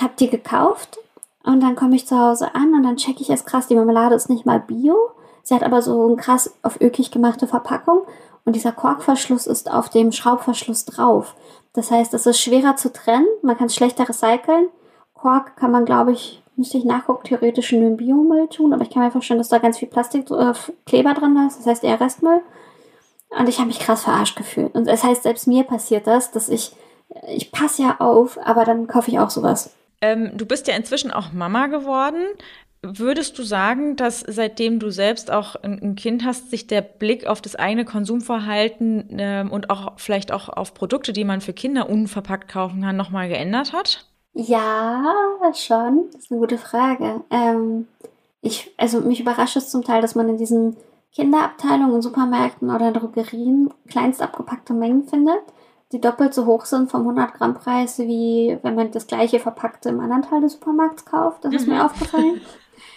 Hab 0.00 0.16
die 0.16 0.30
gekauft 0.30 0.98
und 1.46 1.60
dann 1.60 1.76
komme 1.76 1.94
ich 1.94 2.06
zu 2.06 2.18
Hause 2.18 2.54
an 2.54 2.74
und 2.74 2.82
dann 2.82 2.96
checke 2.96 3.22
ich 3.22 3.30
es 3.30 3.44
krass, 3.44 3.68
die 3.68 3.76
Marmelade 3.76 4.16
ist 4.16 4.28
nicht 4.28 4.46
mal 4.46 4.58
bio. 4.58 4.96
Sie 5.44 5.54
hat 5.54 5.62
aber 5.62 5.80
so 5.80 6.06
eine 6.06 6.16
krass 6.16 6.52
auf 6.62 6.80
ökig 6.80 7.12
gemachte 7.12 7.46
Verpackung. 7.46 8.02
Und 8.44 8.56
dieser 8.56 8.72
Korkverschluss 8.72 9.46
ist 9.46 9.70
auf 9.70 9.88
dem 9.88 10.10
Schraubverschluss 10.10 10.84
drauf. 10.84 11.34
Das 11.72 11.92
heißt, 11.92 12.14
es 12.14 12.26
ist 12.26 12.40
schwerer 12.40 12.74
zu 12.74 12.92
trennen. 12.92 13.26
Man 13.42 13.56
kann 13.56 13.66
es 13.66 13.76
schlechter 13.76 14.08
recyceln. 14.08 14.68
Kork 15.14 15.56
kann 15.56 15.70
man, 15.70 15.84
glaube 15.84 16.12
ich, 16.12 16.42
müsste 16.56 16.78
ich 16.78 16.84
nachgucken, 16.84 17.24
theoretisch 17.24 17.72
in 17.72 17.82
den 17.82 17.96
Biomüll 17.96 18.48
tun, 18.48 18.72
aber 18.72 18.82
ich 18.82 18.90
kann 18.90 19.02
mir 19.02 19.10
vorstellen, 19.10 19.38
dass 19.38 19.48
da 19.48 19.58
ganz 19.58 19.78
viel 19.78 19.88
Plastikkleber 19.88 21.10
äh, 21.10 21.14
dran 21.14 21.46
ist, 21.46 21.58
das 21.58 21.66
heißt 21.66 21.84
eher 21.84 22.00
Restmüll. 22.00 22.40
Und 23.30 23.48
ich 23.48 23.58
habe 23.58 23.68
mich 23.68 23.80
krass 23.80 24.04
verarscht 24.04 24.36
gefühlt. 24.36 24.74
Und 24.74 24.86
das 24.86 25.04
heißt, 25.04 25.24
selbst 25.24 25.46
mir 25.46 25.64
passiert 25.64 26.06
das, 26.06 26.30
dass 26.30 26.48
ich, 26.48 26.72
ich 27.28 27.52
passe 27.52 27.82
ja 27.82 27.96
auf, 27.98 28.38
aber 28.38 28.64
dann 28.64 28.86
kaufe 28.86 29.10
ich 29.10 29.18
auch 29.18 29.30
sowas. 29.30 29.74
Ähm, 30.00 30.30
du 30.34 30.46
bist 30.46 30.68
ja 30.68 30.76
inzwischen 30.76 31.10
auch 31.10 31.32
Mama 31.32 31.66
geworden. 31.66 32.22
Würdest 32.82 33.38
du 33.38 33.42
sagen, 33.42 33.96
dass 33.96 34.20
seitdem 34.20 34.78
du 34.78 34.90
selbst 34.90 35.30
auch 35.30 35.56
ein 35.56 35.96
Kind 35.96 36.24
hast, 36.24 36.50
sich 36.50 36.66
der 36.66 36.82
Blick 36.82 37.26
auf 37.26 37.42
das 37.42 37.56
eigene 37.56 37.84
Konsumverhalten 37.84 39.16
ähm, 39.18 39.50
und 39.50 39.70
auch 39.70 39.94
vielleicht 39.96 40.30
auch 40.30 40.48
auf 40.48 40.72
Produkte, 40.72 41.12
die 41.12 41.24
man 41.24 41.40
für 41.40 41.52
Kinder 41.52 41.88
unverpackt 41.90 42.48
kaufen 42.48 42.82
kann, 42.82 42.96
nochmal 42.96 43.28
geändert 43.28 43.72
hat? 43.72 44.06
Ja, 44.38 45.14
schon. 45.54 46.10
Das 46.12 46.24
ist 46.24 46.30
eine 46.30 46.40
gute 46.40 46.58
Frage. 46.58 47.22
Ähm, 47.30 47.88
ich, 48.42 48.70
also 48.76 49.00
mich 49.00 49.18
überrascht 49.18 49.56
es 49.56 49.70
zum 49.70 49.82
Teil, 49.82 50.02
dass 50.02 50.14
man 50.14 50.28
in 50.28 50.36
diesen 50.36 50.76
Kinderabteilungen 51.12 51.96
in 51.96 52.02
Supermärkten 52.02 52.70
oder 52.70 52.88
in 52.88 52.94
Drogerien 52.94 53.72
kleinst 53.88 54.20
abgepackte 54.20 54.74
Mengen 54.74 55.04
findet, 55.04 55.40
die 55.92 56.02
doppelt 56.02 56.34
so 56.34 56.44
hoch 56.44 56.66
sind 56.66 56.90
vom 56.90 57.00
100 57.00 57.32
Gramm 57.32 57.54
Preis, 57.54 57.98
wie 57.98 58.58
wenn 58.60 58.74
man 58.74 58.90
das 58.90 59.06
gleiche 59.06 59.40
verpackte 59.40 59.88
im 59.88 60.00
anderen 60.00 60.20
Teil 60.20 60.42
des 60.42 60.52
Supermarkts 60.52 61.06
kauft. 61.06 61.42
Das 61.46 61.54
ist 61.54 61.66
mhm. 61.66 61.72
mir 61.72 61.86
aufgefallen. 61.86 62.42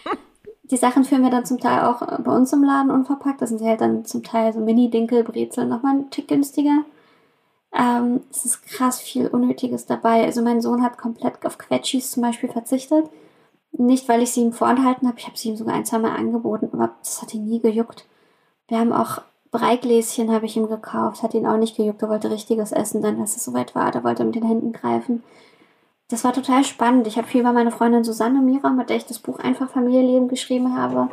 die 0.64 0.78
Sachen 0.78 1.06
führen 1.06 1.24
wir 1.24 1.32
dann 1.32 1.46
zum 1.46 1.60
Teil 1.60 1.86
auch 1.86 2.06
bei 2.20 2.36
uns 2.36 2.52
im 2.52 2.66
Laden 2.66 2.92
unverpackt. 2.92 3.42
Das 3.42 3.50
sind 3.50 3.62
halt 3.62 3.80
dann 3.80 4.04
zum 4.04 4.24
Teil 4.24 4.52
so 4.52 4.60
Mini-Dinkel-Brezeln 4.60 5.70
nochmal 5.70 5.96
ein 5.96 6.10
Tick 6.10 6.28
günstiger. 6.28 6.84
Ähm, 7.74 8.22
es 8.32 8.46
ist 8.46 8.66
krass 8.66 9.00
viel 9.00 9.28
Unnötiges 9.28 9.86
dabei. 9.86 10.24
Also 10.24 10.42
mein 10.42 10.62
Sohn 10.62 10.84
hat 10.84 10.98
komplett 10.98 11.46
auf 11.46 11.58
Quetschis 11.58 12.12
zum 12.12 12.24
Beispiel 12.24 12.50
verzichtet. 12.50 13.10
Nicht, 13.72 14.10
weil 14.10 14.24
ich 14.24 14.32
sie 14.32 14.42
ihm 14.42 14.54
vorenthalten 14.54 15.08
habe. 15.08 15.20
Ich 15.20 15.28
habe 15.28 15.38
sie 15.38 15.50
ihm 15.50 15.58
sogar 15.58 15.76
ein, 15.76 15.86
zwei 15.86 16.00
Mal 16.00 16.16
angeboten, 16.16 16.70
aber 16.74 16.92
das 17.00 17.22
hat 17.22 17.34
ihn 17.34 17.48
nie 17.48 17.60
gejuckt. 17.60 18.06
Wir 18.68 18.80
haben 18.80 18.94
auch 18.94 19.22
Breigläschen 19.52 20.32
habe 20.32 20.46
ich 20.46 20.56
ihm 20.58 20.70
gekauft, 20.70 21.24
hat 21.24 21.34
ihn 21.34 21.48
auch 21.48 21.58
nicht 21.58 21.76
gejuckt. 21.76 22.02
Er 22.02 22.10
wollte 22.10 22.30
richtiges 22.30 22.72
Essen, 22.72 23.02
dann 23.02 23.20
als 23.20 23.36
es 23.36 23.46
soweit 23.46 23.74
war, 23.74 23.92
da 23.92 24.04
wollte 24.04 24.24
er 24.24 24.26
mit 24.28 24.36
den 24.36 24.46
Händen 24.46 24.74
greifen. 24.74 25.24
Das 26.08 26.24
war 26.24 26.34
total 26.34 26.64
spannend. 26.64 27.08
Ich 27.08 27.18
habe 27.18 27.28
viel 27.28 27.42
über 27.42 27.54
meine 27.54 27.72
Freundin 27.72 28.04
Susanne 28.04 28.42
Mira, 28.42 28.70
mit 28.70 28.90
der 28.90 28.98
ich 28.98 29.06
das 29.06 29.20
Buch 29.20 29.40
Einfach 29.40 29.70
Familienleben 29.70 30.28
geschrieben 30.28 30.76
habe, 30.78 31.10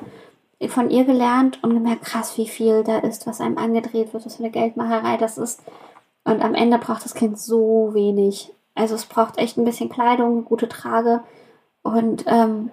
von 0.69 0.91
ihr 0.91 1.05
gelernt 1.05 1.63
und 1.63 1.75
gemerkt, 1.75 2.03
krass, 2.03 2.37
wie 2.39 2.49
viel 2.49 2.83
da 2.83 2.99
ist, 2.99 3.27
was 3.27 3.41
einem 3.41 3.59
angedreht 3.59 4.13
wird, 4.13 4.25
was 4.25 4.37
für 4.37 4.43
eine 4.43 4.53
Geldmacherei 4.53 5.17
das 5.17 5.39
ist. 5.39 5.63
Und 6.27 6.43
am 6.43 6.55
Ende 6.55 6.79
braucht 6.79 7.05
das 7.05 7.15
Kind 7.15 7.39
so 7.39 7.95
wenig. 7.95 8.53
Also 8.75 8.97
es 8.97 9.07
braucht 9.07 9.39
echt 9.39 9.57
ein 9.57 9.65
bisschen 9.65 9.89
Kleidung, 9.89 10.45
gute 10.45 10.69
Trage 10.69 11.21
und 11.83 12.25
ähm, 12.27 12.71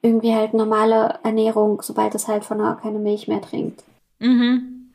irgendwie 0.00 0.32
halt 0.32 0.54
normale 0.54 1.18
Ernährung, 1.24 1.82
sobald 1.82 2.14
es 2.14 2.28
halt 2.28 2.44
von 2.44 2.58
der 2.58 2.78
keine 2.80 3.00
Milch 3.00 3.26
mehr 3.26 3.42
trinkt. 3.42 3.82
Mhm. 4.20 4.92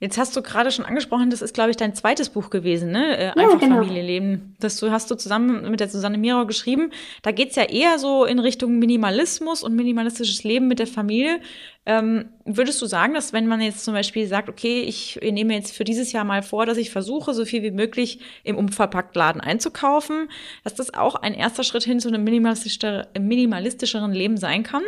Jetzt 0.00 0.16
hast 0.16 0.36
du 0.36 0.42
gerade 0.42 0.70
schon 0.70 0.84
angesprochen, 0.84 1.28
das 1.28 1.42
ist, 1.42 1.54
glaube 1.54 1.70
ich, 1.70 1.76
dein 1.76 1.92
zweites 1.92 2.28
Buch 2.28 2.50
gewesen, 2.50 2.92
ne? 2.92 3.18
Äh, 3.18 3.26
Einfach 3.30 3.54
ja, 3.54 3.58
genau. 3.58 3.76
Familienleben. 3.76 4.54
Das 4.60 4.76
du 4.76 4.92
hast 4.92 5.10
du 5.10 5.16
zusammen 5.16 5.68
mit 5.70 5.80
der 5.80 5.88
Susanne 5.88 6.18
Miro 6.18 6.46
geschrieben. 6.46 6.92
Da 7.22 7.32
geht's 7.32 7.56
ja 7.56 7.64
eher 7.64 7.98
so 7.98 8.24
in 8.24 8.38
Richtung 8.38 8.78
Minimalismus 8.78 9.64
und 9.64 9.74
minimalistisches 9.74 10.44
Leben 10.44 10.68
mit 10.68 10.78
der 10.78 10.86
Familie. 10.86 11.40
Ähm, 11.84 12.26
würdest 12.44 12.80
du 12.80 12.86
sagen, 12.86 13.14
dass 13.14 13.32
wenn 13.32 13.48
man 13.48 13.60
jetzt 13.60 13.84
zum 13.84 13.92
Beispiel 13.92 14.28
sagt, 14.28 14.48
okay, 14.48 14.82
ich 14.82 15.18
nehme 15.20 15.54
jetzt 15.54 15.74
für 15.74 15.82
dieses 15.82 16.12
Jahr 16.12 16.24
mal 16.24 16.42
vor, 16.42 16.64
dass 16.64 16.78
ich 16.78 16.90
versuche, 16.90 17.34
so 17.34 17.44
viel 17.44 17.64
wie 17.64 17.72
möglich 17.72 18.20
im 18.44 18.56
Umverpacktladen 18.56 19.40
einzukaufen, 19.40 20.28
dass 20.62 20.76
das 20.76 20.94
auch 20.94 21.16
ein 21.16 21.34
erster 21.34 21.64
Schritt 21.64 21.82
hin 21.82 21.98
zu 21.98 22.06
einem 22.06 22.22
minimalistischeren 22.22 24.12
Leben 24.12 24.36
sein 24.36 24.62
kann? 24.62 24.82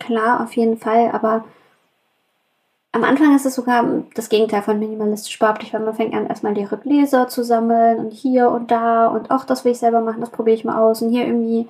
Klar, 0.00 0.42
auf 0.42 0.54
jeden 0.54 0.78
Fall, 0.78 1.10
aber 1.12 1.44
am 2.92 3.04
Anfang 3.04 3.34
ist 3.36 3.46
es 3.46 3.54
sogar 3.54 3.84
das 4.14 4.28
Gegenteil 4.28 4.62
von 4.62 4.78
minimalistisch 4.78 5.38
behauptlich, 5.38 5.74
weil 5.74 5.80
man 5.80 5.94
fängt 5.94 6.14
an, 6.14 6.26
erstmal 6.26 6.54
die 6.54 6.64
Rückleser 6.64 7.28
zu 7.28 7.44
sammeln 7.44 7.98
und 7.98 8.12
hier 8.12 8.50
und 8.50 8.70
da 8.70 9.08
und 9.08 9.30
auch 9.30 9.44
das 9.44 9.64
will 9.64 9.72
ich 9.72 9.78
selber 9.78 10.00
machen, 10.00 10.20
das 10.20 10.30
probiere 10.30 10.56
ich 10.56 10.64
mal 10.64 10.80
aus 10.80 11.02
und 11.02 11.10
hier 11.10 11.26
irgendwie 11.26 11.68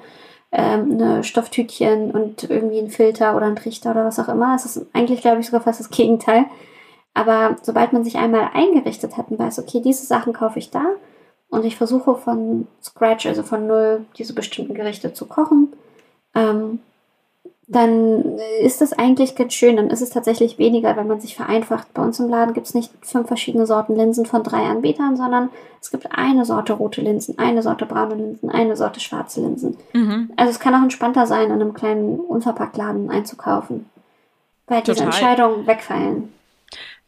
ähm, 0.53 0.93
eine 0.93 1.25
Stofftütchen 1.25 2.13
und 2.13 2.49
irgendwie 2.49 2.79
ein 2.79 2.91
Filter 2.91 3.37
oder 3.37 3.47
ein 3.47 3.57
Trichter 3.57 3.91
oder 3.91 4.05
was 4.05 4.19
auch 4.19 4.29
immer. 4.29 4.55
Es 4.55 4.65
ist 4.65 4.87
eigentlich, 4.93 5.21
glaube 5.21 5.41
ich, 5.41 5.47
sogar 5.47 5.61
fast 5.61 5.81
das 5.81 5.91
Gegenteil. 5.91 6.47
Aber 7.15 7.57
sobald 7.63 7.93
man 7.93 8.05
sich 8.05 8.17
einmal 8.17 8.51
eingerichtet 8.55 9.17
hat 9.17 9.31
und 9.31 9.39
weiß, 9.39 9.59
okay, 9.59 9.81
diese 9.85 10.07
Sachen 10.07 10.33
kaufe 10.33 10.59
ich 10.59 10.71
da 10.71 10.85
und 11.49 11.65
ich 11.65 11.77
versuche 11.77 12.15
von 12.15 12.69
Scratch, 12.83 13.27
also 13.27 13.43
von 13.43 13.67
Null, 13.67 14.07
diese 14.17 14.35
bestimmten 14.35 14.75
Gerichte 14.75 15.13
zu 15.13 15.27
kochen, 15.27 15.73
ähm, 16.35 16.79
dann 17.71 18.39
ist 18.63 18.81
das 18.81 18.95
eigentlich 18.95 19.37
ganz 19.37 19.53
schön. 19.53 19.77
Dann 19.77 19.91
ist 19.91 20.01
es 20.01 20.09
tatsächlich 20.09 20.57
weniger, 20.57 20.97
wenn 20.97 21.07
man 21.07 21.21
sich 21.21 21.37
vereinfacht. 21.37 21.93
Bei 21.93 22.03
uns 22.03 22.19
im 22.19 22.29
Laden 22.29 22.55
gibt 22.55 22.67
es 22.67 22.75
nicht 22.75 22.91
fünf 23.03 23.29
verschiedene 23.29 23.67
Sorten 23.67 23.95
Linsen 23.95 24.25
von 24.25 24.43
drei 24.43 24.63
Anbietern, 24.63 25.19
sondern 25.19 25.51
es 25.81 25.91
gibt 25.91 26.11
eine 26.11 26.47
Sorte 26.47 26.73
rote 26.73 27.03
Linsen, 27.03 27.39
eine 27.39 27.63
Sorte 27.63 27.85
braune 27.85 28.15
Linsen, 28.15 28.51
eine 28.51 28.75
Sorte 28.75 29.01
schwarze 29.01 29.43
Linsen. 29.43 29.77
Mhm. 29.93 30.31
Also 30.37 30.51
es 30.51 30.61
kann 30.61 30.75
auch 30.75 30.83
entspannter 30.83 31.27
sein, 31.27 31.47
in 31.47 31.53
einem 31.53 31.75
kleinen 31.75 32.19
Unverpacktladen 32.19 33.11
einzukaufen, 33.11 33.85
weil 34.67 34.81
diese 34.81 35.05
Entscheidungen 35.05 35.67
wegfallen. 35.67 36.33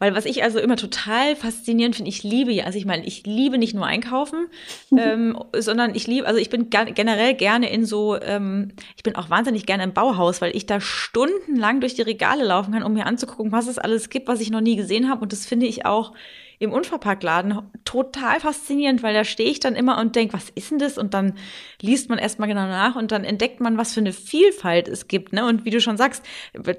Weil 0.00 0.14
was 0.14 0.24
ich 0.24 0.42
also 0.42 0.58
immer 0.58 0.76
total 0.76 1.36
faszinierend 1.36 1.94
finde, 1.94 2.08
ich 2.08 2.22
liebe 2.22 2.50
ja, 2.50 2.64
also 2.64 2.78
ich 2.78 2.86
meine, 2.86 3.06
ich 3.06 3.26
liebe 3.26 3.58
nicht 3.58 3.74
nur 3.74 3.86
einkaufen, 3.86 4.48
mhm. 4.88 4.98
ähm, 4.98 5.38
sondern 5.58 5.94
ich 5.94 6.06
liebe, 6.06 6.26
also 6.26 6.40
ich 6.40 6.48
bin 6.48 6.70
generell 6.70 7.34
gerne 7.34 7.70
in 7.70 7.84
so, 7.84 8.18
ähm, 8.18 8.72
ich 8.96 9.02
bin 9.02 9.14
auch 9.14 9.28
wahnsinnig 9.28 9.66
gerne 9.66 9.84
im 9.84 9.92
Bauhaus, 9.92 10.40
weil 10.40 10.56
ich 10.56 10.64
da 10.64 10.80
stundenlang 10.80 11.80
durch 11.80 11.94
die 11.94 12.02
Regale 12.02 12.44
laufen 12.44 12.72
kann, 12.72 12.82
um 12.82 12.94
mir 12.94 13.04
anzugucken, 13.04 13.52
was 13.52 13.66
es 13.66 13.78
alles 13.78 14.08
gibt, 14.08 14.26
was 14.26 14.40
ich 14.40 14.50
noch 14.50 14.62
nie 14.62 14.76
gesehen 14.76 15.10
habe. 15.10 15.20
Und 15.20 15.32
das 15.32 15.44
finde 15.44 15.66
ich 15.66 15.84
auch 15.84 16.14
im 16.60 16.72
Unverpacktladen 16.72 17.58
total 17.86 18.38
faszinierend, 18.38 19.02
weil 19.02 19.14
da 19.14 19.24
stehe 19.24 19.50
ich 19.50 19.60
dann 19.60 19.74
immer 19.74 19.98
und 19.98 20.14
denke, 20.14 20.34
was 20.34 20.50
ist 20.50 20.70
denn 20.70 20.78
das? 20.78 20.98
Und 20.98 21.14
dann 21.14 21.32
liest 21.80 22.10
man 22.10 22.18
erstmal 22.18 22.48
genau 22.48 22.66
nach 22.66 22.96
und 22.96 23.12
dann 23.12 23.24
entdeckt 23.24 23.60
man, 23.60 23.78
was 23.78 23.94
für 23.94 24.00
eine 24.00 24.12
Vielfalt 24.12 24.86
es 24.86 25.08
gibt. 25.08 25.32
Ne? 25.32 25.46
Und 25.46 25.64
wie 25.64 25.70
du 25.70 25.80
schon 25.80 25.96
sagst, 25.96 26.22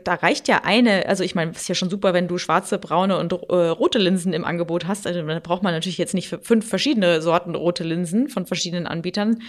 da 0.03 0.13
reicht 0.13 0.47
ja 0.47 0.61
eine, 0.63 1.07
also 1.07 1.23
ich 1.23 1.33
meine, 1.33 1.49
es 1.49 1.61
ist 1.61 1.67
ja 1.67 1.73
schon 1.73 1.89
super, 1.89 2.13
wenn 2.13 2.27
du 2.27 2.37
schwarze, 2.37 2.77
braune 2.77 3.17
und 3.17 3.33
äh, 3.33 3.55
rote 3.69 3.97
Linsen 3.97 4.33
im 4.33 4.45
Angebot 4.45 4.87
hast. 4.87 5.07
Also 5.07 5.23
da 5.23 5.39
braucht 5.39 5.63
man 5.63 5.73
natürlich 5.73 5.97
jetzt 5.97 6.13
nicht 6.13 6.29
fünf 6.43 6.69
verschiedene 6.69 7.19
Sorten 7.23 7.55
rote 7.55 7.83
Linsen 7.83 8.29
von 8.29 8.45
verschiedenen 8.45 8.85
Anbietern. 8.85 9.41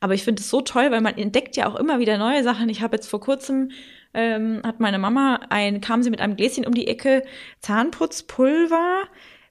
Aber 0.00 0.14
ich 0.14 0.24
finde 0.24 0.42
es 0.42 0.50
so 0.50 0.62
toll, 0.62 0.90
weil 0.90 1.00
man 1.00 1.16
entdeckt 1.16 1.56
ja 1.56 1.68
auch 1.68 1.76
immer 1.76 2.00
wieder 2.00 2.18
neue 2.18 2.42
Sachen. 2.42 2.68
Ich 2.70 2.82
habe 2.82 2.96
jetzt 2.96 3.08
vor 3.08 3.20
kurzem 3.20 3.70
ähm, 4.14 4.62
hat 4.64 4.80
meine 4.80 4.98
Mama 4.98 5.40
ein, 5.48 5.80
kam 5.80 6.02
sie 6.02 6.10
mit 6.10 6.20
einem 6.20 6.34
Gläschen 6.34 6.66
um 6.66 6.74
die 6.74 6.88
Ecke 6.88 7.22
Zahnputzpulver 7.60 9.04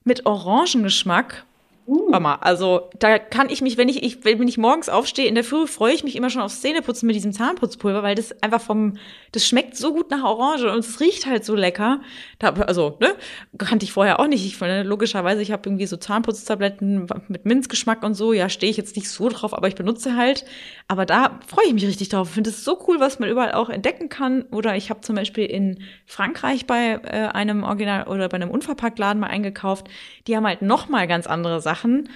mit 0.06 0.24
Orangengeschmack. 0.24 1.44
Mama, 1.86 2.36
also 2.40 2.90
da 2.98 3.18
kann 3.18 3.48
ich 3.48 3.62
mich, 3.62 3.76
wenn 3.76 3.88
ich, 3.88 4.02
ich, 4.02 4.24
wenn 4.24 4.48
ich 4.48 4.58
morgens 4.58 4.88
aufstehe 4.88 5.28
in 5.28 5.36
der 5.36 5.44
Früh, 5.44 5.68
freue 5.68 5.94
ich 5.94 6.02
mich 6.02 6.16
immer 6.16 6.30
schon 6.30 6.42
aufs 6.42 6.60
Zähneputzen 6.60 7.06
mit 7.06 7.14
diesem 7.14 7.32
Zahnputzpulver, 7.32 8.02
weil 8.02 8.16
das 8.16 8.42
einfach 8.42 8.60
vom, 8.60 8.94
das 9.30 9.46
schmeckt 9.46 9.76
so 9.76 9.92
gut 9.92 10.10
nach 10.10 10.24
Orange 10.24 10.70
und 10.72 10.80
es 10.80 10.98
riecht 10.98 11.26
halt 11.26 11.44
so 11.44 11.54
lecker. 11.54 12.00
Da, 12.40 12.48
also, 12.50 12.96
ne, 13.00 13.14
kannte 13.58 13.84
ich 13.84 13.92
vorher 13.92 14.18
auch 14.18 14.26
nicht. 14.26 14.44
Ich 14.44 14.56
finde, 14.56 14.82
logischerweise, 14.82 15.42
ich 15.42 15.52
habe 15.52 15.68
irgendwie 15.68 15.86
so 15.86 15.96
Zahnputztabletten 15.96 17.06
mit 17.28 17.44
Minzgeschmack 17.44 18.02
und 18.02 18.14
so. 18.14 18.32
Ja, 18.32 18.48
stehe 18.48 18.70
ich 18.70 18.76
jetzt 18.76 18.96
nicht 18.96 19.08
so 19.08 19.28
drauf, 19.28 19.56
aber 19.56 19.68
ich 19.68 19.76
benutze 19.76 20.16
halt. 20.16 20.44
Aber 20.88 21.06
da 21.06 21.38
freue 21.46 21.66
ich 21.66 21.74
mich 21.74 21.86
richtig 21.86 22.08
drauf. 22.08 22.28
Ich 22.28 22.34
finde 22.34 22.50
es 22.50 22.64
so 22.64 22.78
cool, 22.88 22.98
was 22.98 23.20
man 23.20 23.28
überall 23.28 23.52
auch 23.52 23.68
entdecken 23.68 24.08
kann. 24.08 24.42
Oder 24.50 24.76
ich 24.76 24.90
habe 24.90 25.02
zum 25.02 25.14
Beispiel 25.14 25.44
in 25.44 25.78
Frankreich 26.04 26.66
bei 26.66 27.00
äh, 27.04 27.28
einem 27.28 27.62
Original 27.62 28.08
oder 28.08 28.28
bei 28.28 28.36
einem 28.36 28.50
Unverpacktladen 28.50 29.20
mal 29.20 29.28
eingekauft. 29.28 29.86
Die 30.26 30.36
haben 30.36 30.46
halt 30.46 30.62
noch 30.62 30.88
mal 30.88 31.06
ganz 31.06 31.28
andere 31.28 31.60
Sachen 31.60 31.75
Sachen. 31.76 32.08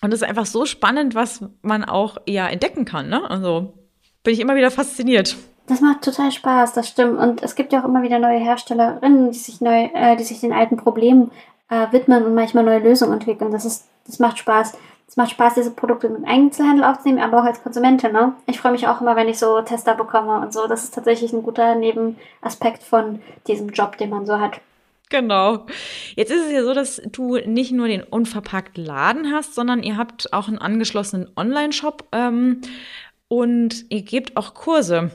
Und 0.00 0.12
es 0.12 0.20
ist 0.22 0.28
einfach 0.28 0.46
so 0.46 0.66
spannend, 0.66 1.14
was 1.14 1.44
man 1.62 1.84
auch 1.84 2.18
ja 2.26 2.48
entdecken 2.48 2.84
kann. 2.84 3.08
Ne? 3.08 3.28
Also 3.30 3.72
bin 4.22 4.34
ich 4.34 4.40
immer 4.40 4.54
wieder 4.54 4.70
fasziniert. 4.70 5.36
Das 5.66 5.80
macht 5.80 6.02
total 6.02 6.30
Spaß, 6.30 6.74
das 6.74 6.88
stimmt. 6.88 7.18
Und 7.18 7.42
es 7.42 7.54
gibt 7.54 7.72
ja 7.72 7.80
auch 7.80 7.86
immer 7.86 8.02
wieder 8.02 8.18
neue 8.18 8.38
Herstellerinnen, 8.38 9.30
die 9.30 9.38
sich 9.38 9.62
neu, 9.62 9.88
äh, 9.94 10.16
die 10.16 10.24
sich 10.24 10.40
den 10.40 10.52
alten 10.52 10.76
Problemen 10.76 11.30
äh, 11.70 11.86
widmen 11.90 12.24
und 12.24 12.34
manchmal 12.34 12.64
neue 12.64 12.80
Lösungen 12.80 13.14
entwickeln. 13.14 13.50
Das 13.50 13.64
ist, 13.64 13.86
das 14.06 14.18
macht 14.18 14.38
Spaß. 14.38 14.76
Es 15.06 15.16
macht 15.16 15.30
Spaß, 15.30 15.54
diese 15.54 15.70
Produkte 15.70 16.08
im 16.08 16.24
Einzelhandel 16.24 16.84
aufzunehmen, 16.84 17.22
aber 17.22 17.40
auch 17.40 17.44
als 17.44 17.62
Konsumentin. 17.62 18.12
Ne? 18.12 18.32
Ich 18.46 18.58
freue 18.60 18.72
mich 18.72 18.88
auch 18.88 19.00
immer, 19.00 19.16
wenn 19.16 19.28
ich 19.28 19.38
so 19.38 19.60
Tester 19.62 19.94
bekomme 19.94 20.40
und 20.40 20.52
so. 20.52 20.66
Das 20.66 20.84
ist 20.84 20.94
tatsächlich 20.94 21.32
ein 21.32 21.42
guter 21.42 21.74
Nebenaspekt 21.76 22.82
von 22.82 23.22
diesem 23.46 23.68
Job, 23.68 23.96
den 23.96 24.10
man 24.10 24.26
so 24.26 24.38
hat. 24.38 24.60
Genau. 25.10 25.66
Jetzt 26.16 26.30
ist 26.30 26.46
es 26.46 26.52
ja 26.52 26.64
so, 26.64 26.74
dass 26.74 27.02
du 27.12 27.36
nicht 27.36 27.72
nur 27.72 27.88
den 27.88 28.02
unverpackt 28.02 28.78
Laden 28.78 29.32
hast, 29.32 29.54
sondern 29.54 29.82
ihr 29.82 29.96
habt 29.96 30.32
auch 30.32 30.48
einen 30.48 30.58
angeschlossenen 30.58 31.30
Online-Shop 31.36 32.04
ähm, 32.12 32.62
und 33.28 33.84
ihr 33.90 34.02
gebt 34.02 34.36
auch 34.36 34.54
Kurse. 34.54 35.10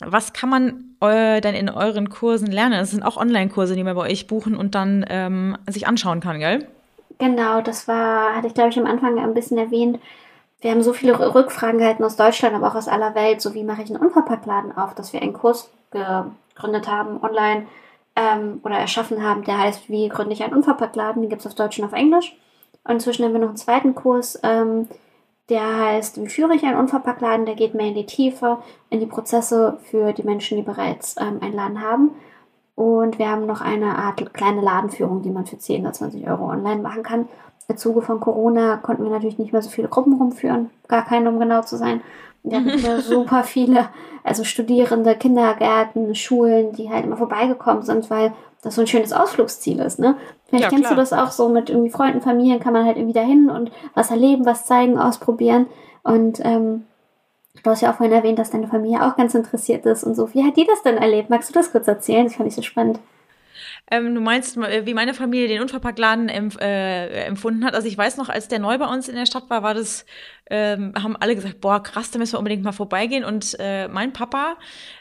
Was 0.00 0.32
kann 0.32 0.50
man 0.50 0.96
äh, 1.00 1.40
denn 1.40 1.54
in 1.54 1.68
euren 1.70 2.10
Kursen 2.10 2.46
lernen? 2.48 2.78
Das 2.78 2.90
sind 2.90 3.02
auch 3.02 3.16
Online-Kurse, 3.16 3.74
die 3.74 3.82
man 3.82 3.96
bei 3.96 4.08
euch 4.08 4.26
buchen 4.26 4.54
und 4.54 4.74
dann 4.74 5.04
ähm, 5.08 5.56
sich 5.68 5.88
anschauen 5.88 6.20
kann, 6.20 6.38
gell? 6.38 6.68
Genau, 7.18 7.60
das 7.62 7.88
war, 7.88 8.36
hatte 8.36 8.46
ich 8.46 8.54
glaube 8.54 8.70
ich 8.70 8.78
am 8.78 8.86
Anfang 8.86 9.18
ein 9.18 9.34
bisschen 9.34 9.58
erwähnt. 9.58 9.98
Wir 10.60 10.70
haben 10.70 10.82
so 10.82 10.92
viele 10.92 11.18
Rückfragen 11.34 11.78
gehalten 11.78 12.04
aus 12.04 12.16
Deutschland, 12.16 12.54
aber 12.54 12.68
auch 12.68 12.74
aus 12.74 12.88
aller 12.88 13.14
Welt. 13.14 13.40
So 13.40 13.54
wie 13.54 13.64
mache 13.64 13.82
ich 13.82 13.90
einen 13.90 14.00
Unverpacktladen 14.00 14.76
auf, 14.76 14.94
dass 14.94 15.12
wir 15.12 15.22
einen 15.22 15.32
Kurs 15.32 15.70
gegründet 15.90 16.88
haben 16.88 17.22
online 17.22 17.66
ähm, 18.18 18.60
oder 18.64 18.76
erschaffen 18.76 19.22
haben, 19.22 19.44
der 19.44 19.58
heißt, 19.58 19.88
wie 19.88 20.08
gründe 20.08 20.32
ich 20.32 20.42
einen 20.42 20.54
Unverpacktladen, 20.54 21.22
den 21.22 21.30
gibt 21.30 21.42
es 21.42 21.46
auf 21.46 21.54
Deutsch 21.54 21.78
und 21.78 21.84
auf 21.84 21.92
Englisch. 21.92 22.36
Und 22.84 22.94
inzwischen 22.94 23.24
haben 23.24 23.32
wir 23.32 23.40
noch 23.40 23.48
einen 23.48 23.56
zweiten 23.56 23.94
Kurs, 23.94 24.40
ähm, 24.42 24.88
der 25.48 25.78
heißt, 25.78 26.20
wie 26.20 26.28
führe 26.28 26.54
ich 26.54 26.64
einen 26.64 26.78
Unverpacktladen, 26.78 27.46
der 27.46 27.54
geht 27.54 27.74
mehr 27.74 27.86
in 27.86 27.94
die 27.94 28.06
Tiefe, 28.06 28.58
in 28.90 29.00
die 29.00 29.06
Prozesse 29.06 29.78
für 29.84 30.12
die 30.12 30.24
Menschen, 30.24 30.58
die 30.58 30.62
bereits 30.62 31.16
ähm, 31.18 31.38
einen 31.40 31.54
Laden 31.54 31.80
haben. 31.80 32.10
Und 32.74 33.18
wir 33.18 33.30
haben 33.30 33.46
noch 33.46 33.60
eine 33.60 33.96
Art 33.96 34.34
kleine 34.34 34.60
Ladenführung, 34.60 35.22
die 35.22 35.30
man 35.30 35.46
für 35.46 35.58
10 35.58 35.82
oder 35.82 35.92
20 35.92 36.28
Euro 36.28 36.50
online 36.50 36.82
machen 36.82 37.02
kann. 37.02 37.28
Im 37.68 37.76
Zuge 37.76 38.02
von 38.02 38.20
Corona 38.20 38.76
konnten 38.76 39.04
wir 39.04 39.10
natürlich 39.10 39.38
nicht 39.38 39.52
mehr 39.52 39.62
so 39.62 39.70
viele 39.70 39.88
Gruppen 39.88 40.14
rumführen, 40.14 40.70
gar 40.86 41.04
keine, 41.04 41.28
um 41.28 41.38
genau 41.38 41.62
zu 41.62 41.76
sein. 41.76 42.02
Wir 42.42 42.58
hatten 42.58 42.80
mhm. 42.80 43.00
super 43.00 43.44
viele, 43.44 43.88
also 44.24 44.44
Studierende, 44.44 45.14
Kindergärten, 45.16 46.14
Schulen, 46.14 46.72
die 46.72 46.90
halt 46.90 47.04
immer 47.04 47.16
vorbeigekommen 47.16 47.82
sind, 47.82 48.08
weil 48.10 48.32
das 48.62 48.74
so 48.74 48.80
ein 48.80 48.86
schönes 48.86 49.12
Ausflugsziel 49.12 49.78
ist, 49.80 49.98
ne? 49.98 50.16
Vielleicht 50.46 50.64
ja, 50.64 50.70
kennst 50.70 50.84
klar. 50.84 50.94
du 50.94 51.00
das 51.00 51.12
auch 51.12 51.30
so 51.30 51.48
mit 51.48 51.70
irgendwie 51.70 51.90
Freunden, 51.90 52.20
Familien, 52.20 52.58
kann 52.58 52.72
man 52.72 52.84
halt 52.84 52.96
irgendwie 52.96 53.14
dahin 53.14 53.50
und 53.50 53.70
was 53.94 54.10
erleben, 54.10 54.46
was 54.46 54.66
zeigen, 54.66 54.98
ausprobieren. 54.98 55.66
Und 56.02 56.40
ähm, 56.42 56.84
Du 57.62 57.70
hast 57.70 57.80
ja 57.80 57.90
auch 57.90 57.96
vorhin 57.96 58.14
erwähnt, 58.14 58.38
dass 58.38 58.50
deine 58.50 58.68
Familie 58.68 59.04
auch 59.04 59.16
ganz 59.16 59.34
interessiert 59.34 59.84
ist 59.86 60.04
und 60.04 60.14
so. 60.14 60.32
Wie 60.32 60.44
hat 60.44 60.56
die 60.56 60.66
das 60.66 60.82
denn 60.82 60.96
erlebt? 60.96 61.30
Magst 61.30 61.48
du 61.48 61.54
das 61.54 61.72
kurz 61.72 61.88
erzählen? 61.88 62.24
Das 62.24 62.36
fand 62.36 62.48
ich 62.48 62.54
so 62.54 62.62
spannend. 62.62 63.00
Ähm, 63.90 64.14
du 64.14 64.20
meinst, 64.20 64.56
äh, 64.56 64.86
wie 64.86 64.94
meine 64.94 65.14
Familie 65.14 65.48
den 65.48 65.60
Unverpacktladen 65.62 66.28
empf 66.28 66.58
äh, 66.60 67.24
empfunden 67.24 67.64
hat. 67.64 67.74
Also 67.74 67.88
ich 67.88 67.96
weiß 67.96 68.16
noch, 68.16 68.28
als 68.28 68.48
der 68.48 68.58
neu 68.58 68.78
bei 68.78 68.86
uns 68.86 69.08
in 69.08 69.16
der 69.16 69.26
Stadt 69.26 69.50
war, 69.50 69.62
war 69.62 69.74
das, 69.74 70.04
ähm, 70.50 70.92
haben 71.00 71.16
alle 71.16 71.34
gesagt, 71.34 71.60
boah, 71.60 71.82
krass, 71.82 72.10
da 72.10 72.18
müssen 72.18 72.34
wir 72.34 72.38
unbedingt 72.38 72.62
mal 72.62 72.72
vorbeigehen. 72.72 73.24
Und 73.24 73.56
äh, 73.58 73.88
mein 73.88 74.12
Papa 74.12 74.56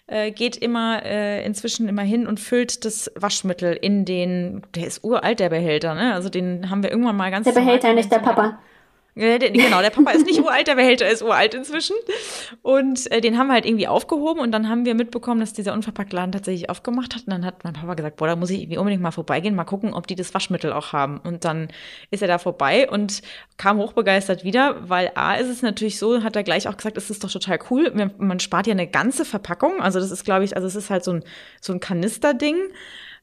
äh, 0.08 0.32
geht 0.32 0.58
immer 0.58 1.04
äh, 1.04 1.46
inzwischen 1.46 1.88
immer 1.88 2.04
hin 2.04 2.28
und 2.28 2.40
füllt 2.40 2.86
das 2.86 3.12
Waschmittel 3.16 3.74
in 3.74 4.06
den, 4.06 4.62
der 4.76 4.88
ist 4.88 5.04
uralt, 5.04 5.40
der 5.40 5.50
Behälter, 5.50 5.96
ne? 5.96 6.14
Also 6.14 6.30
den 6.30 6.70
haben 6.70 6.84
wir 6.84 6.92
irgendwann 6.92 7.18
mal 7.18 7.32
ganz. 7.32 7.46
Der 7.46 7.52
Behälter, 7.54 7.94
nicht 7.94 8.12
der 8.12 8.20
Papa. 8.20 8.60
Äh, 9.18 9.40
genau, 9.40 9.82
der 9.82 9.90
Papa 9.90 10.12
ist 10.12 10.26
nicht 10.26 10.40
uralt, 10.44 10.68
der 10.68 10.76
Behälter 10.76 11.10
ist 11.10 11.22
uralt 11.22 11.54
inzwischen. 11.54 11.96
Und 12.62 13.12
äh, 13.12 13.22
den 13.22 13.38
haben 13.38 13.48
wir 13.48 13.54
halt 13.54 13.66
irgendwie 13.66 13.88
aufgehoben 13.88 14.40
und 14.42 14.52
dann 14.52 14.70
haben 14.70 14.86
wir 14.86 14.94
mitbekommen, 14.94 15.40
dass 15.40 15.54
dieser 15.54 15.74
Unverpacktladen 15.74 16.32
tatsächlich 16.32 16.70
aufgemacht 16.70 17.16
hat. 17.16 17.24
Und 17.26 17.32
dann 17.32 17.46
hat 17.46 17.64
mein 17.64 17.74
Papa 17.74 17.96
gesagt, 17.96 18.18
boah, 18.18 18.28
da 18.28 18.36
muss 18.36 18.50
ich 18.50 18.62
irgendwie 18.62 18.78
unbedingt 18.78 19.02
mal 19.02 19.12
vorbeigehen, 19.12 19.56
mal 19.56 19.64
gucken, 19.64 19.94
ob 19.94 20.08
die 20.08 20.16
das 20.16 20.34
Waschmittel 20.34 20.72
auch 20.72 20.94
haben. 20.94 21.20
Und 21.24 21.46
dann 21.46 21.70
ist 22.12 22.22
er 22.22 22.28
da 22.28 22.38
vorbei 22.38 22.90
und 22.90 23.22
kam 23.58 23.80
hochbegeistert 23.80 24.44
wieder, 24.44 24.88
weil 24.88 25.12
A 25.16 25.36
ist 25.36 25.50
es 25.50 25.62
natürlich 25.62 25.98
so, 25.98 26.24
hat 26.24 26.36
er 26.36 26.44
gleich 26.44 26.68
auch 26.68 26.78
gesagt, 26.78 26.98
es 26.98 27.10
ist 27.10 27.24
doch 27.24 27.32
total 27.32 27.60
cool. 27.70 27.92
Man 28.18 28.40
spart 28.40 28.68
ja 28.68 28.72
eine 28.72 28.88
ganze 28.88 29.26
Verpackung. 29.26 29.82
Also 29.82 30.00
das 30.00 30.12
ist, 30.12 30.26
glaube 30.26 30.44
ich, 30.44 30.56
also 30.56 30.68
es 30.68 30.76
ist 30.76 30.90
halt 30.90 31.04
so 31.04 31.12
ein, 31.12 31.24
so 31.60 31.74
ein 31.74 31.80
Kanisterding. 31.80 32.58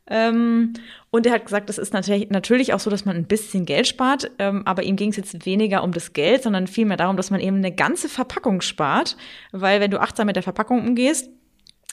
Ähm, 0.06 0.74
und 1.10 1.26
er 1.26 1.32
hat 1.32 1.46
gesagt, 1.46 1.68
das 1.68 1.78
ist 1.78 1.94
natürlich, 1.94 2.28
natürlich 2.28 2.74
auch 2.74 2.80
so, 2.80 2.90
dass 2.90 3.06
man 3.06 3.16
ein 3.16 3.26
bisschen 3.26 3.64
Geld 3.64 3.86
spart, 3.86 4.30
ähm, 4.38 4.62
aber 4.66 4.82
ihm 4.82 4.96
ging 4.96 5.10
es 5.10 5.16
jetzt 5.16 5.46
weniger 5.46 5.82
um 5.82 5.92
das 5.92 6.12
Geld, 6.12 6.42
sondern 6.42 6.66
vielmehr 6.66 6.98
darum, 6.98 7.16
dass 7.16 7.30
man 7.30 7.40
eben 7.40 7.56
eine 7.56 7.72
ganze 7.72 8.08
Verpackung 8.08 8.60
spart, 8.60 9.16
weil 9.52 9.80
wenn 9.80 9.90
du 9.90 10.00
achtsam 10.00 10.26
mit 10.26 10.36
der 10.36 10.42
Verpackung 10.42 10.86
umgehst, 10.86 11.30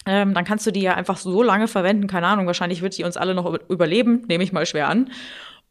ähm, 0.06 0.34
dann 0.34 0.46
kannst 0.46 0.66
du 0.66 0.72
die 0.72 0.82
ja 0.82 0.96
einfach 0.96 1.18
so 1.18 1.44
lange 1.44 1.68
verwenden, 1.68 2.08
keine 2.08 2.28
Ahnung, 2.28 2.48
wahrscheinlich 2.48 2.82
wird 2.82 2.98
die 2.98 3.04
uns 3.04 3.18
alle 3.18 3.36
noch 3.36 3.58
überleben, 3.70 4.24
nehme 4.28 4.44
ich 4.44 4.52
mal 4.52 4.66
schwer 4.66 4.90
an. 4.90 5.10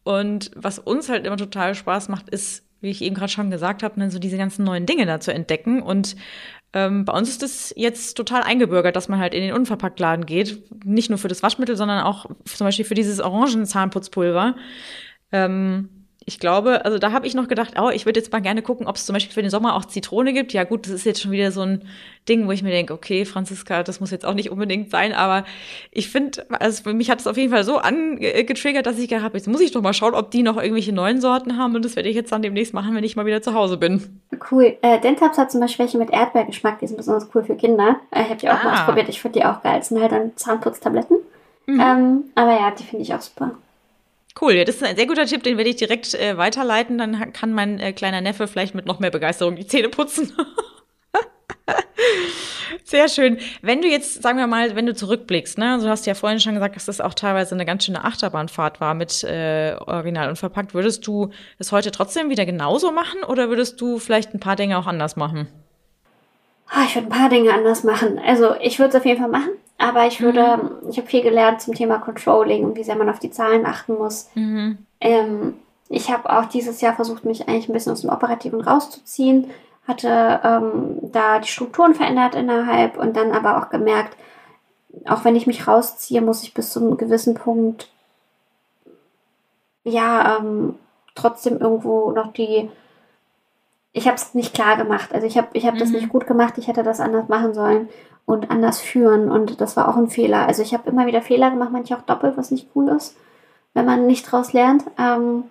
Und 0.02 0.50
was 0.54 0.78
uns 0.78 1.08
halt 1.08 1.26
immer 1.26 1.36
total 1.36 1.74
Spaß 1.74 2.08
macht, 2.08 2.30
ist, 2.30 2.64
wie 2.80 2.90
ich 2.90 3.02
eben 3.02 3.14
gerade 3.14 3.30
schon 3.30 3.50
gesagt 3.50 3.82
habe, 3.82 3.98
ne, 4.00 4.10
so 4.10 4.18
diese 4.18 4.38
ganzen 4.38 4.64
neuen 4.64 4.86
Dinge 4.86 5.04
da 5.04 5.20
zu 5.20 5.34
entdecken 5.34 5.82
und 5.82 6.16
ähm, 6.72 7.04
bei 7.04 7.12
uns 7.12 7.28
ist 7.28 7.42
es 7.42 7.74
jetzt 7.76 8.14
total 8.16 8.42
eingebürgert, 8.42 8.94
dass 8.94 9.08
man 9.08 9.18
halt 9.18 9.34
in 9.34 9.42
den 9.42 9.54
Unverpacktladen 9.54 10.26
geht. 10.26 10.62
Nicht 10.84 11.10
nur 11.10 11.18
für 11.18 11.28
das 11.28 11.42
Waschmittel, 11.42 11.76
sondern 11.76 12.04
auch 12.04 12.26
zum 12.44 12.66
Beispiel 12.66 12.84
für 12.84 12.94
dieses 12.94 13.20
Orangenzahnputzpulver. 13.20 14.54
Ähm, 15.32 15.99
ich 16.26 16.38
glaube, 16.38 16.84
also 16.84 16.98
da 16.98 17.12
habe 17.12 17.26
ich 17.26 17.34
noch 17.34 17.48
gedacht, 17.48 17.74
oh, 17.80 17.88
ich 17.88 18.04
würde 18.04 18.20
jetzt 18.20 18.30
mal 18.30 18.40
gerne 18.40 18.62
gucken, 18.62 18.86
ob 18.86 18.96
es 18.96 19.06
zum 19.06 19.14
Beispiel 19.14 19.32
für 19.32 19.42
den 19.42 19.50
Sommer 19.50 19.74
auch 19.74 19.86
Zitrone 19.86 20.32
gibt. 20.32 20.52
Ja 20.52 20.64
gut, 20.64 20.86
das 20.86 20.92
ist 20.92 21.04
jetzt 21.04 21.22
schon 21.22 21.30
wieder 21.30 21.50
so 21.50 21.62
ein 21.62 21.82
Ding, 22.28 22.46
wo 22.46 22.52
ich 22.52 22.62
mir 22.62 22.70
denke, 22.70 22.92
okay, 22.92 23.24
Franziska, 23.24 23.82
das 23.82 24.00
muss 24.00 24.10
jetzt 24.10 24.26
auch 24.26 24.34
nicht 24.34 24.50
unbedingt 24.50 24.90
sein, 24.90 25.14
aber 25.14 25.44
ich 25.90 26.10
finde, 26.10 26.44
also 26.60 26.82
für 26.82 26.92
mich 26.92 27.10
hat 27.10 27.20
es 27.20 27.26
auf 27.26 27.38
jeden 27.38 27.50
Fall 27.50 27.64
so 27.64 27.78
angetriggert, 27.78 28.86
dass 28.86 28.98
ich 28.98 29.08
gedacht 29.08 29.24
habe, 29.24 29.38
jetzt 29.38 29.48
muss 29.48 29.60
ich 29.60 29.72
doch 29.72 29.80
mal 29.80 29.94
schauen, 29.94 30.14
ob 30.14 30.30
die 30.30 30.42
noch 30.42 30.58
irgendwelche 30.58 30.92
neuen 30.92 31.20
Sorten 31.20 31.56
haben 31.56 31.74
und 31.74 31.84
das 31.84 31.96
werde 31.96 32.10
ich 32.10 32.16
jetzt 32.16 32.30
dann 32.30 32.42
demnächst 32.42 32.74
machen, 32.74 32.94
wenn 32.94 33.04
ich 33.04 33.16
mal 33.16 33.26
wieder 33.26 33.40
zu 33.40 33.54
Hause 33.54 33.78
bin. 33.78 34.20
Cool. 34.50 34.76
Äh, 34.82 35.00
Dentabs 35.00 35.38
hat 35.38 35.50
zum 35.50 35.60
Beispiel 35.60 35.86
welche 35.86 35.98
mit 35.98 36.10
Erdbeergeschmack, 36.10 36.78
die 36.80 36.86
sind 36.86 36.98
besonders 36.98 37.28
cool 37.34 37.42
für 37.42 37.56
Kinder. 37.56 37.96
Äh, 38.10 38.22
ich 38.22 38.28
habe 38.28 38.36
die 38.36 38.50
auch 38.50 38.60
ah. 38.60 38.64
mal 38.64 38.74
ausprobiert, 38.74 39.08
ich 39.08 39.20
finde 39.20 39.38
die 39.38 39.44
auch 39.46 39.62
geil. 39.62 39.78
Das 39.78 39.88
sind 39.88 40.00
halt 40.00 40.12
dann 40.12 40.36
Zahnputztabletten. 40.36 41.16
Mhm. 41.66 41.80
Ähm, 41.80 42.24
aber 42.34 42.52
ja, 42.52 42.70
die 42.70 42.84
finde 42.84 43.02
ich 43.02 43.14
auch 43.14 43.22
super. 43.22 43.52
Cool, 44.40 44.54
ja, 44.54 44.64
das 44.64 44.76
ist 44.76 44.84
ein 44.84 44.96
sehr 44.96 45.06
guter 45.06 45.26
Tipp, 45.26 45.42
den 45.42 45.58
werde 45.58 45.68
ich 45.70 45.76
direkt 45.76 46.14
äh, 46.14 46.38
weiterleiten. 46.38 46.96
Dann 46.98 47.32
kann 47.32 47.52
mein 47.52 47.78
äh, 47.78 47.92
kleiner 47.92 48.20
Neffe 48.20 48.46
vielleicht 48.46 48.74
mit 48.74 48.86
noch 48.86 48.98
mehr 48.98 49.10
Begeisterung 49.10 49.56
die 49.56 49.66
Zähne 49.66 49.88
putzen. 49.88 50.32
Sehr 52.84 53.08
schön. 53.08 53.38
Wenn 53.62 53.82
du 53.82 53.88
jetzt, 53.88 54.22
sagen 54.22 54.38
wir 54.38 54.46
mal, 54.46 54.74
wenn 54.74 54.86
du 54.86 54.94
zurückblickst, 54.94 55.58
ne, 55.58 55.72
also 55.72 55.86
du 55.86 55.92
hast 55.92 56.06
ja 56.06 56.14
vorhin 56.14 56.40
schon 56.40 56.54
gesagt, 56.54 56.76
dass 56.76 56.86
das 56.86 57.00
auch 57.00 57.14
teilweise 57.14 57.54
eine 57.54 57.64
ganz 57.64 57.84
schöne 57.84 58.04
Achterbahnfahrt 58.04 58.80
war 58.80 58.94
mit 58.94 59.22
äh, 59.24 59.76
Original 59.78 60.28
und 60.28 60.36
verpackt. 60.36 60.74
Würdest 60.74 61.06
du 61.06 61.30
das 61.58 61.72
heute 61.72 61.90
trotzdem 61.90 62.30
wieder 62.30 62.46
genauso 62.46 62.90
machen 62.90 63.22
oder 63.22 63.48
würdest 63.48 63.80
du 63.80 63.98
vielleicht 63.98 64.34
ein 64.34 64.40
paar 64.40 64.56
Dinge 64.56 64.78
auch 64.78 64.86
anders 64.86 65.16
machen? 65.16 65.48
Ah, 66.68 66.84
ich 66.86 66.94
würde 66.94 67.08
ein 67.08 67.10
paar 67.10 67.28
Dinge 67.28 67.52
anders 67.52 67.84
machen. 67.84 68.18
Also 68.24 68.54
ich 68.60 68.78
würde 68.78 68.90
es 68.90 68.94
auf 68.96 69.04
jeden 69.04 69.20
Fall 69.20 69.30
machen. 69.30 69.50
Aber 69.80 70.06
ich 70.06 70.20
würde, 70.20 70.58
mhm. 70.58 70.90
ich 70.90 70.98
habe 70.98 71.08
viel 71.08 71.22
gelernt 71.22 71.62
zum 71.62 71.74
Thema 71.74 71.98
Controlling 71.98 72.64
und 72.64 72.76
wie 72.76 72.84
sehr 72.84 72.96
man 72.96 73.08
auf 73.08 73.18
die 73.18 73.30
Zahlen 73.30 73.64
achten 73.64 73.94
muss. 73.94 74.28
Mhm. 74.34 74.78
Ähm, 75.00 75.54
ich 75.88 76.12
habe 76.12 76.30
auch 76.30 76.44
dieses 76.44 76.82
Jahr 76.82 76.94
versucht, 76.94 77.24
mich 77.24 77.48
eigentlich 77.48 77.68
ein 77.68 77.72
bisschen 77.72 77.92
aus 77.92 78.02
dem 78.02 78.10
Operativen 78.10 78.60
rauszuziehen, 78.60 79.50
hatte 79.88 80.40
ähm, 80.44 80.98
da 81.00 81.38
die 81.38 81.48
Strukturen 81.48 81.94
verändert 81.94 82.34
innerhalb 82.34 82.98
und 82.98 83.16
dann 83.16 83.32
aber 83.32 83.56
auch 83.56 83.70
gemerkt, 83.70 84.16
auch 85.06 85.24
wenn 85.24 85.34
ich 85.34 85.46
mich 85.46 85.66
rausziehe, 85.66 86.20
muss 86.20 86.42
ich 86.42 86.52
bis 86.52 86.70
zu 86.72 86.80
einem 86.80 86.98
gewissen 86.98 87.34
Punkt 87.34 87.88
ja 89.84 90.36
ähm, 90.36 90.74
trotzdem 91.14 91.58
irgendwo 91.58 92.10
noch 92.10 92.34
die 92.34 92.68
ich 93.92 94.06
habe 94.06 94.14
es 94.14 94.34
nicht 94.34 94.54
klar 94.54 94.76
gemacht. 94.76 95.12
Also 95.12 95.26
ich 95.26 95.36
habe 95.36 95.48
ich 95.54 95.66
hab 95.66 95.74
mhm. 95.74 95.78
das 95.80 95.90
nicht 95.90 96.10
gut 96.10 96.24
gemacht. 96.26 96.58
Ich 96.58 96.68
hätte 96.68 96.84
das 96.84 97.00
anders 97.00 97.28
machen 97.28 97.54
sollen 97.54 97.88
und 98.26 98.50
anders 98.50 98.80
führen. 98.80 99.30
Und 99.30 99.60
das 99.60 99.76
war 99.76 99.88
auch 99.88 99.96
ein 99.96 100.08
Fehler. 100.08 100.46
Also 100.46 100.62
ich 100.62 100.74
habe 100.74 100.88
immer 100.88 101.06
wieder 101.06 101.22
Fehler 101.22 101.50
gemacht, 101.50 101.70
manche 101.72 101.96
auch 101.96 102.02
doppelt, 102.02 102.36
was 102.36 102.50
nicht 102.50 102.68
cool 102.74 102.88
ist, 102.88 103.16
wenn 103.74 103.86
man 103.86 104.06
nicht 104.06 104.30
draus 104.30 104.52
lernt. 104.52 104.84
Ähm, 104.98 105.44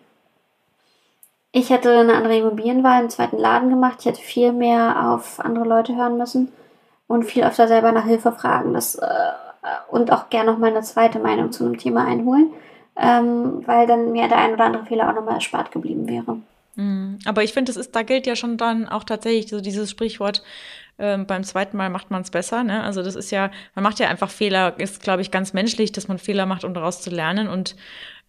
ich 1.52 1.70
hätte 1.72 1.98
eine 1.98 2.14
andere 2.14 2.38
Immobilienwahl 2.38 3.04
im 3.04 3.10
zweiten 3.10 3.38
Laden 3.38 3.70
gemacht. 3.70 3.98
Ich 4.00 4.06
hätte 4.06 4.22
viel 4.22 4.54
mehr 4.54 5.12
auf 5.12 5.40
andere 5.40 5.66
Leute 5.66 5.96
hören 5.96 6.18
müssen 6.18 6.52
und 7.08 7.24
viel 7.24 7.44
öfter 7.44 7.68
selber 7.68 7.92
nach 7.92 8.06
Hilfe 8.06 8.32
fragen. 8.32 8.74
Das, 8.74 8.96
äh, 8.96 9.32
und 9.90 10.12
auch 10.12 10.30
gerne 10.30 10.52
noch 10.52 10.60
mal 10.60 10.70
eine 10.70 10.82
zweite 10.82 11.20
Meinung 11.20 11.52
zu 11.52 11.66
einem 11.66 11.78
Thema 11.78 12.06
einholen, 12.06 12.52
ähm, 12.96 13.64
weil 13.66 13.88
dann 13.88 14.12
mir 14.12 14.28
der 14.28 14.38
ein 14.38 14.54
oder 14.54 14.66
andere 14.66 14.86
Fehler 14.86 15.10
auch 15.10 15.16
nochmal 15.16 15.36
erspart 15.36 15.72
geblieben 15.72 16.08
wäre. 16.08 16.38
Mhm. 16.76 17.20
Aber 17.26 17.44
ich 17.44 17.54
finde, 17.54 17.74
da 17.74 18.04
gilt 18.04 18.28
ja 18.28 18.36
schon 18.36 18.58
dann 18.58 18.88
auch 18.88 19.04
tatsächlich 19.04 19.50
so 19.50 19.60
dieses 19.60 19.90
Sprichwort, 19.90 20.44
ähm, 21.00 21.26
beim 21.26 21.44
zweiten 21.44 21.78
Mal 21.78 21.90
macht 21.90 22.12
man 22.12 22.22
es 22.22 22.32
besser. 22.32 22.64
Ne? 22.64 22.84
Also 22.84 23.04
das 23.04 23.16
ist 23.16 23.32
ja, 23.32 23.52
man 23.76 23.84
macht 23.84 24.00
ja 24.00 24.08
einfach 24.08 24.30
Fehler, 24.30 24.80
ist, 24.80 25.02
glaube 25.02 25.22
ich, 25.22 25.32
ganz 25.32 25.54
menschlich, 25.54 25.92
dass 25.92 26.08
man 26.08 26.20
Fehler 26.20 26.46
macht, 26.46 26.64
um 26.64 26.74
daraus 26.74 27.02
zu 27.02 27.10
lernen. 27.10 27.48
Und 27.48 27.76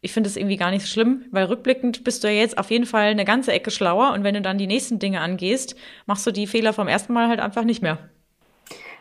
ich 0.01 0.13
finde 0.13 0.29
es 0.29 0.37
irgendwie 0.37 0.57
gar 0.57 0.71
nicht 0.71 0.83
so 0.83 0.89
schlimm, 0.89 1.25
weil 1.31 1.45
rückblickend 1.45 2.05
bist 2.05 2.25
du 2.25 2.29
ja 2.29 2.35
jetzt 2.35 2.59
auf 2.59 2.71
jeden 2.71 2.87
Fall 2.87 3.09
eine 3.09 3.25
ganze 3.25 3.53
Ecke 3.53 3.71
schlauer 3.71 4.13
und 4.13 4.25
wenn 4.25 4.35
du 4.35 4.41
dann 4.41 4.57
die 4.57 4.67
nächsten 4.67 4.99
Dinge 4.99 5.21
angehst, 5.21 5.77
machst 6.07 6.27
du 6.27 6.31
die 6.31 6.47
Fehler 6.47 6.73
vom 6.73 6.89
ersten 6.89 7.13
Mal 7.13 7.29
halt 7.29 7.41
einfach 7.41 7.65
nicht 7.65 7.83
mehr. 7.83 7.99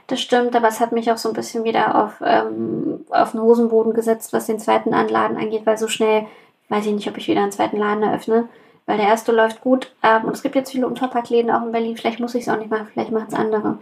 Das 0.07 0.19
stimmt, 0.19 0.55
aber 0.55 0.67
es 0.67 0.79
hat 0.79 0.91
mich 0.91 1.11
auch 1.11 1.17
so 1.17 1.29
ein 1.29 1.35
bisschen 1.35 1.63
wieder 1.63 2.03
auf, 2.03 2.13
ähm, 2.25 3.05
auf 3.11 3.31
den 3.31 3.41
Hosenboden 3.41 3.93
gesetzt, 3.93 4.33
was 4.33 4.47
den 4.47 4.59
zweiten 4.59 4.93
Anladen 4.93 5.37
angeht, 5.37 5.65
weil 5.65 5.77
so 5.77 5.87
schnell 5.87 6.25
weiß 6.67 6.85
ich 6.85 6.93
nicht, 6.93 7.07
ob 7.07 7.17
ich 7.17 7.27
wieder 7.27 7.43
einen 7.43 7.51
zweiten 7.51 7.77
Laden 7.77 8.03
eröffne 8.03 8.49
weil 8.89 8.97
der 8.97 9.07
erste 9.07 9.31
läuft 9.31 9.61
gut. 9.61 9.93
Ähm, 10.01 10.25
und 10.25 10.33
es 10.33 10.41
gibt 10.41 10.55
jetzt 10.55 10.71
viele 10.71 10.87
Unverpacktläden 10.87 11.51
auch 11.51 11.61
in 11.61 11.71
Berlin. 11.71 11.95
Vielleicht 11.95 12.19
muss 12.19 12.33
ich 12.33 12.41
es 12.41 12.49
auch 12.49 12.57
nicht 12.57 12.71
machen, 12.71 12.87
vielleicht 12.91 13.11
machen 13.11 13.27
es 13.27 13.35
andere. 13.35 13.77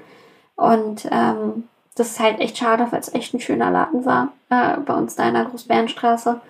Und 0.58 1.08
ähm, 1.10 1.70
das 1.96 2.10
ist 2.12 2.20
halt 2.20 2.41
echt 2.41 2.58
schade, 2.58 2.88
weil 2.89 3.00
es 3.00 3.13
echt 3.13 3.34
ein 3.34 3.39
schöner 3.39 3.72
Laden 3.72 4.04
war 4.04 4.34
äh, 4.50 4.76
bei 4.86 4.93
uns 4.93 5.15
da 5.15 5.26
in 5.26 5.36
der 5.36 5.46
Großbärenstraße. 5.46 6.41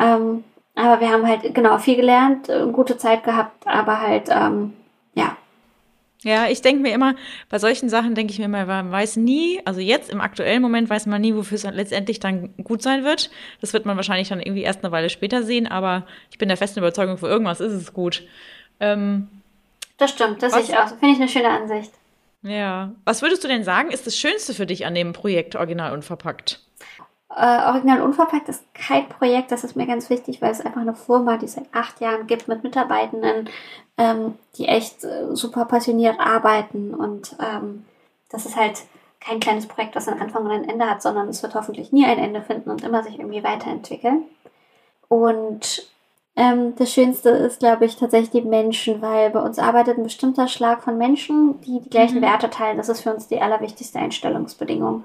Ähm, 0.00 0.42
aber 0.74 1.00
wir 1.00 1.12
haben 1.12 1.28
halt 1.28 1.54
genau 1.54 1.78
viel 1.78 1.94
gelernt, 1.94 2.48
äh, 2.48 2.66
gute 2.72 2.98
Zeit 2.98 3.22
gehabt, 3.22 3.64
aber 3.68 4.00
halt 4.00 4.28
ähm, 4.30 4.72
ja, 5.14 5.36
ja, 6.22 6.46
ich 6.48 6.62
denke 6.62 6.82
mir 6.82 6.94
immer, 6.94 7.14
bei 7.48 7.58
solchen 7.58 7.88
Sachen 7.88 8.14
denke 8.14 8.32
ich 8.32 8.38
mir 8.38 8.44
immer, 8.44 8.64
man 8.64 8.90
weiß 8.90 9.16
nie, 9.16 9.60
also 9.64 9.80
jetzt 9.80 10.10
im 10.10 10.20
aktuellen 10.20 10.62
Moment 10.62 10.88
weiß 10.88 11.06
man 11.06 11.20
nie, 11.20 11.34
wofür 11.34 11.56
es 11.56 11.64
letztendlich 11.64 12.20
dann 12.20 12.54
gut 12.62 12.82
sein 12.82 13.04
wird. 13.04 13.30
Das 13.60 13.72
wird 13.72 13.86
man 13.86 13.96
wahrscheinlich 13.96 14.28
dann 14.28 14.40
irgendwie 14.40 14.62
erst 14.62 14.84
eine 14.84 14.92
Weile 14.92 15.10
später 15.10 15.42
sehen, 15.42 15.66
aber 15.66 16.06
ich 16.30 16.38
bin 16.38 16.48
der 16.48 16.56
festen 16.56 16.80
Überzeugung, 16.80 17.18
für 17.18 17.28
irgendwas 17.28 17.60
ist 17.60 17.72
es 17.72 17.92
gut. 17.92 18.22
Ähm, 18.80 19.28
das 19.98 20.10
stimmt, 20.10 20.42
das 20.42 20.52
sehe 20.52 20.62
ich 20.62 20.76
auch. 20.76 20.88
Finde 20.88 21.10
ich 21.10 21.16
eine 21.16 21.28
schöne 21.28 21.48
Ansicht. 21.48 21.92
Ja. 22.42 22.92
Was 23.04 23.22
würdest 23.22 23.44
du 23.44 23.48
denn 23.48 23.64
sagen, 23.64 23.90
ist 23.90 24.06
das 24.06 24.16
Schönste 24.16 24.54
für 24.54 24.66
dich 24.66 24.84
an 24.86 24.94
dem 24.94 25.12
Projekt 25.12 25.54
Original 25.54 25.92
Unverpackt? 25.92 26.60
Äh, 27.36 27.66
Original 27.68 28.02
Unverpackt 28.02 28.48
ist 28.48 28.62
kein 28.74 29.08
Projekt, 29.08 29.52
das 29.52 29.64
ist 29.64 29.76
mir 29.76 29.86
ganz 29.86 30.10
wichtig, 30.10 30.42
weil 30.42 30.50
es 30.50 30.60
einfach 30.60 30.80
eine 30.80 30.94
Firma, 30.94 31.36
die 31.36 31.46
es 31.46 31.54
seit 31.54 31.66
acht 31.72 32.00
Jahren 32.00 32.26
gibt, 32.26 32.48
mit 32.48 32.62
Mitarbeitenden, 32.62 33.48
ähm, 33.96 34.34
die 34.56 34.66
echt 34.66 35.04
äh, 35.04 35.34
super 35.34 35.64
passioniert 35.64 36.20
arbeiten. 36.20 36.94
Und 36.94 37.36
ähm, 37.40 37.84
das 38.30 38.46
ist 38.46 38.56
halt 38.56 38.82
kein 39.20 39.40
kleines 39.40 39.66
Projekt, 39.66 39.96
das 39.96 40.08
einen 40.08 40.20
Anfang 40.20 40.44
und 40.44 40.50
ein 40.50 40.68
Ende 40.68 40.88
hat, 40.88 41.00
sondern 41.00 41.28
es 41.28 41.42
wird 41.42 41.54
hoffentlich 41.54 41.92
nie 41.92 42.04
ein 42.04 42.18
Ende 42.18 42.42
finden 42.42 42.70
und 42.70 42.82
immer 42.82 43.02
sich 43.02 43.18
irgendwie 43.18 43.44
weiterentwickeln. 43.44 44.24
Und 45.08 45.88
ähm, 46.34 46.74
das 46.76 46.92
Schönste 46.92 47.28
ist, 47.30 47.60
glaube 47.60 47.84
ich, 47.84 47.96
tatsächlich 47.96 48.30
die 48.30 48.48
Menschen, 48.48 49.02
weil 49.02 49.30
bei 49.30 49.40
uns 49.40 49.58
arbeitet 49.58 49.98
ein 49.98 50.04
bestimmter 50.04 50.48
Schlag 50.48 50.82
von 50.82 50.98
Menschen, 50.98 51.60
die 51.60 51.80
die 51.80 51.90
gleichen 51.90 52.18
mhm. 52.18 52.22
Werte 52.22 52.50
teilen. 52.50 52.78
Das 52.78 52.88
ist 52.88 53.02
für 53.02 53.12
uns 53.14 53.28
die 53.28 53.40
allerwichtigste 53.40 53.98
Einstellungsbedingung. 53.98 55.04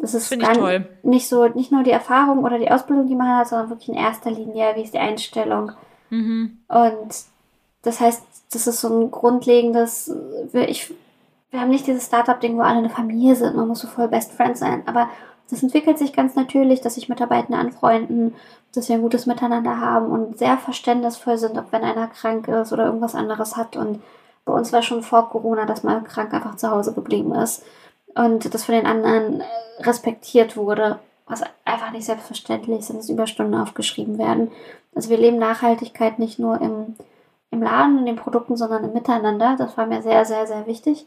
Das 0.00 0.14
ist 0.14 0.28
Finde 0.28 0.46
ich 0.50 0.58
toll. 0.58 0.88
nicht 1.02 1.28
so, 1.28 1.48
nicht 1.48 1.72
nur 1.72 1.82
die 1.82 1.90
Erfahrung 1.90 2.44
oder 2.44 2.58
die 2.58 2.70
Ausbildung, 2.70 3.08
die 3.08 3.14
man 3.14 3.28
hat, 3.28 3.48
sondern 3.48 3.70
wirklich 3.70 3.88
in 3.88 3.94
erster 3.94 4.30
Linie, 4.30 4.74
wie 4.74 4.82
ist 4.82 4.94
die 4.94 4.98
Einstellung. 4.98 5.72
Mhm. 6.10 6.58
Und 6.68 7.08
das 7.82 8.00
heißt, 8.00 8.22
das 8.52 8.66
ist 8.66 8.80
so 8.80 8.88
ein 8.88 9.10
grundlegendes, 9.10 10.14
ich, 10.52 10.92
wir 11.50 11.60
haben 11.60 11.70
nicht 11.70 11.86
dieses 11.86 12.06
Startup-Ding, 12.06 12.56
wo 12.56 12.60
alle 12.60 12.78
eine 12.78 12.90
Familie 12.90 13.34
sind, 13.36 13.56
man 13.56 13.68
muss 13.68 13.80
so 13.80 13.88
voll 13.88 14.08
Best 14.08 14.32
Friend 14.32 14.56
sein, 14.56 14.82
aber 14.86 15.08
das 15.50 15.62
entwickelt 15.62 15.98
sich 15.98 16.12
ganz 16.12 16.34
natürlich, 16.34 16.80
dass 16.80 16.96
sich 16.96 17.08
Mitarbeitende 17.08 17.58
anfreunden, 17.58 18.34
dass 18.74 18.88
wir 18.88 18.96
ein 18.96 19.02
gutes 19.02 19.26
Miteinander 19.26 19.80
haben 19.80 20.10
und 20.10 20.38
sehr 20.38 20.58
verständnisvoll 20.58 21.38
sind, 21.38 21.56
ob 21.56 21.72
wenn 21.72 21.82
einer 21.82 22.08
krank 22.08 22.48
ist 22.48 22.72
oder 22.72 22.86
irgendwas 22.86 23.14
anderes 23.14 23.56
hat. 23.56 23.76
Und 23.76 24.02
bei 24.44 24.52
uns 24.52 24.72
war 24.72 24.82
schon 24.82 25.02
vor 25.02 25.30
Corona, 25.30 25.64
dass 25.64 25.82
man 25.82 26.04
krank 26.04 26.34
einfach 26.34 26.56
zu 26.56 26.70
Hause 26.70 26.92
geblieben 26.92 27.34
ist 27.34 27.64
und 28.14 28.52
das 28.52 28.64
von 28.64 28.74
den 28.74 28.86
anderen 28.86 29.42
respektiert 29.80 30.56
wurde, 30.56 30.98
was 31.26 31.42
einfach 31.64 31.92
nicht 31.92 32.04
selbstverständlich 32.04 32.78
ist, 32.78 32.90
dass 32.90 33.08
Überstunden 33.08 33.60
aufgeschrieben 33.60 34.18
werden. 34.18 34.50
Also 34.94 35.10
wir 35.10 35.18
leben 35.18 35.38
Nachhaltigkeit 35.38 36.18
nicht 36.18 36.38
nur 36.38 36.60
im, 36.60 36.96
im 37.50 37.62
Laden, 37.62 37.98
in 37.98 38.06
den 38.06 38.16
Produkten, 38.16 38.56
sondern 38.56 38.84
im 38.84 38.92
Miteinander. 38.92 39.56
Das 39.58 39.76
war 39.76 39.86
mir 39.86 40.02
sehr, 40.02 40.24
sehr, 40.24 40.46
sehr 40.46 40.66
wichtig. 40.66 41.04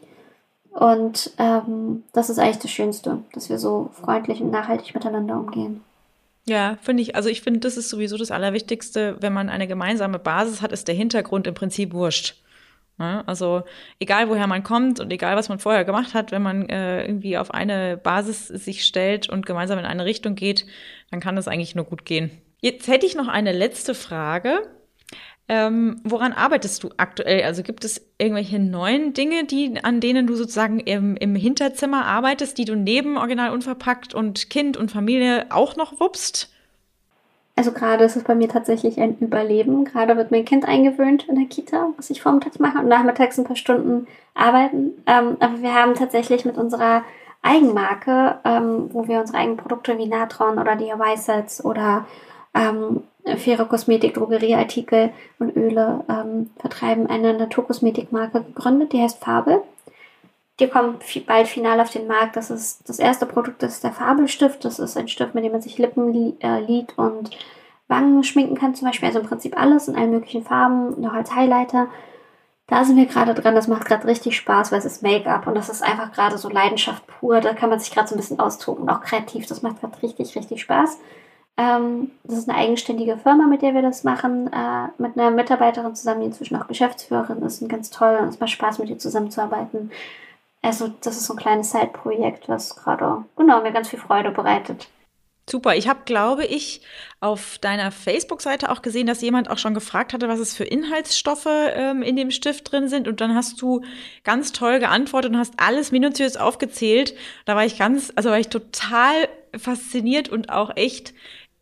Und 0.72 1.32
ähm, 1.38 2.04
das 2.12 2.30
ist 2.30 2.38
eigentlich 2.38 2.60
das 2.60 2.70
Schönste, 2.70 3.18
dass 3.32 3.48
wir 3.48 3.58
so 3.58 3.90
freundlich 3.92 4.40
und 4.40 4.50
nachhaltig 4.50 4.94
miteinander 4.94 5.36
umgehen. 5.38 5.82
Ja, 6.46 6.78
finde 6.80 7.02
ich. 7.02 7.16
Also 7.16 7.28
ich 7.28 7.42
finde, 7.42 7.60
das 7.60 7.76
ist 7.76 7.90
sowieso 7.90 8.16
das 8.16 8.30
Allerwichtigste, 8.30 9.16
wenn 9.20 9.32
man 9.32 9.48
eine 9.48 9.66
gemeinsame 9.66 10.18
Basis 10.18 10.62
hat, 10.62 10.72
ist 10.72 10.88
der 10.88 10.94
Hintergrund 10.94 11.46
im 11.46 11.54
Prinzip 11.54 11.92
wurscht. 11.92 12.36
Ne? 13.00 13.26
Also 13.26 13.62
egal 13.98 14.28
woher 14.28 14.46
man 14.46 14.62
kommt 14.62 15.00
und 15.00 15.10
egal 15.10 15.34
was 15.34 15.48
man 15.48 15.58
vorher 15.58 15.84
gemacht 15.84 16.12
hat, 16.12 16.30
wenn 16.30 16.42
man 16.42 16.68
äh, 16.68 17.04
irgendwie 17.04 17.38
auf 17.38 17.52
eine 17.52 17.96
Basis 17.96 18.46
sich 18.46 18.84
stellt 18.84 19.28
und 19.28 19.46
gemeinsam 19.46 19.78
in 19.78 19.86
eine 19.86 20.04
Richtung 20.04 20.34
geht, 20.34 20.66
dann 21.10 21.18
kann 21.18 21.34
das 21.34 21.48
eigentlich 21.48 21.74
nur 21.74 21.86
gut 21.86 22.04
gehen. 22.04 22.30
Jetzt 22.60 22.88
hätte 22.88 23.06
ich 23.06 23.16
noch 23.16 23.26
eine 23.26 23.52
letzte 23.52 23.94
Frage. 23.94 24.68
Ähm, 25.48 26.00
woran 26.04 26.34
arbeitest 26.34 26.84
du 26.84 26.90
aktuell? 26.98 27.42
Also 27.42 27.62
gibt 27.62 27.84
es 27.84 28.06
irgendwelche 28.18 28.58
neuen 28.58 29.14
Dinge, 29.14 29.44
die, 29.44 29.82
an 29.82 30.00
denen 30.00 30.26
du 30.26 30.36
sozusagen 30.36 30.78
im, 30.78 31.16
im 31.16 31.34
Hinterzimmer 31.34 32.04
arbeitest, 32.04 32.58
die 32.58 32.66
du 32.66 32.76
neben 32.76 33.16
Original 33.16 33.50
Unverpackt 33.50 34.14
und 34.14 34.50
Kind 34.50 34.76
und 34.76 34.90
Familie 34.90 35.46
auch 35.48 35.74
noch 35.74 35.98
wuppst? 35.98 36.54
Also 37.60 37.72
gerade 37.72 38.04
ist 38.04 38.16
es 38.16 38.24
bei 38.24 38.34
mir 38.34 38.48
tatsächlich 38.48 38.98
ein 38.98 39.18
Überleben. 39.18 39.84
Gerade 39.84 40.16
wird 40.16 40.30
mein 40.30 40.46
Kind 40.46 40.66
eingewöhnt 40.66 41.28
in 41.28 41.34
der 41.34 41.44
Kita, 41.44 41.90
was 41.98 42.08
ich 42.08 42.22
vormittags 42.22 42.58
mache 42.58 42.78
und 42.78 42.88
nachmittags 42.88 43.36
ein 43.36 43.44
paar 43.44 43.54
Stunden 43.54 44.06
arbeiten. 44.32 44.92
Ähm, 45.06 45.36
aber 45.40 45.60
wir 45.60 45.74
haben 45.74 45.92
tatsächlich 45.92 46.46
mit 46.46 46.56
unserer 46.56 47.04
Eigenmarke, 47.42 48.38
ähm, 48.46 48.88
wo 48.94 49.08
wir 49.08 49.20
unsere 49.20 49.36
eigenen 49.36 49.58
Produkte 49.58 49.98
wie 49.98 50.06
Natron 50.06 50.58
oder 50.58 50.74
die 50.74 50.90
Sets 51.16 51.62
oder 51.62 52.06
ähm, 52.54 53.02
faire 53.36 53.66
Kosmetik, 53.66 54.14
Drogerieartikel 54.14 55.10
und 55.38 55.54
Öle 55.54 56.02
ähm, 56.08 56.48
vertreiben, 56.60 57.08
eine 57.08 57.34
Naturkosmetikmarke 57.34 58.42
gegründet, 58.42 58.94
die 58.94 59.02
heißt 59.02 59.22
Fabel. 59.22 59.60
Die 60.60 60.68
kommt 60.68 61.02
bald 61.26 61.48
final 61.48 61.80
auf 61.80 61.90
den 61.90 62.06
Markt. 62.06 62.36
Das 62.36 62.50
ist 62.50 62.88
das 62.88 62.98
erste 62.98 63.24
Produkt, 63.24 63.62
das 63.62 63.74
ist 63.74 63.84
der 63.84 63.92
Fabelstift. 63.92 64.64
Das 64.64 64.78
ist 64.78 64.96
ein 64.96 65.08
Stift, 65.08 65.34
mit 65.34 65.44
dem 65.44 65.52
man 65.52 65.62
sich 65.62 65.78
Lippen, 65.78 66.38
äh, 66.40 66.60
Lid 66.60 66.96
und 66.96 67.30
Wangen 67.88 68.22
schminken 68.22 68.56
kann, 68.56 68.74
zum 68.74 68.86
Beispiel. 68.86 69.08
Also 69.08 69.20
im 69.20 69.26
Prinzip 69.26 69.58
alles 69.58 69.88
in 69.88 69.96
allen 69.96 70.10
möglichen 70.10 70.44
Farben, 70.44 71.00
noch 71.00 71.14
als 71.14 71.34
Highlighter. 71.34 71.88
Da 72.66 72.84
sind 72.84 72.96
wir 72.96 73.06
gerade 73.06 73.34
dran. 73.34 73.54
Das 73.54 73.68
macht 73.68 73.86
gerade 73.86 74.06
richtig 74.06 74.36
Spaß, 74.36 74.70
weil 74.70 74.78
es 74.78 74.84
ist 74.84 75.02
Make-up 75.02 75.46
und 75.46 75.56
das 75.56 75.70
ist 75.70 75.82
einfach 75.82 76.12
gerade 76.12 76.38
so 76.38 76.48
Leidenschaft 76.48 77.06
pur. 77.06 77.40
Da 77.40 77.54
kann 77.54 77.70
man 77.70 77.80
sich 77.80 77.90
gerade 77.90 78.08
so 78.08 78.14
ein 78.14 78.18
bisschen 78.18 78.38
austoben 78.38 78.82
und 78.82 78.90
auch 78.90 79.00
kreativ. 79.00 79.46
Das 79.46 79.62
macht 79.62 79.80
gerade 79.80 80.00
richtig, 80.02 80.36
richtig 80.36 80.60
Spaß. 80.60 80.98
Ähm, 81.56 82.12
das 82.24 82.38
ist 82.38 82.48
eine 82.48 82.58
eigenständige 82.58 83.16
Firma, 83.16 83.46
mit 83.46 83.62
der 83.62 83.74
wir 83.74 83.82
das 83.82 84.04
machen, 84.04 84.50
äh, 84.52 84.88
mit 84.98 85.18
einer 85.18 85.30
Mitarbeiterin 85.30 85.94
zusammen, 85.94 86.20
die 86.20 86.26
inzwischen 86.26 86.56
auch 86.56 86.68
Geschäftsführerin 86.68 87.42
ist 87.42 87.60
und 87.60 87.68
ganz 87.68 87.90
toll 87.90 88.18
und 88.20 88.28
es 88.28 88.40
macht 88.40 88.50
Spaß, 88.50 88.78
mit 88.78 88.88
ihr 88.88 88.98
zusammenzuarbeiten. 88.98 89.90
Also 90.62 90.88
das 90.88 91.16
ist 91.16 91.24
so 91.24 91.34
ein 91.34 91.38
kleines 91.38 91.70
Side-Projekt, 91.70 92.48
was 92.48 92.76
gerade 92.76 93.24
genau 93.36 93.62
mir 93.62 93.72
ganz 93.72 93.88
viel 93.88 93.98
Freude 93.98 94.30
bereitet. 94.30 94.88
Super. 95.48 95.74
Ich 95.74 95.88
habe, 95.88 96.00
glaube 96.04 96.44
ich, 96.44 96.82
auf 97.18 97.58
deiner 97.58 97.90
Facebook-Seite 97.90 98.70
auch 98.70 98.82
gesehen, 98.82 99.08
dass 99.08 99.20
jemand 99.20 99.50
auch 99.50 99.58
schon 99.58 99.74
gefragt 99.74 100.12
hatte, 100.12 100.28
was 100.28 100.38
es 100.38 100.54
für 100.54 100.62
Inhaltsstoffe 100.62 101.48
ähm, 101.48 102.02
in 102.02 102.14
dem 102.14 102.30
Stift 102.30 102.70
drin 102.70 102.88
sind. 102.88 103.08
Und 103.08 103.20
dann 103.20 103.34
hast 103.34 103.60
du 103.60 103.82
ganz 104.22 104.52
toll 104.52 104.78
geantwortet 104.78 105.32
und 105.32 105.38
hast 105.38 105.54
alles 105.56 105.90
minutiös 105.90 106.36
aufgezählt. 106.36 107.16
Da 107.46 107.56
war 107.56 107.64
ich 107.64 107.78
ganz, 107.78 108.12
also 108.14 108.30
war 108.30 108.38
ich 108.38 108.48
total 108.48 109.28
fasziniert 109.58 110.28
und 110.28 110.50
auch 110.50 110.76
echt 110.76 111.14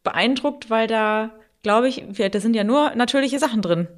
beeindruckt, 0.03 0.69
weil 0.69 0.87
da, 0.87 1.31
glaube 1.63 1.89
ich, 1.89 2.05
da 2.09 2.41
sind 2.41 2.55
ja 2.55 2.65
nur 2.65 2.95
natürliche 2.95 3.39
Sachen 3.39 3.63
drin. 3.63 3.89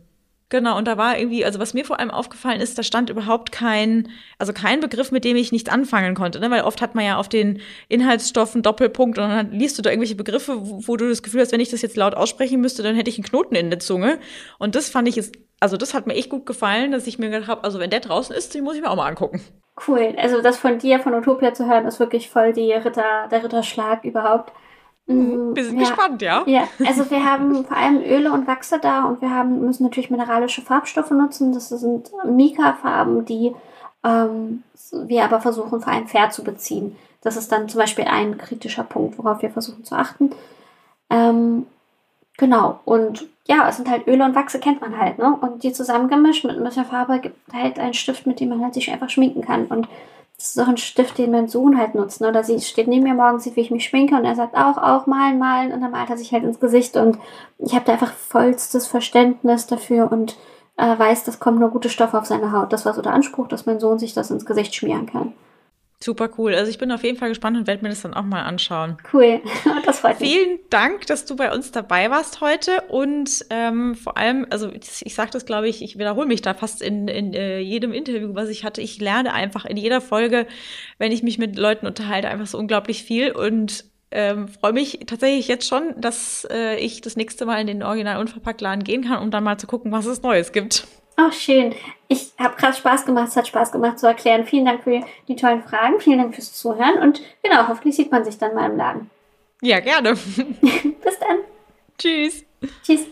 Genau, 0.50 0.76
und 0.76 0.88
da 0.88 0.98
war 0.98 1.16
irgendwie, 1.16 1.44
also 1.44 1.60
was 1.60 1.74
mir 1.74 1.84
vor 1.84 2.00
allem 2.00 2.10
aufgefallen 2.10 2.60
ist, 2.60 2.76
da 2.76 2.82
stand 2.82 3.08
überhaupt 3.08 3.52
kein, 3.52 4.08
also 4.36 4.52
kein 4.52 4.80
Begriff, 4.80 5.12
mit 5.12 5.24
dem 5.24 5.36
ich 5.36 5.52
nichts 5.52 5.70
anfangen 5.70 6.16
konnte, 6.16 6.40
ne? 6.40 6.50
weil 6.50 6.62
oft 6.62 6.82
hat 6.82 6.96
man 6.96 7.04
ja 7.04 7.18
auf 7.18 7.28
den 7.28 7.60
Inhaltsstoffen 7.88 8.60
Doppelpunkt 8.62 9.16
und 9.18 9.28
dann 9.28 9.52
liest 9.52 9.78
du 9.78 9.82
da 9.82 9.90
irgendwelche 9.90 10.16
Begriffe, 10.16 10.56
wo, 10.58 10.88
wo, 10.88 10.96
du 10.96 11.08
das 11.08 11.22
Gefühl 11.22 11.40
hast, 11.40 11.52
wenn 11.52 11.60
ich 11.60 11.70
das 11.70 11.82
jetzt 11.82 11.96
laut 11.96 12.16
aussprechen 12.16 12.60
müsste, 12.60 12.82
dann 12.82 12.96
hätte 12.96 13.10
ich 13.10 13.16
einen 13.16 13.24
Knoten 13.24 13.54
in 13.54 13.70
der 13.70 13.78
Zunge. 13.78 14.18
Und 14.58 14.74
das 14.74 14.90
fand 14.90 15.06
ich 15.06 15.14
jetzt, 15.14 15.36
also 15.60 15.76
das 15.76 15.94
hat 15.94 16.08
mir 16.08 16.14
echt 16.14 16.30
gut 16.30 16.46
gefallen, 16.46 16.90
dass 16.90 17.06
ich 17.06 17.20
mir 17.20 17.30
gedacht 17.30 17.48
habe, 17.48 17.62
also 17.62 17.78
wenn 17.78 17.90
der 17.90 18.00
draußen 18.00 18.34
ist, 18.34 18.52
den 18.52 18.64
muss 18.64 18.74
ich 18.74 18.82
mir 18.82 18.90
auch 18.90 18.96
mal 18.96 19.08
angucken. 19.08 19.40
Cool, 19.86 20.16
also 20.18 20.42
das 20.42 20.56
von 20.56 20.78
dir, 20.80 20.98
von 20.98 21.14
Utopia 21.14 21.54
zu 21.54 21.68
hören, 21.68 21.86
ist 21.86 22.00
wirklich 22.00 22.28
voll 22.28 22.52
die 22.52 22.72
Ritter, 22.72 23.28
der 23.30 23.44
Ritterschlag 23.44 24.04
überhaupt. 24.04 24.52
Mhm. 25.10 25.56
Wir 25.56 25.64
sind 25.64 25.80
ja, 25.80 25.88
gespannt, 25.88 26.22
ja. 26.22 26.42
Ja, 26.46 26.68
also 26.86 27.10
wir 27.10 27.24
haben 27.30 27.64
vor 27.64 27.76
allem 27.76 28.02
Öle 28.02 28.32
und 28.32 28.46
Wachse 28.46 28.78
da 28.78 29.04
und 29.04 29.20
wir 29.20 29.30
haben, 29.30 29.64
müssen 29.64 29.82
natürlich 29.82 30.10
mineralische 30.10 30.62
Farbstoffe 30.62 31.10
nutzen. 31.10 31.52
Das 31.52 31.68
sind 31.68 32.10
Mika-Farben, 32.24 33.24
die 33.24 33.54
ähm, 34.04 34.62
wir 34.92 35.24
aber 35.24 35.40
versuchen 35.40 35.80
vor 35.80 35.92
allem 35.92 36.06
fair 36.06 36.30
zu 36.30 36.44
beziehen. 36.44 36.96
Das 37.22 37.36
ist 37.36 37.52
dann 37.52 37.68
zum 37.68 37.80
Beispiel 37.80 38.04
ein 38.04 38.38
kritischer 38.38 38.84
Punkt, 38.84 39.18
worauf 39.18 39.42
wir 39.42 39.50
versuchen 39.50 39.84
zu 39.84 39.94
achten. 39.94 40.30
Ähm, 41.10 41.66
genau, 42.38 42.80
und 42.84 43.26
ja, 43.46 43.68
es 43.68 43.76
sind 43.76 43.90
halt 43.90 44.06
Öle 44.06 44.24
und 44.24 44.34
Wachse, 44.34 44.60
kennt 44.60 44.80
man 44.80 44.96
halt, 44.96 45.18
ne? 45.18 45.36
Und 45.40 45.64
die 45.64 45.72
zusammengemischt 45.72 46.44
mit 46.44 46.56
ein 46.56 46.64
bisschen 46.64 46.84
Farbe 46.84 47.18
gibt 47.18 47.36
halt 47.52 47.78
einen 47.78 47.94
Stift, 47.94 48.26
mit 48.26 48.38
dem 48.40 48.50
man 48.50 48.62
halt 48.62 48.74
sich 48.74 48.90
einfach 48.90 49.10
schminken 49.10 49.42
kann. 49.42 49.66
Und 49.66 49.88
das 50.40 50.56
ist 50.56 50.58
auch 50.58 50.68
ein 50.68 50.78
Stift, 50.78 51.18
den 51.18 51.32
mein 51.32 51.48
Sohn 51.48 51.76
halt 51.76 51.94
nutzt. 51.94 52.22
Ne? 52.22 52.28
Oder 52.28 52.42
sie 52.42 52.58
steht 52.60 52.88
neben 52.88 53.04
mir 53.04 53.12
morgens, 53.12 53.44
sieht, 53.44 53.56
wie 53.56 53.60
ich 53.60 53.70
mich 53.70 53.84
schminke 53.84 54.14
und 54.14 54.24
er 54.24 54.34
sagt 54.34 54.56
auch, 54.56 54.78
auch 54.78 55.06
malen, 55.06 55.38
malen 55.38 55.70
und 55.70 55.82
dann 55.82 55.90
malt 55.90 56.08
er 56.08 56.16
sich 56.16 56.32
halt 56.32 56.44
ins 56.44 56.58
Gesicht 56.58 56.96
und 56.96 57.18
ich 57.58 57.74
habe 57.74 57.84
da 57.84 57.92
einfach 57.92 58.12
vollstes 58.12 58.86
Verständnis 58.86 59.66
dafür 59.66 60.10
und 60.10 60.38
äh, 60.78 60.98
weiß, 60.98 61.24
das 61.24 61.40
kommt 61.40 61.60
nur 61.60 61.68
gute 61.68 61.90
Stoffe 61.90 62.16
auf 62.16 62.24
seine 62.24 62.52
Haut. 62.52 62.72
Das 62.72 62.86
war 62.86 62.94
so 62.94 63.02
der 63.02 63.12
Anspruch, 63.12 63.48
dass 63.48 63.66
mein 63.66 63.80
Sohn 63.80 63.98
sich 63.98 64.14
das 64.14 64.30
ins 64.30 64.46
Gesicht 64.46 64.74
schmieren 64.74 65.04
kann. 65.04 65.34
Super 66.02 66.30
cool. 66.38 66.54
Also 66.54 66.70
ich 66.70 66.78
bin 66.78 66.90
auf 66.92 67.04
jeden 67.04 67.18
Fall 67.18 67.28
gespannt 67.28 67.58
und 67.58 67.66
werde 67.66 67.82
mir 67.82 67.90
das 67.90 68.00
dann 68.00 68.14
auch 68.14 68.24
mal 68.24 68.42
anschauen. 68.42 68.96
Cool, 69.12 69.42
das 69.84 70.00
freut 70.00 70.18
mich. 70.18 70.32
Vielen 70.32 70.58
Dank, 70.70 71.06
dass 71.06 71.26
du 71.26 71.36
bei 71.36 71.52
uns 71.52 71.72
dabei 71.72 72.10
warst 72.10 72.40
heute 72.40 72.80
und 72.88 73.44
ähm, 73.50 73.94
vor 73.94 74.16
allem, 74.16 74.46
also 74.48 74.70
ich 74.72 75.14
sage 75.14 75.30
das, 75.30 75.44
glaube 75.44 75.68
ich, 75.68 75.82
ich 75.82 75.98
wiederhole 75.98 76.26
mich 76.26 76.40
da 76.40 76.54
fast 76.54 76.80
in, 76.80 77.06
in 77.06 77.34
äh, 77.34 77.58
jedem 77.58 77.92
Interview, 77.92 78.34
was 78.34 78.48
ich 78.48 78.64
hatte. 78.64 78.80
Ich 78.80 78.98
lerne 78.98 79.34
einfach 79.34 79.66
in 79.66 79.76
jeder 79.76 80.00
Folge, 80.00 80.46
wenn 80.96 81.12
ich 81.12 81.22
mich 81.22 81.36
mit 81.36 81.58
Leuten 81.58 81.86
unterhalte, 81.86 82.28
einfach 82.28 82.46
so 82.46 82.56
unglaublich 82.56 83.04
viel 83.04 83.32
und 83.32 83.84
ähm, 84.10 84.48
freue 84.48 84.72
mich 84.72 85.00
tatsächlich 85.06 85.48
jetzt 85.48 85.68
schon, 85.68 86.00
dass 86.00 86.48
äh, 86.50 86.76
ich 86.76 87.02
das 87.02 87.16
nächste 87.16 87.44
Mal 87.44 87.60
in 87.60 87.66
den 87.66 87.82
Original 87.82 88.18
Unverpackt 88.18 88.62
Laden 88.62 88.84
gehen 88.84 89.04
kann, 89.04 89.22
um 89.22 89.30
dann 89.30 89.44
mal 89.44 89.58
zu 89.58 89.66
gucken, 89.66 89.92
was 89.92 90.06
es 90.06 90.22
Neues 90.22 90.52
gibt. 90.52 90.86
Oh, 91.20 91.30
schön. 91.32 91.74
Ich 92.08 92.32
habe 92.38 92.56
gerade 92.56 92.76
Spaß 92.76 93.04
gemacht. 93.04 93.28
Es 93.28 93.36
hat 93.36 93.46
Spaß 93.46 93.72
gemacht 93.72 93.98
zu 93.98 94.06
erklären. 94.06 94.46
Vielen 94.46 94.64
Dank 94.64 94.84
für 94.84 95.04
die 95.28 95.36
tollen 95.36 95.62
Fragen. 95.62 96.00
Vielen 96.00 96.18
Dank 96.18 96.34
fürs 96.34 96.54
Zuhören. 96.54 96.98
Und 97.02 97.20
genau, 97.42 97.68
hoffentlich 97.68 97.96
sieht 97.96 98.10
man 98.10 98.24
sich 98.24 98.38
dann 98.38 98.54
mal 98.54 98.70
im 98.70 98.76
Laden. 98.76 99.10
Ja, 99.60 99.80
gerne. 99.80 100.14
Bis 100.14 101.18
dann. 101.18 101.38
Tschüss. 101.98 102.44
Tschüss. 102.82 103.06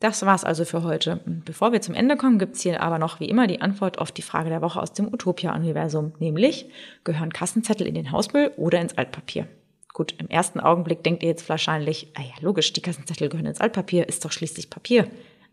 Das 0.00 0.24
war's 0.24 0.44
also 0.44 0.64
für 0.64 0.82
heute. 0.82 1.20
Bevor 1.26 1.72
wir 1.72 1.80
zum 1.80 1.94
Ende 1.94 2.16
kommen, 2.16 2.38
gibt's 2.38 2.62
hier 2.62 2.80
aber 2.80 2.98
noch 2.98 3.20
wie 3.20 3.28
immer 3.28 3.46
die 3.46 3.60
Antwort 3.60 3.98
auf 3.98 4.12
die 4.12 4.22
Frage 4.22 4.48
der 4.48 4.62
Woche 4.62 4.80
aus 4.80 4.92
dem 4.92 5.12
Utopia-Universum, 5.12 6.12
nämlich 6.18 6.70
gehören 7.04 7.32
Kassenzettel 7.32 7.86
in 7.86 7.94
den 7.94 8.12
Hausmüll 8.12 8.52
oder 8.56 8.80
ins 8.80 8.98
Altpapier? 8.98 9.46
Gut, 9.94 10.14
im 10.18 10.28
ersten 10.28 10.60
Augenblick 10.60 11.04
denkt 11.04 11.22
ihr 11.22 11.28
jetzt 11.30 11.48
wahrscheinlich, 11.48 12.08
ah 12.16 12.22
ja, 12.22 12.34
logisch, 12.40 12.72
die 12.72 12.82
Kassenzettel 12.82 13.28
gehören 13.28 13.46
ins 13.46 13.60
Altpapier, 13.60 14.08
ist 14.08 14.24
doch 14.24 14.32
schließlich 14.32 14.68
Papier. 14.68 15.06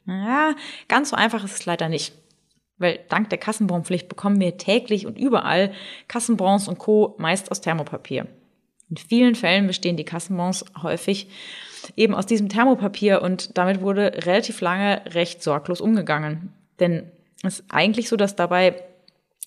Ja, 0.06 0.56
ganz 0.88 1.10
so 1.10 1.16
einfach 1.16 1.44
ist 1.44 1.54
es 1.54 1.66
leider 1.66 1.90
nicht. 1.90 2.14
Weil 2.78 3.00
dank 3.10 3.30
der 3.30 3.38
Kassenbonpflicht 3.38 4.10
bekommen 4.10 4.40
wir 4.40 4.58
täglich 4.58 5.06
und 5.06 5.18
überall 5.18 5.72
Kassenbons 6.08 6.68
und 6.68 6.80
Co. 6.80 7.16
meist 7.20 7.52
aus 7.52 7.62
Thermopapier. 7.62 8.28
In 8.90 8.98
vielen 8.98 9.36
Fällen 9.36 9.68
bestehen 9.68 9.98
die 9.98 10.04
Kassenbons 10.04 10.66
häufig 10.82 11.30
eben 11.96 12.14
aus 12.14 12.26
diesem 12.26 12.50
Thermopapier 12.50 13.22
und 13.22 13.58
damit 13.58 13.82
wurde 13.82 14.12
relativ 14.26 14.62
lange 14.62 15.02
recht 15.14 15.44
sorglos 15.44 15.80
umgegangen. 15.80 16.54
Denn 16.80 17.12
es 17.44 17.60
ist 17.60 17.66
eigentlich 17.70 18.10
so, 18.10 18.16
dass 18.16 18.36
dabei 18.36 18.84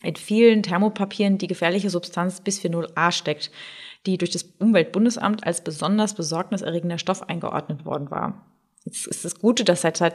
in 0.02 0.16
vielen 0.16 0.62
Thermopapieren 0.62 1.38
die 1.38 1.46
gefährliche 1.46 1.90
Substanz 1.90 2.40
Bisphenol 2.40 2.88
A 2.94 3.10
steckt, 3.10 3.50
die 4.06 4.18
durch 4.18 4.30
das 4.30 4.44
Umweltbundesamt 4.58 5.46
als 5.46 5.62
besonders 5.62 6.14
besorgniserregender 6.14 6.98
Stoff 6.98 7.28
eingeordnet 7.28 7.84
worden 7.84 8.10
war. 8.10 8.46
Jetzt 8.84 9.06
ist 9.06 9.24
das 9.24 9.38
Gute, 9.38 9.64
dass 9.64 9.82
seit 9.82 10.14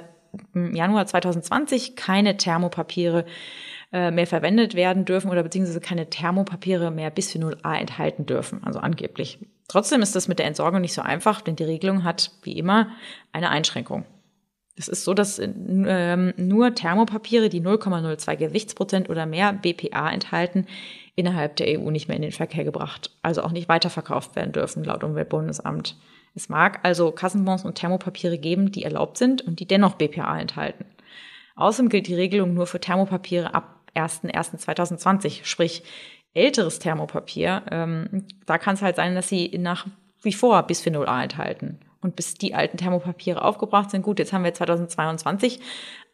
Januar 0.53 1.05
2020 1.05 1.95
keine 1.95 2.37
Thermopapiere 2.37 3.25
äh, 3.91 4.11
mehr 4.11 4.27
verwendet 4.27 4.75
werden 4.75 5.05
dürfen 5.05 5.31
oder 5.31 5.43
beziehungsweise 5.43 5.79
keine 5.79 6.09
Thermopapiere 6.09 6.91
mehr 6.91 7.09
Bisphenol 7.09 7.57
A 7.63 7.75
enthalten 7.75 8.25
dürfen, 8.25 8.63
also 8.63 8.79
angeblich. 8.79 9.39
Trotzdem 9.67 10.01
ist 10.01 10.15
das 10.15 10.27
mit 10.27 10.39
der 10.39 10.47
Entsorgung 10.47 10.81
nicht 10.81 10.93
so 10.93 11.01
einfach, 11.01 11.41
denn 11.41 11.55
die 11.55 11.63
Regelung 11.63 12.03
hat 12.03 12.31
wie 12.43 12.57
immer 12.57 12.89
eine 13.31 13.49
Einschränkung. 13.49 14.05
Es 14.75 14.87
ist 14.87 15.03
so, 15.03 15.13
dass 15.13 15.39
ähm, 15.39 16.33
nur 16.37 16.73
Thermopapiere, 16.73 17.49
die 17.49 17.61
0,02 17.61 18.35
Gewichtsprozent 18.37 19.09
oder 19.09 19.25
mehr 19.25 19.51
BPA 19.53 20.09
enthalten, 20.09 20.67
innerhalb 21.15 21.57
der 21.57 21.79
EU 21.79 21.91
nicht 21.91 22.07
mehr 22.07 22.15
in 22.15 22.21
den 22.21 22.31
Verkehr 22.31 22.63
gebracht, 22.63 23.11
also 23.21 23.41
auch 23.41 23.51
nicht 23.51 23.67
weiterverkauft 23.67 24.35
werden 24.37 24.53
dürfen, 24.53 24.85
laut 24.85 25.03
Umweltbundesamt. 25.03 25.97
Es 26.35 26.49
mag 26.49 26.79
also 26.83 27.11
Kassenbons 27.11 27.65
und 27.65 27.75
Thermopapiere 27.75 28.37
geben, 28.37 28.71
die 28.71 28.83
erlaubt 28.83 29.17
sind 29.17 29.41
und 29.41 29.59
die 29.59 29.67
dennoch 29.67 29.95
BPA 29.95 30.39
enthalten. 30.39 30.85
Außerdem 31.55 31.89
gilt 31.89 32.07
die 32.07 32.15
Regelung 32.15 32.53
nur 32.53 32.67
für 32.67 32.79
Thermopapiere 32.79 33.53
ab 33.53 33.81
01.01.2020, 33.95 35.43
sprich 35.43 35.83
älteres 36.33 36.79
Thermopapier. 36.79 37.63
Ähm, 37.71 38.25
da 38.45 38.57
kann 38.57 38.75
es 38.75 38.81
halt 38.81 38.95
sein, 38.95 39.15
dass 39.15 39.27
sie 39.27 39.57
nach 39.57 39.87
wie 40.21 40.33
vor 40.33 40.63
Bisphenol 40.63 41.07
A 41.07 41.23
enthalten 41.23 41.79
und 42.01 42.15
bis 42.15 42.33
die 42.35 42.55
alten 42.55 42.77
Thermopapiere 42.77 43.43
aufgebraucht 43.43 43.91
sind. 43.91 44.03
Gut, 44.03 44.19
jetzt 44.19 44.31
haben 44.31 44.43
wir 44.43 44.53
2022, 44.53 45.59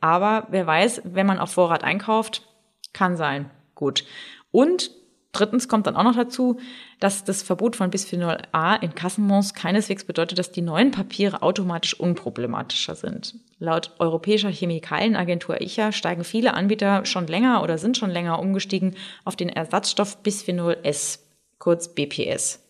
aber 0.01 0.47
wer 0.49 0.65
weiß, 0.65 1.01
wenn 1.05 1.27
man 1.27 1.39
auf 1.39 1.51
Vorrat 1.51 1.83
einkauft, 1.83 2.47
kann 2.93 3.17
sein. 3.17 3.49
Gut. 3.75 4.05
Und 4.51 4.91
drittens 5.37 5.67
kommt 5.67 5.87
dann 5.87 5.95
auch 5.95 6.03
noch 6.03 6.15
dazu, 6.15 6.59
dass 6.99 7.23
das 7.23 7.43
Verbot 7.43 7.75
von 7.75 7.89
Bisphenol 7.89 8.37
A 8.51 8.75
in 8.75 8.95
Kassenbons 8.95 9.53
keineswegs 9.53 10.03
bedeutet, 10.03 10.39
dass 10.39 10.51
die 10.51 10.61
neuen 10.61 10.91
Papiere 10.91 11.41
automatisch 11.41 11.99
unproblematischer 11.99 12.95
sind. 12.95 13.35
Laut 13.59 13.91
Europäischer 13.99 14.49
Chemikalienagentur 14.49 15.61
ICHA 15.61 15.91
steigen 15.91 16.23
viele 16.23 16.53
Anbieter 16.53 17.05
schon 17.05 17.27
länger 17.27 17.63
oder 17.63 17.77
sind 17.77 17.97
schon 17.97 18.09
länger 18.09 18.39
umgestiegen 18.39 18.95
auf 19.23 19.35
den 19.35 19.49
Ersatzstoff 19.49 20.23
Bisphenol 20.23 20.77
S, 20.83 21.27
kurz 21.59 21.93
BPS. 21.93 22.61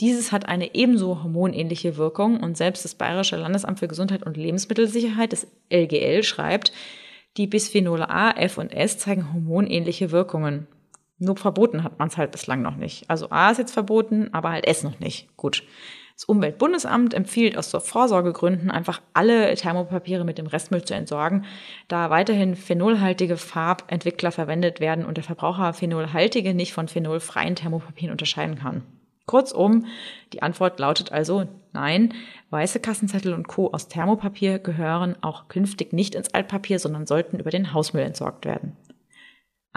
Dieses 0.00 0.30
hat 0.30 0.48
eine 0.48 0.74
ebenso 0.76 1.24
hormonähnliche 1.24 1.96
Wirkung 1.96 2.40
und 2.40 2.56
selbst 2.56 2.84
das 2.84 2.94
Bayerische 2.94 3.36
Landesamt 3.36 3.80
für 3.80 3.88
Gesundheit 3.88 4.22
und 4.22 4.36
Lebensmittelsicherheit, 4.36 5.32
das 5.32 5.48
LGL, 5.72 6.22
schreibt, 6.22 6.72
die 7.36 7.48
Bisphenole 7.48 8.08
A, 8.08 8.30
F 8.30 8.58
und 8.58 8.72
S 8.72 8.98
zeigen 8.98 9.32
hormonähnliche 9.32 10.12
Wirkungen. 10.12 10.68
Nur 11.18 11.36
verboten 11.36 11.82
hat 11.82 11.98
man 11.98 12.08
es 12.08 12.16
halt 12.16 12.30
bislang 12.30 12.62
noch 12.62 12.76
nicht. 12.76 13.08
Also 13.10 13.30
A 13.30 13.50
ist 13.50 13.58
jetzt 13.58 13.72
verboten, 13.72 14.28
aber 14.32 14.50
halt 14.50 14.66
S 14.66 14.84
noch 14.84 15.00
nicht. 15.00 15.36
Gut. 15.36 15.64
Das 16.14 16.24
Umweltbundesamt 16.24 17.14
empfiehlt 17.14 17.56
aus 17.56 17.70
so 17.70 17.78
Vorsorgegründen 17.78 18.72
einfach 18.72 19.00
alle 19.14 19.54
Thermopapiere 19.54 20.24
mit 20.24 20.36
dem 20.36 20.48
Restmüll 20.48 20.82
zu 20.82 20.94
entsorgen, 20.94 21.44
da 21.86 22.10
weiterhin 22.10 22.56
phenolhaltige 22.56 23.36
Farbentwickler 23.36 24.32
verwendet 24.32 24.80
werden 24.80 25.04
und 25.04 25.16
der 25.16 25.22
Verbraucher 25.22 25.72
phenolhaltige 25.72 26.54
nicht 26.54 26.72
von 26.72 26.88
phenolfreien 26.88 27.54
Thermopapieren 27.54 28.10
unterscheiden 28.10 28.58
kann. 28.58 28.82
Kurzum, 29.26 29.86
die 30.32 30.42
Antwort 30.42 30.80
lautet 30.80 31.12
also 31.12 31.46
nein, 31.72 32.14
weiße 32.50 32.80
Kassenzettel 32.80 33.32
und 33.32 33.46
Co. 33.46 33.70
aus 33.72 33.86
Thermopapier 33.86 34.58
gehören 34.58 35.14
auch 35.20 35.46
künftig 35.46 35.92
nicht 35.92 36.16
ins 36.16 36.34
Altpapier, 36.34 36.80
sondern 36.80 37.06
sollten 37.06 37.38
über 37.38 37.50
den 37.50 37.72
Hausmüll 37.72 38.02
entsorgt 38.02 38.44
werden. 38.44 38.76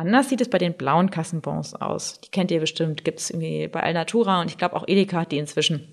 Anders 0.01 0.29
sieht 0.29 0.41
es 0.41 0.49
bei 0.49 0.57
den 0.57 0.73
blauen 0.73 1.11
Kassenbons 1.11 1.75
aus. 1.75 2.19
Die 2.21 2.31
kennt 2.31 2.49
ihr 2.49 2.59
bestimmt, 2.59 3.05
gibt 3.05 3.19
es 3.19 3.29
irgendwie 3.29 3.67
bei 3.67 3.83
Alnatura 3.83 4.41
und 4.41 4.49
ich 4.49 4.57
glaube 4.57 4.75
auch 4.75 4.87
Edeka 4.87 5.19
hat 5.19 5.31
die 5.31 5.37
inzwischen. 5.37 5.87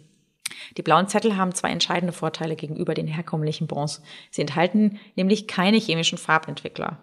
Die 0.79 0.83
blauen 0.83 1.09
Zettel 1.09 1.37
haben 1.37 1.55
zwei 1.55 1.69
entscheidende 1.69 2.15
Vorteile 2.15 2.57
gegenüber 2.57 2.95
den 2.95 3.07
herkömmlichen 3.07 3.67
Bons. 3.67 4.01
Sie 4.31 4.41
enthalten 4.41 4.99
nämlich 5.15 5.47
keine 5.47 5.77
chemischen 5.77 6.17
Farbentwickler. 6.17 6.97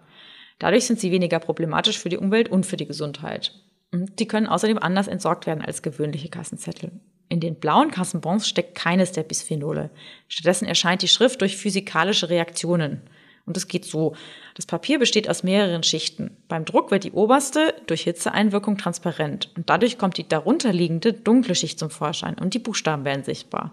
Dadurch 0.58 0.84
sind 0.86 0.98
sie 0.98 1.12
weniger 1.12 1.38
problematisch 1.38 1.96
für 1.96 2.08
die 2.08 2.18
Umwelt 2.18 2.48
und 2.48 2.66
für 2.66 2.76
die 2.76 2.88
Gesundheit. 2.88 3.54
Und 3.92 4.18
die 4.18 4.26
können 4.26 4.48
außerdem 4.48 4.78
anders 4.78 5.06
entsorgt 5.06 5.46
werden 5.46 5.64
als 5.64 5.82
gewöhnliche 5.82 6.28
Kassenzettel. 6.28 6.90
In 7.28 7.38
den 7.38 7.54
blauen 7.54 7.92
Kassenbons 7.92 8.48
steckt 8.48 8.74
keines 8.74 9.12
der 9.12 9.22
Bisphenole. 9.22 9.90
Stattdessen 10.26 10.66
erscheint 10.66 11.02
die 11.02 11.08
Schrift 11.08 11.40
durch 11.40 11.56
physikalische 11.56 12.30
Reaktionen. 12.30 13.02
Und 13.46 13.56
es 13.56 13.68
geht 13.68 13.84
so. 13.84 14.14
Das 14.56 14.66
Papier 14.66 14.98
besteht 14.98 15.30
aus 15.30 15.44
mehreren 15.44 15.84
Schichten. 15.84 16.36
Beim 16.48 16.64
Druck 16.64 16.90
wird 16.90 17.04
die 17.04 17.12
oberste 17.12 17.74
durch 17.86 18.02
Hitzeeinwirkung 18.02 18.76
transparent 18.76 19.50
und 19.56 19.70
dadurch 19.70 19.98
kommt 19.98 20.18
die 20.18 20.28
darunterliegende 20.28 21.12
dunkle 21.12 21.54
Schicht 21.54 21.78
zum 21.78 21.90
Vorschein 21.90 22.36
und 22.38 22.54
die 22.54 22.58
Buchstaben 22.58 23.04
werden 23.04 23.24
sichtbar. 23.24 23.70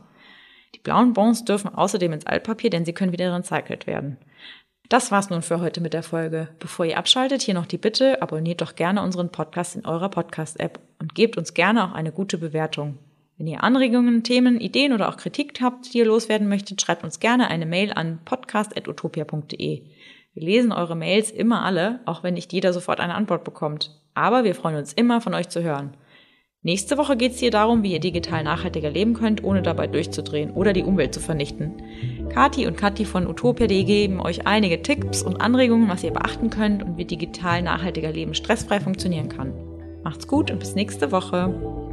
Die 0.75 0.79
blauen 0.79 1.13
Bons 1.13 1.43
dürfen 1.43 1.73
außerdem 1.73 2.13
ins 2.13 2.25
Altpapier, 2.25 2.69
denn 2.69 2.85
sie 2.85 2.93
können 2.93 3.11
wieder 3.11 3.35
recycelt 3.35 3.87
werden. 3.87 4.17
Das 4.89 5.11
war's 5.11 5.29
nun 5.29 5.41
für 5.41 5.59
heute 5.59 5.81
mit 5.81 5.93
der 5.93 6.03
Folge. 6.03 6.49
Bevor 6.59 6.85
ihr 6.85 6.97
abschaltet, 6.97 7.41
hier 7.41 7.53
noch 7.53 7.65
die 7.65 7.77
Bitte, 7.77 8.21
abonniert 8.21 8.61
doch 8.61 8.75
gerne 8.75 9.01
unseren 9.01 9.31
Podcast 9.31 9.75
in 9.75 9.85
eurer 9.85 10.09
Podcast-App 10.09 10.79
und 10.99 11.15
gebt 11.15 11.37
uns 11.37 11.53
gerne 11.53 11.85
auch 11.85 11.93
eine 11.93 12.11
gute 12.11 12.37
Bewertung. 12.37 12.99
Wenn 13.37 13.47
ihr 13.47 13.63
Anregungen, 13.63 14.23
Themen, 14.23 14.59
Ideen 14.59 14.93
oder 14.93 15.09
auch 15.09 15.17
Kritik 15.17 15.59
habt, 15.61 15.93
die 15.93 15.99
ihr 15.99 16.05
loswerden 16.05 16.47
möchtet, 16.47 16.81
schreibt 16.81 17.03
uns 17.03 17.19
gerne 17.19 17.49
eine 17.49 17.65
Mail 17.65 17.91
an 17.91 18.19
podcast.utopia.de. 18.25 19.81
Wir 20.35 20.43
lesen 20.43 20.71
eure 20.71 20.95
Mails 20.95 21.31
immer 21.31 21.63
alle, 21.63 21.99
auch 22.05 22.23
wenn 22.23 22.35
nicht 22.35 22.53
jeder 22.53 22.73
sofort 22.73 22.99
eine 22.99 23.15
Antwort 23.15 23.43
bekommt. 23.43 23.99
Aber 24.13 24.43
wir 24.43 24.55
freuen 24.55 24.77
uns 24.77 24.93
immer, 24.93 25.19
von 25.19 25.33
euch 25.33 25.49
zu 25.49 25.63
hören. 25.63 25.97
Nächste 26.65 26.97
Woche 26.97 27.17
geht 27.17 27.33
es 27.33 27.39
hier 27.39 27.51
darum, 27.51 27.83
wie 27.83 27.91
ihr 27.91 27.99
digital 27.99 28.43
nachhaltiger 28.43 28.89
leben 28.89 29.15
könnt, 29.15 29.43
ohne 29.43 29.61
dabei 29.61 29.87
durchzudrehen 29.87 30.51
oder 30.51 30.71
die 30.71 30.83
Umwelt 30.83 31.13
zu 31.13 31.19
vernichten. 31.19 31.83
Kati 32.29 32.67
und 32.67 32.77
Kathi 32.77 33.03
von 33.03 33.27
Utopia.de 33.27 33.83
geben 33.83 34.21
euch 34.21 34.47
einige 34.47 34.81
Tipps 34.81 35.23
und 35.23 35.41
Anregungen, 35.41 35.89
was 35.89 36.05
ihr 36.05 36.11
beachten 36.11 36.49
könnt 36.49 36.81
und 36.81 36.97
wie 36.97 37.05
digital 37.05 37.61
nachhaltiger 37.63 38.13
Leben 38.13 38.33
stressfrei 38.33 38.79
funktionieren 38.79 39.27
kann. 39.27 39.53
Macht's 40.03 40.27
gut 40.27 40.51
und 40.51 40.59
bis 40.59 40.73
nächste 40.73 41.11
Woche. 41.11 41.92